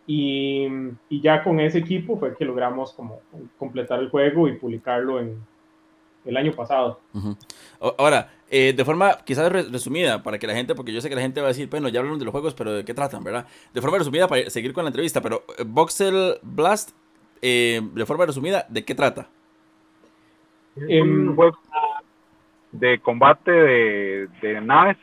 Y, 0.08 0.66
y, 1.08 1.20
ya 1.20 1.42
con 1.42 1.58
ese 1.58 1.78
equipo 1.78 2.16
fue 2.16 2.36
que 2.36 2.44
logramos 2.44 2.92
como 2.92 3.20
completar 3.58 3.98
el 4.00 4.08
juego 4.08 4.46
y 4.46 4.52
publicarlo 4.52 5.18
en 5.18 5.36
el 6.26 6.36
año 6.36 6.52
pasado. 6.52 7.00
Ahora, 7.98 8.30
eh, 8.50 8.74
de 8.76 8.84
forma 8.84 9.18
quizás 9.24 9.50
resumida, 9.50 10.22
para 10.22 10.38
que 10.38 10.46
la 10.46 10.54
gente, 10.54 10.74
porque 10.74 10.92
yo 10.92 11.00
sé 11.00 11.08
que 11.08 11.14
la 11.14 11.20
gente 11.20 11.40
va 11.40 11.48
a 11.48 11.48
decir, 11.48 11.68
bueno, 11.68 11.88
ya 11.88 12.00
hablaron 12.00 12.18
de 12.18 12.24
los 12.24 12.32
juegos, 12.32 12.54
pero 12.54 12.72
¿de 12.72 12.84
qué 12.84 12.94
tratan, 12.94 13.24
verdad? 13.24 13.46
De 13.72 13.80
forma 13.80 13.98
resumida, 13.98 14.28
para 14.28 14.48
seguir 14.50 14.72
con 14.72 14.84
la 14.84 14.88
entrevista, 14.90 15.20
pero 15.20 15.44
eh, 15.58 15.64
Voxel 15.66 16.38
Blast, 16.42 16.90
eh, 17.42 17.80
de 17.94 18.06
forma 18.06 18.26
resumida, 18.26 18.66
¿de 18.68 18.84
qué 18.84 18.94
trata? 18.94 19.28
Es 20.76 21.02
un 21.02 21.34
juego 21.34 21.56
de 22.72 22.98
combate 22.98 23.50
de, 23.50 24.28
de 24.42 24.60
naves. 24.60 24.98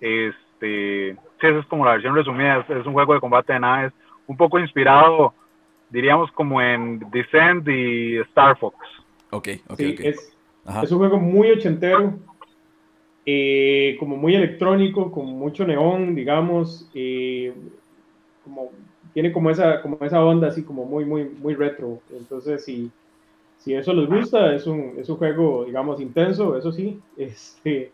Este, 0.00 1.16
sí, 1.40 1.46
esa 1.46 1.58
es 1.58 1.66
como 1.66 1.84
la 1.84 1.92
versión 1.92 2.14
resumida, 2.14 2.66
es 2.68 2.86
un 2.86 2.92
juego 2.92 3.14
de 3.14 3.20
combate 3.20 3.52
de 3.52 3.60
naves 3.60 3.92
un 4.26 4.36
poco 4.36 4.58
inspirado, 4.58 5.34
diríamos, 5.90 6.30
como 6.32 6.60
en 6.60 7.00
Descent 7.10 7.66
y 7.68 8.16
Star 8.18 8.58
Fox. 8.58 8.76
Ok, 9.30 9.48
ok, 9.68 9.78
sí, 9.78 9.96
Es, 10.00 10.36
es, 10.82 10.92
un 10.92 10.98
juego 10.98 11.18
muy 11.18 11.50
ochentero, 11.50 12.14
eh, 13.24 13.96
como 13.98 14.16
muy 14.16 14.34
electrónico, 14.34 15.10
con 15.12 15.26
mucho 15.26 15.66
neón, 15.66 16.14
digamos, 16.14 16.90
eh, 16.94 17.52
como 18.44 18.70
tiene 19.12 19.32
como 19.32 19.50
esa, 19.50 19.82
como 19.82 19.98
esa 20.00 20.24
onda 20.24 20.48
así 20.48 20.64
como 20.64 20.84
muy, 20.84 21.04
muy, 21.04 21.24
muy 21.24 21.54
retro. 21.54 22.00
Entonces, 22.10 22.64
sí 22.64 22.90
si 23.62 23.74
eso 23.74 23.92
les 23.92 24.08
gusta, 24.08 24.54
es 24.54 24.66
un, 24.66 24.94
es 24.98 25.08
un 25.08 25.16
juego, 25.16 25.64
digamos, 25.64 26.00
intenso, 26.00 26.56
eso 26.56 26.72
sí, 26.72 26.98
este, 27.16 27.92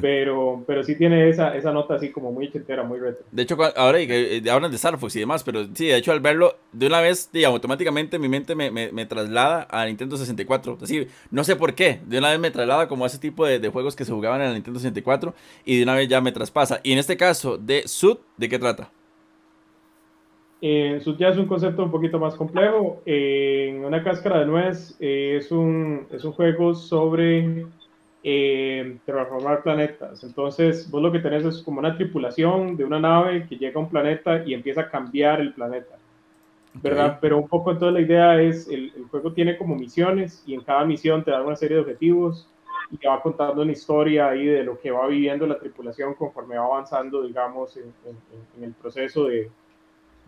pero, 0.00 0.64
pero 0.66 0.82
sí 0.82 0.96
tiene 0.96 1.28
esa, 1.28 1.54
esa 1.54 1.70
nota 1.70 1.94
así 1.94 2.10
como 2.10 2.32
muy 2.32 2.50
chentera, 2.50 2.82
muy 2.82 2.98
retro. 2.98 3.24
De 3.30 3.42
hecho, 3.42 3.56
ahora 3.76 4.00
eh, 4.00 4.42
hablan 4.50 4.70
de 4.70 4.76
Star 4.76 4.98
Fox 4.98 5.14
y 5.16 5.20
demás, 5.20 5.44
pero 5.44 5.64
sí, 5.74 5.86
de 5.86 5.96
hecho, 5.96 6.12
al 6.12 6.20
verlo, 6.20 6.56
de 6.72 6.86
una 6.86 7.00
vez, 7.00 7.28
digamos, 7.30 7.56
automáticamente 7.56 8.18
mi 8.18 8.28
mente 8.28 8.54
me, 8.54 8.70
me, 8.70 8.90
me, 8.90 9.04
traslada 9.04 9.66
a 9.70 9.84
Nintendo 9.84 10.16
64. 10.16 10.78
Así, 10.80 11.06
no 11.30 11.44
sé 11.44 11.56
por 11.56 11.74
qué, 11.74 12.00
de 12.06 12.18
una 12.18 12.30
vez 12.30 12.40
me 12.40 12.50
traslada 12.50 12.88
como 12.88 13.04
a 13.04 13.08
ese 13.08 13.18
tipo 13.18 13.44
de, 13.44 13.58
de, 13.58 13.68
juegos 13.68 13.94
que 13.94 14.06
se 14.06 14.12
jugaban 14.12 14.40
en 14.40 14.48
la 14.48 14.54
Nintendo 14.54 14.80
64 14.80 15.34
y 15.66 15.76
de 15.76 15.82
una 15.82 15.94
vez 15.94 16.08
ya 16.08 16.22
me 16.22 16.32
traspasa. 16.32 16.80
Y 16.82 16.92
en 16.92 16.98
este 16.98 17.18
caso, 17.18 17.58
de 17.58 17.86
Sud, 17.86 18.18
¿de 18.38 18.48
qué 18.48 18.58
trata? 18.58 18.90
Eh, 20.64 21.02
ya 21.18 21.30
es 21.30 21.38
un 21.38 21.46
concepto 21.46 21.82
un 21.82 21.90
poquito 21.90 22.20
más 22.20 22.36
complejo. 22.36 23.02
en 23.04 23.84
una 23.84 24.04
cáscara 24.04 24.38
de 24.38 24.46
nuez 24.46 24.96
eh, 25.00 25.38
es, 25.38 25.50
un, 25.50 26.06
es 26.12 26.24
un 26.24 26.30
juego 26.32 26.72
sobre 26.72 27.66
eh, 28.22 28.96
transformar 29.04 29.64
planetas. 29.64 30.22
Entonces, 30.22 30.88
vos 30.88 31.02
lo 31.02 31.10
que 31.10 31.18
tenés 31.18 31.44
es 31.44 31.62
como 31.62 31.80
una 31.80 31.96
tripulación 31.96 32.76
de 32.76 32.84
una 32.84 33.00
nave 33.00 33.44
que 33.48 33.56
llega 33.56 33.80
a 33.80 33.82
un 33.82 33.88
planeta 33.88 34.44
y 34.46 34.54
empieza 34.54 34.82
a 34.82 34.88
cambiar 34.88 35.40
el 35.40 35.52
planeta. 35.52 35.96
¿Verdad? 36.74 37.18
Pero 37.20 37.38
un 37.38 37.48
poco 37.48 37.72
entonces 37.72 37.94
la 37.94 38.00
idea 38.00 38.40
es, 38.40 38.68
el, 38.68 38.92
el, 38.96 39.04
juego 39.10 39.32
tiene 39.32 39.58
como 39.58 39.74
misiones 39.74 40.44
y 40.46 40.54
en 40.54 40.60
cada 40.60 40.84
misión 40.84 41.24
te 41.24 41.32
da 41.32 41.42
una 41.42 41.56
serie 41.56 41.76
de 41.76 41.82
objetivos 41.82 42.48
y 42.90 42.96
te 42.98 43.08
va 43.08 43.20
contando 43.20 43.62
una 43.62 43.72
historia 43.72 44.28
ahí 44.28 44.46
de 44.46 44.62
lo 44.62 44.78
que 44.80 44.90
va 44.92 45.06
viviendo 45.08 45.46
la 45.46 45.58
tripulación 45.58 46.14
conforme 46.14 46.56
va 46.56 46.64
avanzando, 46.64 47.24
digamos, 47.24 47.76
en, 47.76 47.92
en 48.56 48.64
el 48.64 48.72
proceso 48.72 49.26
de, 49.26 49.50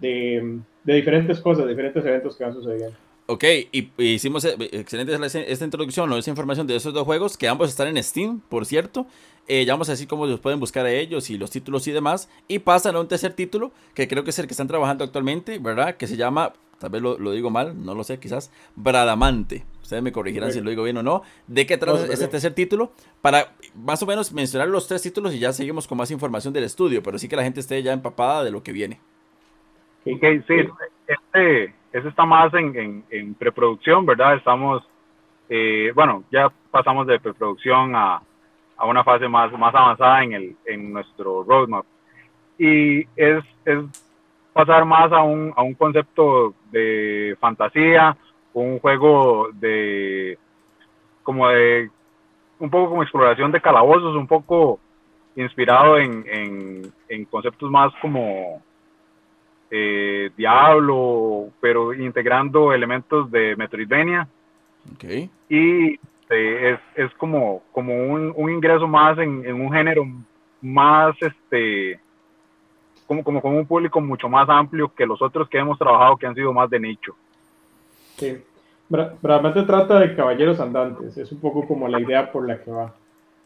de, 0.00 0.60
diferentes 0.84 1.40
cosas, 1.40 1.66
diferentes 1.66 2.04
eventos 2.04 2.36
que 2.36 2.44
van 2.44 2.52
sucediendo. 2.52 2.96
Ok, 3.26 3.44
y, 3.72 3.90
hicimos 3.96 4.44
eh, 4.44 4.54
excelente 4.72 5.14
esta 5.50 5.64
introducción 5.64 6.12
o 6.12 6.16
esa 6.18 6.28
información 6.28 6.66
de 6.66 6.76
esos 6.76 6.92
dos 6.92 7.04
juegos 7.04 7.38
que 7.38 7.48
ambos 7.48 7.70
están 7.70 7.88
en 7.88 8.02
Steam, 8.02 8.40
por 8.40 8.66
cierto. 8.66 9.06
Eh, 9.46 9.64
ya 9.64 9.74
vamos 9.74 9.88
a 9.88 9.92
decir 9.92 10.08
cómo 10.08 10.26
los 10.26 10.40
pueden 10.40 10.58
buscar 10.58 10.86
a 10.86 10.90
ellos 10.90 11.28
y 11.28 11.36
los 11.36 11.50
títulos 11.50 11.86
y 11.86 11.92
demás. 11.92 12.28
Y 12.48 12.60
pasan 12.60 12.96
a 12.96 13.00
un 13.00 13.08
tercer 13.08 13.32
título 13.34 13.72
que 13.94 14.08
creo 14.08 14.24
que 14.24 14.30
es 14.30 14.38
el 14.38 14.46
que 14.46 14.52
están 14.52 14.68
trabajando 14.68 15.04
actualmente, 15.04 15.58
¿verdad? 15.58 15.96
Que 15.96 16.06
se 16.06 16.16
llama, 16.16 16.52
tal 16.78 16.90
vez 16.90 17.02
lo, 17.02 17.30
digo 17.30 17.50
mal, 17.50 17.84
no 17.84 17.94
lo 17.94 18.04
sé, 18.04 18.18
quizás, 18.18 18.50
Bradamante. 18.76 19.64
Ustedes 19.82 20.02
me 20.02 20.12
corregirán 20.12 20.50
si 20.50 20.60
lo 20.60 20.70
digo 20.70 20.82
bien 20.82 20.96
o 20.96 21.02
no. 21.02 21.22
¿De 21.46 21.66
qué 21.66 21.76
trata 21.76 22.06
ese 22.06 22.28
tercer 22.28 22.54
título? 22.54 22.92
Para 23.20 23.54
más 23.74 24.02
o 24.02 24.06
menos 24.06 24.32
mencionar 24.32 24.68
los 24.68 24.86
tres 24.88 25.02
títulos 25.02 25.34
y 25.34 25.38
ya 25.38 25.52
seguimos 25.52 25.86
con 25.86 25.98
más 25.98 26.10
información 26.10 26.54
del 26.54 26.64
estudio, 26.64 27.02
pero 27.02 27.18
sí 27.18 27.28
que 27.28 27.36
la 27.36 27.42
gente 27.42 27.60
esté 27.60 27.82
ya 27.82 27.92
empapada 27.92 28.44
de 28.44 28.50
lo 28.50 28.62
que 28.62 28.72
viene. 28.72 29.00
Ok, 30.06 30.22
sí, 30.46 30.68
este, 31.06 31.64
este 31.92 32.08
está 32.08 32.26
más 32.26 32.52
en, 32.52 33.04
en, 33.08 33.34
preproducción, 33.34 34.04
¿verdad? 34.04 34.34
Estamos, 34.34 34.82
eh, 35.48 35.92
bueno, 35.94 36.24
ya 36.30 36.52
pasamos 36.70 37.06
de 37.06 37.18
preproducción 37.18 37.96
a, 37.96 38.20
a, 38.76 38.86
una 38.86 39.02
fase 39.02 39.28
más, 39.28 39.50
más 39.52 39.74
avanzada 39.74 40.22
en, 40.22 40.32
el, 40.34 40.56
en 40.66 40.92
nuestro 40.92 41.42
roadmap. 41.42 41.86
Y 42.58 43.00
es, 43.16 43.42
es 43.64 43.78
pasar 44.52 44.84
más 44.84 45.10
a 45.10 45.22
un, 45.22 45.54
a 45.56 45.62
un 45.62 45.72
concepto 45.74 46.54
de 46.70 47.34
fantasía, 47.40 48.14
un 48.52 48.78
juego 48.80 49.48
de, 49.54 50.38
como 51.22 51.48
de, 51.48 51.90
un 52.58 52.68
poco 52.68 52.90
como 52.90 53.02
exploración 53.02 53.52
de 53.52 53.60
calabozos, 53.60 54.14
un 54.16 54.26
poco 54.26 54.80
inspirado 55.34 55.96
en, 55.96 56.24
en, 56.28 56.92
en 57.08 57.24
conceptos 57.24 57.70
más 57.70 57.92
como 58.02 58.62
eh, 59.70 60.30
Diablo, 60.36 61.48
pero 61.60 61.92
integrando 61.94 62.72
elementos 62.72 63.30
de 63.30 63.56
Metroidvania. 63.56 64.28
Okay. 64.94 65.30
Y 65.48 65.98
eh, 66.30 66.78
es, 66.94 67.12
como, 67.14 67.62
como 67.72 67.94
un, 67.94 68.50
ingreso 68.50 68.86
más 68.86 69.18
en, 69.18 69.52
un 69.52 69.72
género 69.72 70.06
más, 70.60 71.14
este, 71.20 72.00
como, 73.06 73.22
como 73.22 73.40
con 73.40 73.54
un 73.54 73.66
público 73.66 74.00
mucho 74.00 74.28
más 74.28 74.48
amplio 74.48 74.92
que 74.94 75.06
los 75.06 75.20
otros 75.20 75.48
que 75.48 75.58
hemos 75.58 75.78
trabajado 75.78 76.16
que 76.16 76.26
han 76.26 76.34
sido 76.34 76.52
más 76.52 76.70
de 76.70 76.80
nicho. 76.80 77.14
Sí, 78.16 78.42
realmente 79.22 79.62
trata 79.62 79.98
de 79.98 80.14
caballeros 80.14 80.60
andantes, 80.60 81.16
es 81.16 81.32
un 81.32 81.40
poco 81.40 81.66
como 81.66 81.88
la 81.88 82.00
idea 82.00 82.30
por 82.30 82.46
la 82.46 82.62
que 82.62 82.70
va. 82.70 82.94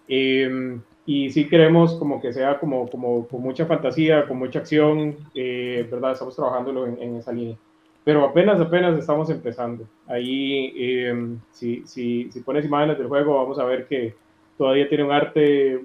Eh, 0.08 0.78
y 1.08 1.30
sí 1.30 1.48
queremos 1.48 1.94
como 1.94 2.20
que 2.20 2.34
sea 2.34 2.60
como, 2.60 2.86
como 2.86 3.26
con 3.26 3.40
mucha 3.40 3.64
fantasía, 3.64 4.28
con 4.28 4.36
mucha 4.38 4.58
acción, 4.58 5.16
eh, 5.34 5.88
¿verdad? 5.90 6.12
Estamos 6.12 6.36
trabajando 6.36 6.86
en, 6.86 7.02
en, 7.02 7.16
esa 7.16 7.32
línea. 7.32 7.56
Pero 8.04 8.26
apenas, 8.26 8.60
apenas 8.60 8.98
estamos 8.98 9.30
empezando. 9.30 9.86
Ahí, 10.06 10.70
eh, 10.76 11.34
si, 11.50 11.82
si, 11.86 12.30
si, 12.30 12.40
pones 12.40 12.66
imágenes 12.66 12.98
del 12.98 13.06
juego, 13.06 13.38
vamos 13.38 13.58
a 13.58 13.64
ver 13.64 13.86
que 13.86 14.14
todavía 14.58 14.86
tiene 14.86 15.04
un 15.04 15.12
arte, 15.12 15.80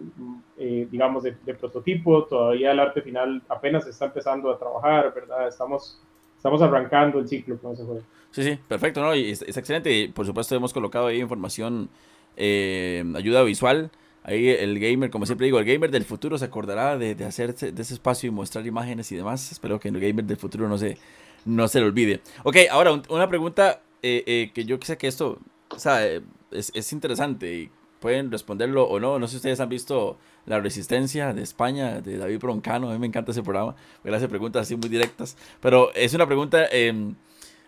eh, 0.58 0.88
digamos, 0.92 1.24
de, 1.24 1.32
prototipo, 1.54 2.26
todavía 2.26 2.74
el 2.74 2.82
arte 2.82 3.02
final 3.02 3.42
apenas 3.48 3.88
está 3.88 4.08
empezando 4.08 4.52
a 4.52 4.60
trabajar, 4.60 5.14
¿verdad? 5.16 5.48
Estamos, 5.48 6.02
estamos 6.36 6.62
arrancando 6.62 7.20
el 7.20 7.30
ciclo 7.30 7.58
con 7.60 7.72
ese 7.72 7.86
juego. 7.86 8.02
Sí, 8.32 8.44
sí, 8.44 8.60
perfecto, 8.68 9.02
¿no? 9.02 9.16
Y 9.16 9.32
es, 9.32 9.42
excelente. 9.42 10.12
por 10.14 10.26
supuesto, 10.26 10.54
hemos 10.54 10.74
colocado 10.74 11.08
ahí 11.08 11.22
información, 11.22 11.88
ayuda 12.36 13.44
visual 13.44 13.90
Ahí 14.24 14.50
el 14.50 14.80
gamer, 14.80 15.10
como 15.10 15.26
siempre 15.26 15.46
digo, 15.46 15.60
el 15.60 15.66
gamer 15.66 15.92
del 15.92 16.06
futuro 16.06 16.38
se 16.38 16.46
acordará 16.46 16.98
de, 16.98 17.16
de 17.16 17.26
hacer 17.26 17.56
de 17.56 17.82
ese 17.82 17.94
espacio 17.94 18.28
y 18.28 18.32
mostrar 18.32 18.66
imágenes 18.66 19.12
y 19.12 19.16
demás. 19.16 19.52
Espero 19.52 19.80
que 19.80 19.90
el 19.90 20.00
gamer 20.00 20.26
del 20.26 20.38
futuro 20.38 20.70
no 20.70 20.78
se, 20.78 20.98
no 21.46 21.68
se 21.68 21.80
le 21.80 21.88
olvide. 21.88 22.22
Ok, 22.44 22.58
ahora 22.72 23.02
una 23.10 23.28
pregunta 23.28 23.82
eh, 24.02 24.24
eh, 24.26 24.52
que 24.54 24.66
yo 24.66 24.78
sé 24.82 24.98
que 24.98 25.08
esto 25.08 25.40
o 25.76 25.80
sea, 25.80 26.06
es, 26.06 26.72
es, 26.74 26.94
interesante 26.94 27.54
y 27.54 27.72
pueden 28.00 28.32
responderlo 28.32 28.84
o 28.86 29.00
no. 29.00 29.20
No 29.20 29.28
sé 29.28 29.32
si 29.32 29.38
ustedes 29.38 29.60
han 29.60 29.70
visto 29.70 30.18
La 30.46 30.60
Resistencia 30.60 31.34
de 31.34 31.42
España, 31.42 32.02
de 32.02 32.18
David 32.18 32.40
Broncano. 32.40 32.90
A 32.90 32.94
mí 32.94 33.00
me 33.00 33.08
encanta 33.08 33.32
ese 33.32 33.44
programa, 33.44 33.76
hace 34.12 34.28
preguntas 34.28 34.64
así 34.64 34.76
muy 34.76 34.90
directas. 34.90 35.38
Pero 35.62 35.94
es 35.94 36.14
una 36.14 36.28
pregunta, 36.28 36.68
em, 36.72 37.16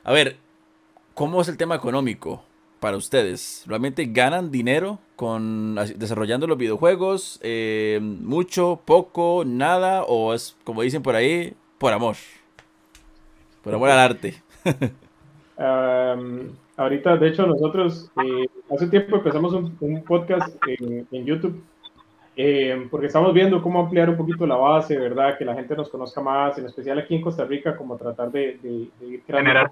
a 0.04 0.12
ver, 0.12 0.38
¿cómo 1.14 1.42
es 1.42 1.48
el 1.48 1.58
tema 1.58 1.76
económico? 1.76 2.44
Para 2.80 2.98
ustedes? 2.98 3.64
¿Realmente 3.68 4.06
ganan 4.06 4.52
dinero 4.52 5.00
con 5.16 5.76
desarrollando 5.96 6.48
los 6.48 6.58
videojuegos? 6.58 7.40
Eh, 7.44 8.00
¿Mucho, 8.02 8.82
poco, 8.86 9.44
nada? 9.46 10.04
¿O 10.04 10.34
es, 10.34 10.56
como 10.64 10.82
dicen 10.82 11.02
por 11.02 11.16
ahí, 11.16 11.54
por 11.78 11.94
amor? 11.94 12.16
Por 13.64 13.74
amor 13.74 13.90
al 13.90 14.00
arte. 14.00 14.36
ahorita, 16.78 17.18
de 17.18 17.28
hecho, 17.28 17.48
nosotros 17.48 18.12
eh, 18.24 18.48
hace 18.70 18.88
tiempo 18.88 19.18
empezamos 19.18 19.54
un, 19.54 20.04
podcast 20.04 20.56
en, 20.68 21.26
YouTube 21.26 21.64
eh, 22.36 22.88
porque 22.92 23.08
estamos 23.08 23.34
viendo 23.34 23.62
cómo 23.62 23.80
ampliar 23.80 24.10
un 24.10 24.18
poquito 24.18 24.46
la 24.46 24.58
base, 24.58 24.98
¿verdad? 24.98 25.38
Que 25.38 25.46
la 25.46 25.56
gente 25.56 25.76
nos 25.76 25.90
conozca 25.90 26.20
más, 26.22 26.58
en 26.58 26.66
especial 26.66 27.00
aquí 27.00 27.16
en 27.16 27.22
Costa 27.22 27.46
Rica, 27.46 27.78
como 27.78 27.96
tratar 27.96 28.32
de, 28.32 28.60
de, 28.62 28.90
de 29.00 29.22
generar 29.26 29.70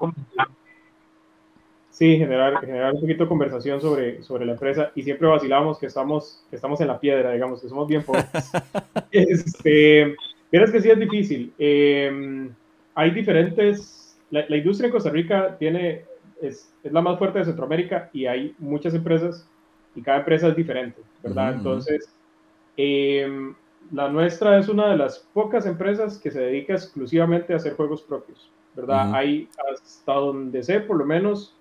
Sí, 1.93 2.17
generar, 2.17 2.59
generar 2.59 2.91
un 2.91 3.01
poquito 3.01 3.23
de 3.23 3.29
conversación 3.29 3.79
sobre, 3.79 4.23
sobre 4.23 4.47
la 4.47 4.53
empresa 4.53 4.91
y 4.95 5.03
siempre 5.03 5.27
vacilamos 5.27 5.77
que 5.77 5.85
estamos, 5.85 6.43
que 6.49 6.55
estamos 6.55 6.81
en 6.81 6.87
la 6.87 6.99
piedra, 6.99 7.31
digamos, 7.33 7.61
que 7.61 7.69
somos 7.69 7.87
bien 7.87 8.01
pobres. 8.01 8.25
este, 9.11 10.15
es 10.51 10.71
que 10.71 10.81
sí 10.81 10.89
es 10.89 10.99
difícil. 10.99 11.53
Em, 11.59 12.49
hay 12.95 13.11
diferentes, 13.11 14.19
la, 14.31 14.43
la, 14.49 14.57
industria 14.57 14.87
en 14.87 14.91
Costa 14.91 15.11
Rica 15.11 15.55
tiene, 15.59 16.05
es, 16.41 16.73
es, 16.83 16.91
la 16.91 17.01
más 17.01 17.19
fuerte 17.19 17.37
de 17.37 17.45
Centroamérica 17.45 18.09
y 18.11 18.25
hay 18.25 18.55
muchas 18.57 18.95
empresas 18.95 19.47
y 19.93 20.01
cada 20.01 20.17
empresa 20.17 20.47
es 20.47 20.55
diferente, 20.55 20.99
¿verdad? 21.21 21.53
Entonces, 21.53 22.11
eh, 22.75 23.53
la 23.91 24.09
nuestra 24.09 24.57
es 24.57 24.67
una 24.67 24.89
de 24.89 24.97
las 24.97 25.19
pocas 25.19 25.67
empresas 25.67 26.17
que 26.17 26.31
se 26.31 26.41
dedica 26.41 26.73
exclusivamente 26.73 27.53
a 27.53 27.57
hacer 27.57 27.75
juegos 27.75 28.01
propios, 28.01 28.49
¿verdad? 28.75 29.13
Hay, 29.13 29.47
hasta 29.71 30.13
donde 30.13 30.63
sé, 30.63 30.79
por 30.79 30.97
lo 30.97 31.05
menos, 31.05 31.55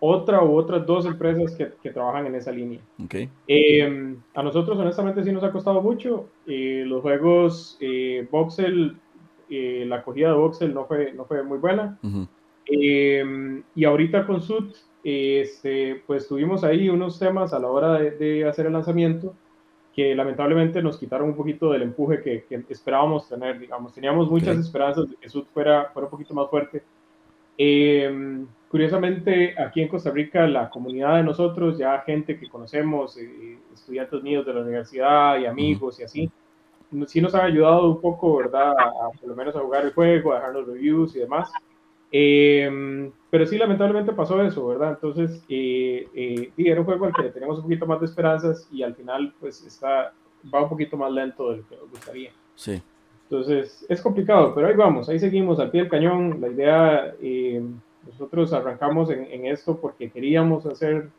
otra 0.00 0.42
u 0.44 0.56
otras 0.56 0.86
dos 0.86 1.06
empresas 1.06 1.54
que, 1.56 1.72
que 1.82 1.90
trabajan 1.90 2.26
en 2.26 2.34
esa 2.34 2.52
línea. 2.52 2.80
Okay. 3.04 3.28
Eh, 3.46 4.16
a 4.34 4.42
nosotros, 4.42 4.78
honestamente, 4.78 5.24
sí 5.24 5.32
nos 5.32 5.44
ha 5.44 5.52
costado 5.52 5.82
mucho. 5.82 6.28
Eh, 6.46 6.84
los 6.86 7.02
juegos 7.02 7.76
eh, 7.80 8.26
Voxel, 8.30 8.96
eh, 9.50 9.84
la 9.86 9.96
acogida 9.96 10.28
de 10.28 10.34
Voxel 10.34 10.74
no 10.74 10.84
fue, 10.86 11.12
no 11.12 11.24
fue 11.24 11.42
muy 11.42 11.58
buena. 11.58 11.98
y 12.70 13.84
ahorita 13.84 14.26
con 14.26 14.42
Sud, 14.42 14.74
este, 15.02 16.02
pues 16.06 16.28
tuvimos 16.28 16.64
ahí 16.64 16.88
unos 16.88 17.18
temas 17.18 17.52
a 17.52 17.58
la 17.58 17.68
hora 17.68 17.98
de, 17.98 18.10
de, 18.12 18.48
hacer 18.48 18.66
el 18.66 18.72
lanzamiento 18.72 19.34
que 19.94 20.14
lamentablemente 20.14 20.80
nos 20.80 20.96
quitaron 20.96 21.30
un 21.30 21.34
poquito 21.34 21.72
del 21.72 21.82
empuje 21.82 22.20
que, 22.22 22.44
que 22.44 22.64
esperábamos 22.68 23.28
tener, 23.28 23.58
digamos. 23.58 23.92
Teníamos 23.92 24.30
muchas 24.30 24.56
esperanzas 24.56 25.10
de 25.10 25.16
que 25.16 25.28
Sud 25.28 25.44
fuera, 25.52 25.90
fuera 25.92 26.06
un 26.06 26.10
poquito 26.10 26.34
más 26.34 26.48
fuerte. 26.48 26.84
Eh, 27.58 28.46
Curiosamente, 28.68 29.54
aquí 29.58 29.80
en 29.80 29.88
Costa 29.88 30.10
Rica, 30.10 30.46
la 30.46 30.68
comunidad 30.68 31.16
de 31.16 31.22
nosotros, 31.22 31.78
ya 31.78 32.00
gente 32.00 32.38
que 32.38 32.50
conocemos, 32.50 33.16
eh, 33.16 33.58
estudiantes 33.72 34.22
míos 34.22 34.44
de 34.44 34.52
la 34.52 34.60
universidad 34.60 35.38
y 35.38 35.46
amigos 35.46 35.98
y 35.98 36.02
así, 36.02 36.30
sí 37.06 37.20
nos 37.22 37.34
han 37.34 37.46
ayudado 37.46 37.88
un 37.88 38.00
poco, 38.00 38.36
¿verdad? 38.36 38.72
A, 38.78 39.08
por 39.18 39.26
lo 39.26 39.34
menos 39.34 39.56
a 39.56 39.60
jugar 39.60 39.86
el 39.86 39.94
juego, 39.94 40.32
a 40.32 40.36
dejar 40.36 40.52
los 40.52 40.66
reviews 40.66 41.16
y 41.16 41.20
demás. 41.20 41.50
Eh, 42.12 43.10
pero 43.30 43.46
sí, 43.46 43.56
lamentablemente 43.56 44.12
pasó 44.12 44.42
eso, 44.42 44.66
¿verdad? 44.66 44.90
Entonces, 44.90 45.42
eh, 45.48 46.52
era 46.58 46.80
un 46.80 46.86
juego 46.86 47.06
al 47.06 47.14
que 47.14 47.22
teníamos 47.30 47.56
un 47.58 47.64
poquito 47.64 47.86
más 47.86 48.00
de 48.00 48.06
esperanzas 48.06 48.68
y 48.70 48.82
al 48.82 48.94
final, 48.94 49.32
pues, 49.40 49.64
está, 49.64 50.12
va 50.54 50.62
un 50.62 50.68
poquito 50.68 50.98
más 50.98 51.10
lento 51.10 51.52
de 51.52 51.56
lo 51.58 51.68
que 51.68 51.76
nos 51.76 51.90
gustaría. 51.90 52.32
Sí. 52.54 52.82
Entonces, 53.30 53.84
es 53.90 54.00
complicado, 54.00 54.54
pero 54.54 54.68
ahí 54.68 54.74
vamos, 54.74 55.08
ahí 55.08 55.18
seguimos 55.18 55.60
al 55.60 55.70
pie 55.70 55.82
del 55.82 55.90
cañón. 55.90 56.40
La 56.40 56.48
idea 56.48 57.14
nosotros 58.06 58.54
arrancamos 58.54 59.10
en, 59.10 59.44
esto 59.44 59.76
porque 59.76 60.08
queríamos 60.08 60.64
hacer, 60.64 61.10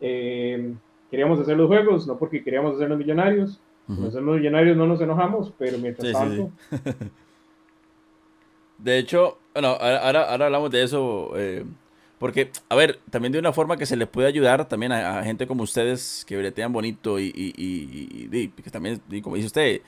eh, 0.00 0.74
queríamos 1.08 1.38
hacer 1.38 1.56
los 1.56 1.68
juegos, 1.68 2.06
no 2.06 2.18
porque 2.18 2.42
queríamos 2.42 2.74
hacer 2.74 2.88
los 2.88 2.98
millonarios. 2.98 3.60
Uh 3.88 4.10
los 4.10 4.20
millonarios 4.20 4.76
no 4.76 4.88
nos 4.88 5.00
enojamos, 5.00 5.52
pero 5.56 5.78
mientras 5.78 6.12
tanto... 6.12 6.50
de 8.78 8.98
hecho, 8.98 9.38
bueno, 9.54 9.68
ahora, 9.68 10.24
ahora 10.24 10.46
hablamos 10.46 10.72
de 10.72 10.82
eso, 10.82 11.30
eh, 11.36 11.64
porque, 12.18 12.50
a 12.68 12.74
ver, 12.74 12.98
también 13.10 13.30
de 13.30 13.38
una 13.38 13.52
forma 13.52 13.76
que 13.76 13.86
se 13.86 13.96
le 13.96 14.08
puede 14.08 14.26
ayudar 14.26 14.66
también 14.66 14.90
a, 14.90 15.22
gente 15.22 15.46
como 15.46 15.62
ustedes 15.62 16.24
que 16.26 16.36
bretean 16.36 16.72
bonito 16.72 17.20
y, 17.20 17.26
y, 17.26 17.52
y, 17.56 18.48
que 18.48 18.70
también, 18.70 19.00
como 19.22 19.36
dice 19.36 19.46
usted, 19.46 19.82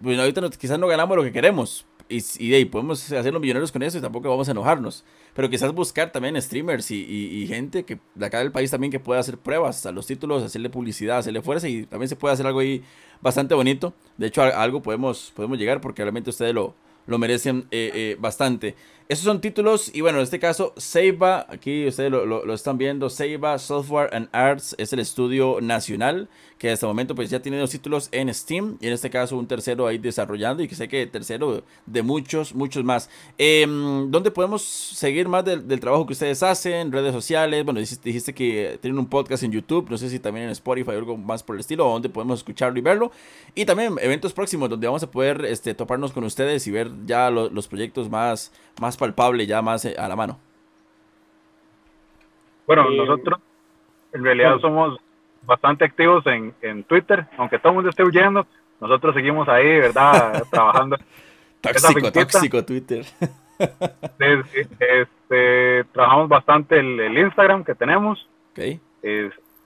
bueno, 0.00 0.22
ahorita 0.22 0.48
quizás 0.50 0.78
no 0.78 0.86
ganamos 0.86 1.16
lo 1.16 1.22
que 1.22 1.32
queremos, 1.32 1.86
y, 2.10 2.22
y, 2.56 2.64
podemos 2.64 3.12
hacer 3.12 3.32
los 3.32 3.40
millonarios 3.40 3.70
con 3.70 3.82
eso 3.84 3.96
y 3.96 4.00
tampoco 4.00 4.28
vamos 4.28 4.48
a 4.48 4.50
enojarnos. 4.50 5.04
Pero 5.32 5.48
quizás 5.48 5.72
buscar 5.72 6.10
también 6.10 6.40
streamers 6.42 6.90
y, 6.90 6.96
y, 7.04 7.46
gente 7.46 7.84
que 7.84 8.00
de 8.16 8.26
acá 8.26 8.40
del 8.40 8.50
país 8.50 8.70
también 8.70 8.90
que 8.90 8.98
pueda 8.98 9.20
hacer 9.20 9.38
pruebas 9.38 9.86
a 9.86 9.92
los 9.92 10.06
títulos, 10.06 10.42
hacerle 10.42 10.70
publicidad, 10.70 11.18
hacerle 11.18 11.40
fuerza 11.40 11.68
y 11.68 11.86
también 11.86 12.08
se 12.08 12.16
puede 12.16 12.34
hacer 12.34 12.46
algo 12.46 12.58
ahí 12.58 12.82
bastante 13.20 13.54
bonito. 13.54 13.94
De 14.18 14.26
hecho, 14.26 14.42
algo 14.42 14.82
podemos, 14.82 15.32
podemos 15.36 15.56
llegar 15.56 15.80
porque 15.80 16.02
realmente 16.02 16.30
ustedes 16.30 16.52
lo, 16.52 16.74
lo 17.06 17.18
merecen 17.18 17.68
eh, 17.70 17.92
eh, 17.94 18.16
bastante. 18.18 18.74
Esos 19.08 19.24
son 19.24 19.40
títulos 19.40 19.90
y 19.94 20.00
bueno, 20.00 20.18
en 20.18 20.24
este 20.24 20.38
caso, 20.38 20.72
Seiba, 20.76 21.46
aquí 21.48 21.86
ustedes 21.86 22.10
lo, 22.10 22.26
lo, 22.26 22.54
están 22.54 22.78
viendo, 22.78 23.10
Seiba 23.10 23.58
Software 23.58 24.10
and 24.12 24.28
Arts 24.32 24.74
es 24.78 24.92
el 24.92 25.00
estudio 25.00 25.58
nacional 25.60 26.28
que 26.60 26.70
hasta 26.70 26.84
el 26.84 26.90
momento 26.90 27.14
pues 27.14 27.30
ya 27.30 27.40
tiene 27.40 27.56
dos 27.56 27.70
títulos 27.70 28.10
en 28.12 28.32
Steam 28.34 28.76
y 28.82 28.86
en 28.86 28.92
este 28.92 29.08
caso 29.08 29.34
un 29.38 29.46
tercero 29.46 29.86
ahí 29.86 29.96
desarrollando 29.96 30.62
y 30.62 30.68
que 30.68 30.74
sé 30.74 30.88
que 30.88 31.06
tercero 31.06 31.62
de 31.86 32.02
muchos, 32.02 32.54
muchos 32.54 32.84
más. 32.84 33.08
Eh, 33.38 33.64
¿Dónde 33.66 34.30
podemos 34.30 34.60
seguir 34.60 35.26
más 35.26 35.42
del, 35.42 35.66
del, 35.66 35.80
trabajo 35.80 36.04
que 36.04 36.12
ustedes 36.12 36.42
hacen? 36.42 36.92
Redes 36.92 37.14
sociales, 37.14 37.64
bueno, 37.64 37.80
dijiste, 37.80 38.06
dijiste, 38.06 38.34
que 38.34 38.78
tienen 38.82 38.98
un 38.98 39.08
podcast 39.08 39.42
en 39.42 39.52
YouTube, 39.52 39.88
no 39.88 39.96
sé 39.96 40.10
si 40.10 40.20
también 40.20 40.44
en 40.46 40.52
Spotify 40.52 40.90
o 40.90 40.98
algo 40.98 41.16
más 41.16 41.42
por 41.42 41.56
el 41.56 41.60
estilo, 41.60 41.88
o 41.88 41.94
donde 41.94 42.10
podemos 42.10 42.40
escucharlo 42.40 42.78
y 42.78 42.82
verlo. 42.82 43.10
Y 43.54 43.64
también 43.64 43.94
eventos 43.98 44.34
próximos 44.34 44.68
donde 44.68 44.86
vamos 44.86 45.02
a 45.02 45.10
poder 45.10 45.46
este, 45.46 45.72
toparnos 45.72 46.12
con 46.12 46.24
ustedes 46.24 46.66
y 46.66 46.70
ver 46.70 46.90
ya 47.06 47.30
los 47.30 47.68
proyectos 47.68 48.10
más, 48.10 48.52
más 48.78 48.98
palpable, 48.98 49.46
ya 49.46 49.62
más 49.62 49.86
eh, 49.86 49.94
a 49.98 50.08
la 50.08 50.14
mano? 50.14 50.38
Bueno, 52.66 52.90
nosotros 52.90 53.40
en 54.12 54.24
realidad 54.24 54.58
somos 54.60 55.00
bastante 55.42 55.84
activos 55.84 56.26
en, 56.26 56.54
en 56.62 56.84
Twitter, 56.84 57.26
aunque 57.36 57.58
todo 57.58 57.70
el 57.70 57.74
mundo 57.76 57.90
esté 57.90 58.04
huyendo, 58.04 58.46
nosotros 58.80 59.14
seguimos 59.14 59.48
ahí, 59.48 59.78
¿verdad? 59.78 60.44
Trabajando. 60.50 60.96
tóxico, 61.60 62.12
tóxico 62.12 62.64
Twitter. 62.64 63.04
Este, 64.18 65.84
trabajamos 65.92 66.28
bastante 66.28 66.78
el, 66.78 67.18
Instagram 67.18 67.62
que 67.62 67.74
tenemos. 67.74 68.26
Okay. 68.52 68.80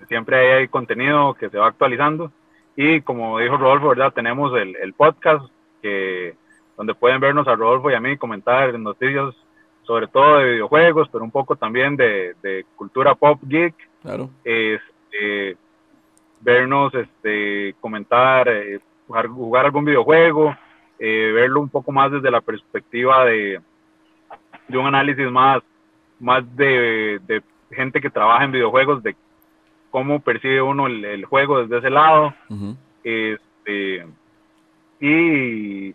siempre 0.09 0.55
hay, 0.55 0.69
contenido 0.69 1.35
que 1.35 1.49
se 1.49 1.59
va 1.59 1.69
actualizando. 1.69 2.33
Y 2.77 3.03
como 3.03 3.39
dijo 3.39 3.57
Rodolfo, 3.57 3.91
¿verdad? 3.91 4.13
Tenemos 4.13 4.53
el, 4.59 4.75
el 4.77 4.95
podcast 4.95 5.47
que 5.81 6.35
donde 6.77 6.95
pueden 6.95 7.21
vernos 7.21 7.47
a 7.47 7.55
Rodolfo 7.55 7.91
y 7.91 7.95
a 7.95 8.01
mí 8.01 8.17
comentar 8.17 8.77
noticias 8.79 9.35
sobre 9.85 10.09
todo 10.09 10.39
de 10.39 10.53
videojuegos, 10.53 11.09
pero 11.13 11.25
un 11.25 11.31
poco 11.31 11.57
también 11.57 11.97
de, 11.97 12.35
de 12.43 12.65
cultura 12.75 13.15
pop 13.15 13.39
geek. 13.43 13.75
Claro. 14.03 14.31
Este, 14.43 15.57
vernos, 16.45 16.95
este, 16.95 17.75
comentar, 17.81 18.49
eh, 18.49 18.79
jugar, 19.07 19.65
algún 19.65 19.85
videojuego, 19.85 20.55
eh, 20.99 21.33
verlo 21.35 21.61
un 21.61 21.69
poco 21.69 21.91
más 21.91 22.13
desde 22.13 22.31
la 22.31 22.41
perspectiva 22.41 23.25
de, 23.25 23.61
de 24.69 24.79
un 24.79 24.87
análisis 24.87 25.31
más, 25.31 25.63
más 26.21 26.45
de, 26.57 27.21
de, 27.27 27.43
gente 27.71 28.01
que 28.01 28.11
trabaja 28.11 28.45
en 28.45 28.53
videojuegos, 28.53 29.03
de 29.03 29.17
cómo 29.91 30.21
percibe 30.21 30.63
uno 30.63 30.87
el, 30.87 31.05
el 31.05 31.25
juego 31.25 31.63
desde 31.63 31.79
ese 31.79 31.91
lado. 31.91 32.33
este, 33.03 34.07
y 35.01 35.95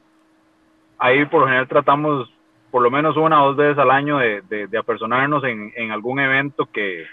ahí 0.98 1.26
por 1.26 1.42
lo 1.42 1.46
general 1.46 1.68
tratamos 1.68 2.30
por 2.70 2.82
lo 2.84 2.92
menos 2.92 3.18
una 3.18 3.44
o 3.44 3.48
dos 3.48 3.56
veces 3.56 3.78
al 3.78 3.92
año 3.92 4.18
de, 4.18 4.42
de, 4.50 4.78
apersonarnos 4.78 5.44
en, 5.44 5.72
en, 5.76 5.92
algún 5.92 6.20
evento 6.20 6.68
que, 6.72 7.08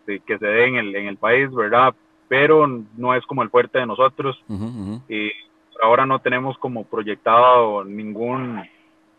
este, 0.00 0.20
que 0.20 0.38
se 0.38 0.46
dé 0.46 0.66
en 0.66 0.76
el, 0.76 0.94
en 0.94 1.06
el 1.06 1.16
país, 1.16 1.50
¿verdad? 1.52 1.94
Pero 2.28 2.66
no 2.96 3.14
es 3.14 3.24
como 3.26 3.42
el 3.42 3.50
fuerte 3.50 3.78
de 3.78 3.86
nosotros. 3.86 4.42
Y 5.08 5.30
ahora 5.82 6.06
no 6.06 6.20
tenemos 6.20 6.58
como 6.58 6.84
proyectado 6.84 7.84
ningún, 7.84 8.62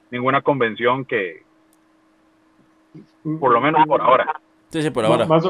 ninguna 0.10 0.42
convención 0.42 1.06
que, 1.06 1.44
por 3.40 3.52
lo 3.52 3.62
menos 3.62 3.86
por 3.86 4.02
ahora. 4.02 4.40
Sí, 4.70 4.82
sí, 4.82 4.90
por 4.90 5.04
ahora. 5.06 5.26
Más, 5.26 5.44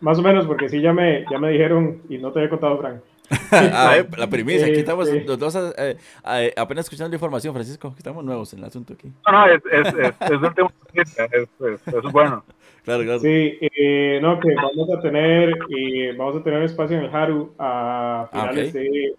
más, 0.00 0.18
o 0.18 0.22
menos, 0.22 0.46
porque 0.46 0.68
sí 0.68 0.80
ya 0.80 0.92
me, 0.92 1.24
ya 1.28 1.38
me 1.38 1.50
dijeron, 1.50 2.02
y 2.08 2.18
no 2.18 2.30
te 2.30 2.38
había 2.38 2.50
contado, 2.50 2.78
Frank. 2.78 3.00
ah, 3.50 3.96
la 4.16 4.26
primicia, 4.28 4.66
aquí 4.66 4.78
estamos 4.78 5.06
los 5.26 5.38
dos 5.38 5.54
eh, 5.76 5.98
eh, 6.24 6.54
apenas 6.56 6.86
escuchando 6.86 7.10
la 7.10 7.16
información, 7.16 7.52
Francisco, 7.52 7.94
estamos 7.98 8.24
nuevos 8.24 8.52
en 8.54 8.60
el 8.60 8.64
asunto 8.66 8.94
aquí. 8.94 9.12
No, 9.26 9.32
no, 9.32 9.46
es, 9.46 9.62
es, 9.70 9.94
es, 9.94 10.14
es 10.20 10.30
un 10.30 10.54
tema, 10.54 10.70
es, 10.94 11.18
es, 11.18 12.12
bueno. 12.12 12.42
Claro, 12.88 13.04
claro. 13.04 13.20
Sí, 13.20 13.58
eh, 13.60 14.18
no, 14.22 14.40
que 14.40 14.54
vamos 14.54 14.90
a 14.90 14.98
tener, 15.02 15.58
eh, 15.76 16.14
vamos 16.16 16.36
a 16.36 16.42
tener 16.42 16.62
espacio 16.62 16.96
en 16.96 17.04
el 17.04 17.14
Haru 17.14 17.52
a 17.58 18.22
ah, 18.22 18.28
finales 18.32 18.72
de 18.72 19.14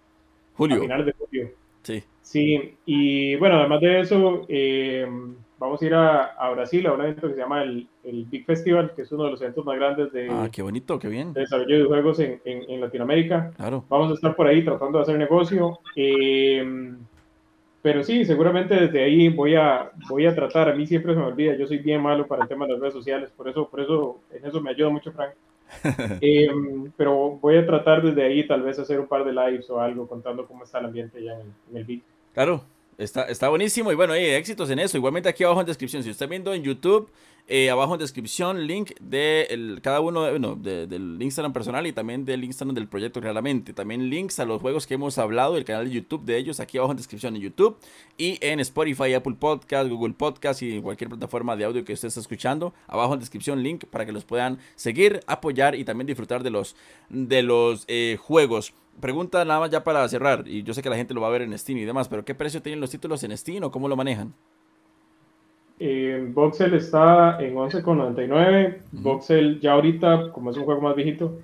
julio. 0.56 0.78
A 0.78 0.80
finales 0.80 1.06
de 1.06 1.12
julio. 1.12 1.50
Sí. 1.84 2.02
Sí, 2.20 2.74
y 2.84 3.36
bueno, 3.36 3.60
además 3.60 3.80
de 3.80 4.00
eso, 4.00 4.44
eh, 4.48 5.06
vamos 5.56 5.80
a 5.80 5.86
ir 5.86 5.94
a, 5.94 6.24
a, 6.24 6.50
Brasil 6.50 6.84
a 6.88 6.94
un 6.94 7.00
evento 7.02 7.28
que 7.28 7.34
se 7.34 7.40
llama 7.40 7.62
el, 7.62 7.86
el, 8.02 8.24
Big 8.24 8.44
Festival, 8.44 8.92
que 8.96 9.02
es 9.02 9.12
uno 9.12 9.26
de 9.26 9.30
los 9.30 9.40
eventos 9.40 9.64
más 9.64 9.76
grandes 9.76 10.12
de, 10.12 10.28
ah, 10.28 10.48
qué 10.50 10.62
bonito, 10.62 10.98
qué 10.98 11.06
bien. 11.06 11.32
de 11.32 11.42
desarrollo 11.42 11.78
de 11.78 11.84
juegos 11.84 12.18
en, 12.18 12.40
en, 12.44 12.68
en, 12.68 12.80
Latinoamérica. 12.80 13.52
Claro. 13.56 13.84
Vamos 13.88 14.10
a 14.10 14.14
estar 14.14 14.34
por 14.34 14.48
ahí 14.48 14.64
tratando 14.64 14.98
de 14.98 15.02
hacer 15.02 15.16
negocio. 15.16 15.78
Eh, 15.94 16.92
pero 17.82 18.04
sí, 18.04 18.24
seguramente 18.24 18.74
desde 18.74 19.02
ahí 19.02 19.28
voy 19.28 19.54
a, 19.54 19.90
voy 20.08 20.26
a 20.26 20.34
tratar. 20.34 20.68
A 20.68 20.74
mí 20.74 20.86
siempre 20.86 21.14
se 21.14 21.20
me 21.20 21.26
olvida, 21.26 21.56
yo 21.56 21.66
soy 21.66 21.78
bien 21.78 22.02
malo 22.02 22.26
para 22.26 22.42
el 22.42 22.48
tema 22.48 22.66
de 22.66 22.72
las 22.72 22.80
redes 22.80 22.94
sociales, 22.94 23.30
por 23.36 23.48
eso, 23.48 23.68
por 23.68 23.80
eso 23.80 24.20
en 24.32 24.46
eso 24.46 24.60
me 24.60 24.70
ayuda 24.70 24.90
mucho 24.90 25.12
Frank. 25.12 25.32
eh, 26.20 26.48
pero 26.96 27.38
voy 27.40 27.56
a 27.56 27.64
tratar 27.64 28.02
desde 28.02 28.24
ahí 28.24 28.46
tal 28.46 28.62
vez 28.62 28.78
hacer 28.78 28.98
un 28.98 29.06
par 29.06 29.24
de 29.24 29.32
lives 29.32 29.70
o 29.70 29.80
algo 29.80 30.08
contando 30.08 30.46
cómo 30.46 30.64
está 30.64 30.80
el 30.80 30.86
ambiente 30.86 31.22
ya 31.22 31.34
en 31.34 31.40
el, 31.40 31.46
en 31.70 31.76
el 31.76 31.84
beat. 31.84 32.02
Claro, 32.34 32.64
Está, 33.00 33.22
está 33.24 33.48
buenísimo 33.48 33.90
y 33.90 33.94
bueno, 33.94 34.12
hay 34.12 34.26
éxitos 34.26 34.68
en 34.68 34.78
eso. 34.78 34.98
Igualmente 34.98 35.26
aquí 35.26 35.42
abajo 35.42 35.60
en 35.60 35.66
descripción, 35.66 36.02
si 36.02 36.10
usted 36.10 36.28
viendo 36.28 36.52
en 36.52 36.62
YouTube, 36.62 37.08
eh, 37.52 37.68
abajo 37.68 37.94
en 37.94 37.98
descripción, 37.98 38.68
link 38.68 38.92
de 39.00 39.48
el, 39.50 39.80
cada 39.82 39.98
uno 40.00 40.20
bueno, 40.20 40.54
de, 40.54 40.86
del 40.86 41.20
Instagram 41.20 41.52
personal 41.52 41.84
y 41.84 41.92
también 41.92 42.24
del 42.24 42.44
Instagram 42.44 42.76
del 42.76 42.86
proyecto 42.86 43.20
claramente. 43.20 43.72
También 43.72 44.08
links 44.08 44.38
a 44.38 44.44
los 44.44 44.60
juegos 44.60 44.86
que 44.86 44.94
hemos 44.94 45.18
hablado, 45.18 45.56
el 45.56 45.64
canal 45.64 45.86
de 45.86 45.90
YouTube 45.90 46.24
de 46.24 46.36
ellos, 46.36 46.60
aquí 46.60 46.78
abajo 46.78 46.92
en 46.92 46.98
descripción 46.98 47.34
en 47.34 47.42
YouTube 47.42 47.76
y 48.16 48.38
en 48.40 48.60
Spotify, 48.60 49.14
Apple 49.14 49.34
Podcast, 49.36 49.90
Google 49.90 50.14
Podcast 50.14 50.62
y 50.62 50.80
cualquier 50.80 51.10
plataforma 51.10 51.56
de 51.56 51.64
audio 51.64 51.84
que 51.84 51.92
usted 51.92 52.06
esté 52.06 52.20
escuchando. 52.20 52.72
Abajo 52.86 53.14
en 53.14 53.18
descripción, 53.18 53.64
link 53.64 53.84
para 53.86 54.06
que 54.06 54.12
los 54.12 54.24
puedan 54.24 54.60
seguir, 54.76 55.18
apoyar 55.26 55.74
y 55.74 55.84
también 55.84 56.06
disfrutar 56.06 56.44
de 56.44 56.50
los, 56.50 56.76
de 57.08 57.42
los 57.42 57.84
eh, 57.88 58.16
juegos 58.20 58.74
pregunta 59.00 59.44
nada 59.44 59.58
más 59.58 59.70
ya 59.70 59.82
para 59.82 60.06
cerrar, 60.08 60.46
y 60.46 60.62
yo 60.62 60.74
sé 60.74 60.82
que 60.82 60.90
la 60.90 60.96
gente 60.96 61.14
lo 61.14 61.22
va 61.22 61.28
a 61.28 61.30
ver 61.30 61.42
en 61.42 61.58
Steam 61.58 61.78
y 61.78 61.84
demás, 61.84 62.08
pero 62.08 62.24
¿qué 62.24 62.34
precio 62.34 62.60
tienen 62.60 62.80
los 62.80 62.90
títulos 62.90 63.22
en 63.24 63.36
Steam 63.36 63.64
o 63.64 63.70
cómo 63.70 63.88
lo 63.88 63.96
manejan? 63.96 64.34
Eh, 65.82 66.28
Voxel 66.34 66.74
está 66.74 67.38
en 67.40 67.54
11,99. 67.54 68.76
Voxel 68.92 69.60
ya 69.60 69.72
ahorita, 69.72 70.30
como 70.30 70.50
es 70.50 70.56
un 70.58 70.64
juego 70.64 70.82
más 70.82 70.94
viejito, 70.94 71.40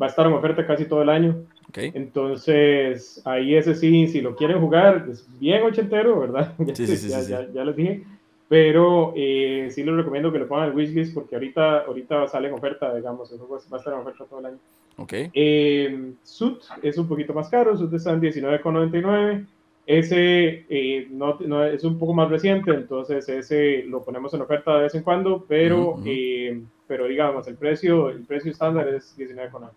va 0.00 0.06
a 0.06 0.08
estar 0.08 0.26
en 0.26 0.32
oferta 0.32 0.64
casi 0.64 0.84
todo 0.84 1.02
el 1.02 1.08
año. 1.08 1.42
Okay. 1.68 1.90
Entonces, 1.94 3.20
ahí 3.24 3.56
ese 3.56 3.74
sí, 3.74 4.06
si 4.06 4.20
lo 4.20 4.36
quieren 4.36 4.60
jugar, 4.60 5.06
es 5.10 5.26
bien 5.40 5.62
ochentero, 5.64 6.20
¿verdad? 6.20 6.54
Sí, 6.74 6.86
sí, 6.86 6.96
sí, 6.96 7.08
ya, 7.08 7.20
ya, 7.22 7.48
ya, 7.52 7.64
les 7.64 7.76
dije. 7.76 8.04
Pero 8.48 9.12
eh, 9.16 9.68
sí 9.70 9.82
les 9.82 9.94
recomiendo 9.94 10.32
que 10.32 10.38
lo 10.38 10.48
pongan 10.48 10.70
en 10.70 10.76
wishlist 10.76 11.12
porque 11.14 11.34
ahorita, 11.34 11.80
ahorita 11.80 12.28
sale 12.28 12.48
en 12.48 12.54
oferta, 12.54 12.94
digamos, 12.94 13.30
el 13.32 13.38
juego 13.38 13.60
va 13.72 13.76
a 13.76 13.78
estar 13.78 13.92
en 13.92 14.00
oferta 14.00 14.24
todo 14.24 14.40
el 14.40 14.46
año. 14.46 14.58
Ok. 14.98 15.12
Eh, 15.34 16.12
Suit 16.22 16.58
es 16.82 16.96
un 16.96 17.08
poquito 17.08 17.34
más 17.34 17.48
caro, 17.48 17.76
Suit 17.76 17.92
está 17.92 18.12
en 18.12 18.20
19,99. 18.20 19.46
Ese 19.90 20.66
eh, 20.68 21.08
no, 21.10 21.36
no, 21.40 21.64
es 21.64 21.82
un 21.82 21.98
poco 21.98 22.14
más 22.14 22.30
reciente, 22.30 22.70
entonces 22.70 23.28
ese 23.28 23.82
lo 23.82 24.04
ponemos 24.04 24.32
en 24.32 24.40
oferta 24.40 24.76
de 24.76 24.84
vez 24.84 24.94
en 24.94 25.02
cuando, 25.02 25.44
pero, 25.48 25.94
uh 25.94 25.96
-huh. 25.96 26.04
eh, 26.06 26.62
pero 26.86 27.06
digamos, 27.06 27.48
el 27.48 27.56
precio, 27.56 28.08
el 28.08 28.22
precio 28.22 28.52
estándar 28.52 28.86
es 28.86 29.18
19,99. 29.18 29.70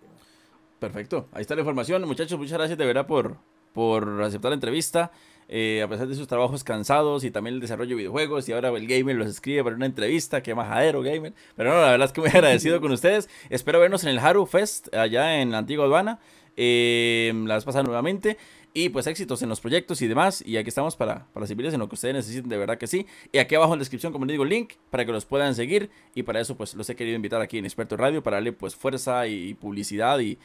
Perfecto, 0.78 1.30
ahí 1.32 1.42
está 1.42 1.56
la 1.56 1.62
información. 1.62 2.08
Muchachos, 2.08 2.38
muchas 2.38 2.60
gracias 2.60 2.78
de 2.78 2.86
verdad 2.86 3.08
por, 3.08 3.38
por 3.74 4.22
aceptar 4.22 4.52
la 4.52 4.56
entrevista. 4.56 5.12
Eh, 5.50 5.82
a 5.82 5.88
pesar 5.88 6.08
de 6.08 6.14
sus 6.14 6.28
trabajos 6.28 6.64
cansados 6.64 7.24
y 7.24 7.32
también 7.32 7.56
el 7.56 7.60
desarrollo 7.60 7.90
de 7.90 7.96
videojuegos 7.96 8.48
y 8.48 8.54
ahora 8.54 8.70
el 8.70 8.88
gamer 8.88 9.16
los 9.16 9.28
escribe 9.28 9.64
para 9.64 9.76
una 9.76 9.88
entrevista, 9.88 10.44
qué 10.44 10.54
majadero 10.54 11.02
gamer, 11.02 11.34
pero 11.56 11.72
no, 11.72 11.82
la 11.82 11.90
verdad 11.92 12.06
es 12.06 12.14
que 12.14 12.22
muy 12.22 12.30
agradecido 12.34 12.80
con 12.80 12.92
ustedes, 12.92 13.30
espero 13.50 13.80
vernos 13.80 14.04
en 14.04 14.12
el 14.12 14.20
Haru 14.20 14.46
Fest 14.46 14.94
allá 14.96 15.42
en 15.42 15.52
la 15.52 15.58
antigua 15.58 15.86
aduana, 15.86 16.20
eh, 16.56 17.34
la 17.46 17.56
vez 17.56 17.66
pasada 17.66 17.84
nuevamente 17.84 18.38
y 18.74 18.90
pues 18.90 19.08
éxitos 19.08 19.42
en 19.42 19.50
los 19.50 19.62
proyectos 19.62 20.02
y 20.02 20.08
demás 20.08 20.44
y 20.46 20.58
aquí 20.58 20.70
estamos 20.70 20.96
para, 20.96 21.28
para 21.34 21.46
servirles 21.48 21.74
en 21.74 21.80
lo 21.80 21.90
que 21.90 21.96
ustedes 21.96 22.16
necesiten, 22.16 22.50
de 22.50 22.58
verdad 22.58 22.78
que 22.78 22.88
sí, 22.88 23.06
y 23.32 23.38
aquí 23.38 23.56
abajo 23.56 23.74
en 23.74 23.80
la 23.80 23.82
descripción 23.82 24.12
como 24.12 24.26
les 24.26 24.34
digo 24.34 24.46
link 24.46 24.74
para 24.90 25.06
que 25.06 25.12
los 25.12 25.26
puedan 25.26 25.56
seguir 25.56 25.90
y 26.16 26.24
para 26.24 26.40
eso 26.40 26.56
pues 26.58 26.74
los 26.74 26.90
he 26.90 26.96
querido 26.96 27.16
invitar 27.16 27.42
aquí 27.42 27.58
en 27.58 27.66
Experto 27.66 27.98
Radio 27.98 28.24
para 28.24 28.38
darle 28.38 28.54
pues 28.54 28.76
fuerza 28.76 29.28
y 29.28 29.54
publicidad 29.54 30.20
y 30.20 30.38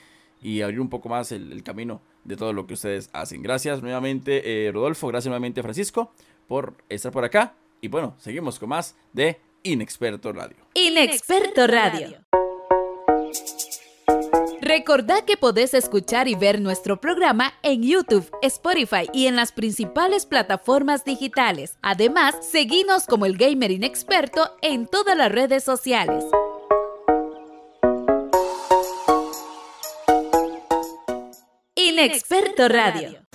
y 0.42 0.62
abrir 0.62 0.80
un 0.80 0.88
poco 0.88 1.08
más 1.08 1.32
el, 1.32 1.62
camino 1.62 2.00
de 2.24 2.36
todo 2.36 2.52
lo 2.52 2.66
que 2.66 2.74
ustedes 2.74 3.10
hacen. 3.12 3.42
Gracias 3.42 3.82
nuevamente 3.82 4.66
eh, 4.66 4.72
Rodolfo, 4.72 5.08
gracias 5.08 5.28
nuevamente 5.28 5.62
Francisco 5.62 6.12
por 6.46 6.76
estar 6.88 7.12
por 7.12 7.24
acá 7.24 7.54
y 7.80 7.88
bueno, 7.88 8.14
seguimos 8.18 8.58
con 8.58 8.70
más 8.70 8.96
de 9.12 9.40
Inexperto 9.62 10.32
Radio. 10.32 10.56
Inexperto 10.74 11.66
Radio. 11.66 12.24
Recordá 14.68 15.24
que 15.24 15.38
podés 15.38 15.72
escuchar 15.72 16.28
y 16.28 16.34
ver 16.34 16.60
nuestro 16.60 17.00
programa 17.00 17.54
en 17.62 17.82
YouTube, 17.82 18.30
Spotify 18.42 19.08
y 19.14 19.26
en 19.26 19.34
las 19.34 19.50
principales 19.50 20.26
plataformas 20.26 21.06
digitales. 21.06 21.78
Además, 21.80 22.36
seguinos 22.42 23.06
como 23.06 23.24
el 23.24 23.38
Gamer 23.38 23.70
Inexperto 23.70 24.54
en 24.60 24.86
todas 24.86 25.16
las 25.16 25.32
redes 25.32 25.64
sociales. 25.64 26.22
Inexperto 31.74 32.68
Radio. 32.68 33.27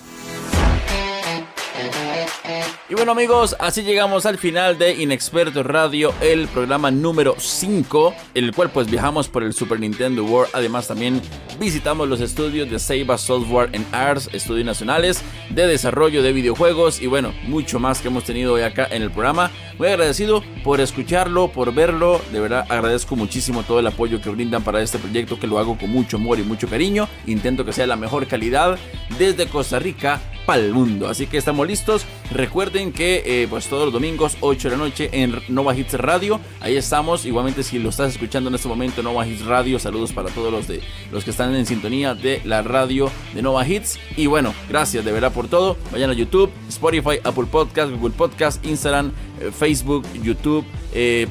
Y 2.89 2.95
bueno 2.95 3.13
amigos, 3.13 3.55
así 3.59 3.83
llegamos 3.83 4.25
al 4.25 4.37
final 4.37 4.77
de 4.77 4.95
Inexperto 4.95 5.63
Radio, 5.63 6.13
el 6.19 6.47
programa 6.49 6.91
número 6.91 7.35
5, 7.39 8.13
el 8.33 8.53
cual 8.53 8.69
pues 8.69 8.91
viajamos 8.91 9.29
por 9.29 9.43
el 9.43 9.53
Super 9.53 9.79
Nintendo 9.79 10.25
World, 10.25 10.51
además 10.53 10.87
también 10.87 11.21
visitamos 11.59 12.07
los 12.07 12.21
estudios 12.21 12.69
de 12.69 12.79
Seiba 12.79 13.17
Software 13.17 13.69
and 13.73 13.85
Arts, 13.93 14.29
estudios 14.33 14.65
nacionales 14.65 15.21
de 15.49 15.67
desarrollo 15.67 16.23
de 16.23 16.33
videojuegos 16.33 17.01
y 17.01 17.07
bueno, 17.07 17.33
mucho 17.43 17.79
más 17.79 18.01
que 18.01 18.07
hemos 18.07 18.23
tenido 18.23 18.53
hoy 18.53 18.61
acá 18.61 18.87
en 18.89 19.01
el 19.01 19.11
programa. 19.11 19.51
Muy 19.77 19.87
agradecido 19.87 20.43
por 20.63 20.81
escucharlo, 20.81 21.49
por 21.49 21.73
verlo, 21.73 22.21
de 22.31 22.39
verdad 22.39 22.65
agradezco 22.69 23.15
muchísimo 23.15 23.63
todo 23.63 23.79
el 23.79 23.87
apoyo 23.87 24.21
que 24.21 24.29
brindan 24.29 24.63
para 24.63 24.81
este 24.81 24.99
proyecto 24.99 25.39
que 25.39 25.47
lo 25.47 25.59
hago 25.59 25.77
con 25.77 25.89
mucho 25.89 26.17
amor 26.17 26.39
y 26.39 26.43
mucho 26.43 26.67
cariño, 26.67 27.07
intento 27.25 27.65
que 27.65 27.73
sea 27.73 27.87
la 27.87 27.95
mejor 27.95 28.27
calidad 28.27 28.77
desde 29.17 29.47
Costa 29.47 29.79
Rica 29.79 30.21
para 30.45 30.61
el 30.61 30.73
mundo, 30.73 31.07
así 31.07 31.27
que 31.27 31.37
estamos 31.37 31.65
listos, 31.65 32.05
recuerden 32.31 32.91
que 32.91 33.23
eh, 33.25 33.47
pues 33.49 33.67
todos 33.67 33.85
los 33.85 33.93
domingos 33.93 34.35
8 34.41 34.69
de 34.69 34.75
la 34.75 34.83
noche 34.83 35.09
en 35.13 35.39
Nova 35.47 35.75
Hits 35.75 35.93
Radio, 35.93 36.39
ahí 36.59 36.75
estamos, 36.75 37.25
igualmente 37.25 37.63
si 37.63 37.79
lo 37.79 37.89
estás 37.89 38.11
escuchando 38.11 38.49
en 38.49 38.55
este 38.55 38.67
momento 38.67 39.01
Nova 39.01 39.25
Hits 39.25 39.45
Radio, 39.45 39.79
saludos 39.79 40.11
para 40.11 40.29
todos 40.29 40.51
los 40.51 40.67
de 40.67 40.81
los 41.11 41.23
que 41.23 41.31
están 41.31 41.42
en 41.51 41.65
sintonía 41.65 42.15
de 42.15 42.41
la 42.45 42.61
radio 42.61 43.11
de 43.33 43.41
Nova 43.41 43.67
Hits. 43.67 43.99
Y 44.15 44.27
bueno, 44.27 44.53
gracias 44.69 45.03
de 45.03 45.11
verdad 45.11 45.33
por 45.33 45.47
todo, 45.47 45.77
vayan 45.91 46.09
a 46.09 46.13
YouTube, 46.13 46.51
Spotify, 46.69 47.19
Apple 47.23 47.45
Podcast, 47.51 47.91
Google 47.91 48.13
Podcast, 48.15 48.65
Instagram, 48.65 49.11
eh, 49.39 49.51
Facebook, 49.51 50.05
YouTube, 50.21 50.65
eh, 50.93 51.27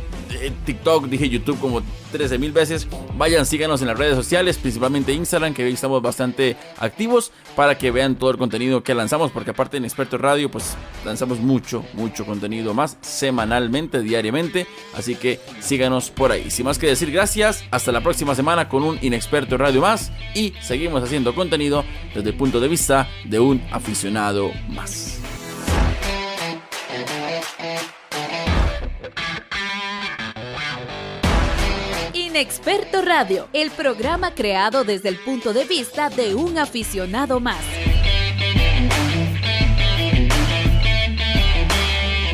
TikTok, 0.64 1.06
dije 1.06 1.28
YouTube 1.28 1.58
como 1.58 1.82
13 2.12 2.38
mil 2.38 2.52
veces. 2.52 2.86
Vayan, 3.16 3.44
síganos 3.46 3.80
en 3.80 3.88
las 3.88 3.98
redes 3.98 4.14
sociales, 4.14 4.58
principalmente 4.58 5.12
Instagram, 5.12 5.54
que 5.54 5.64
hoy 5.64 5.72
estamos 5.72 6.00
bastante 6.00 6.56
activos 6.78 7.32
para 7.56 7.76
que 7.76 7.90
vean 7.90 8.14
todo 8.14 8.30
el 8.30 8.38
contenido 8.38 8.82
que 8.82 8.94
lanzamos, 8.94 9.32
porque 9.32 9.50
aparte 9.50 9.78
en 9.78 9.84
Experto 9.84 10.18
Radio, 10.18 10.50
pues 10.50 10.76
lanzamos 11.04 11.40
mucho, 11.40 11.84
mucho 11.94 12.24
contenido 12.24 12.74
más 12.74 12.98
semanalmente, 13.00 14.00
diariamente. 14.00 14.66
Así 14.94 15.16
que 15.16 15.40
síganos 15.60 16.10
por 16.10 16.30
ahí. 16.30 16.50
Sin 16.50 16.66
más 16.66 16.78
que 16.78 16.86
decir, 16.86 17.10
gracias. 17.10 17.64
Hasta 17.70 17.90
la 17.90 18.02
próxima 18.02 18.34
semana 18.34 18.68
con 18.68 18.84
un 18.84 18.98
Inexperto 19.02 19.56
Radio 19.56 19.80
más. 19.80 20.12
Y 20.34 20.52
seguimos 20.60 21.02
haciendo 21.02 21.34
contenido 21.34 21.84
desde 22.14 22.30
el 22.30 22.36
punto 22.36 22.60
de 22.60 22.68
vista 22.68 23.08
de 23.24 23.40
un 23.40 23.62
aficionado 23.72 24.52
más. 24.68 25.18
Inexperto 32.34 33.02
Radio, 33.02 33.46
el 33.52 33.70
programa 33.70 34.34
creado 34.34 34.84
desde 34.84 35.10
el 35.10 35.18
punto 35.18 35.52
de 35.52 35.66
vista 35.66 36.08
de 36.08 36.34
un 36.34 36.56
aficionado 36.56 37.40
más. 37.40 37.60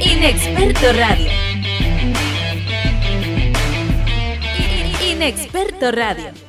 Inexperto 0.00 0.92
Radio. 0.92 1.30
Inexperto 5.02 5.90
Radio. 5.90 6.47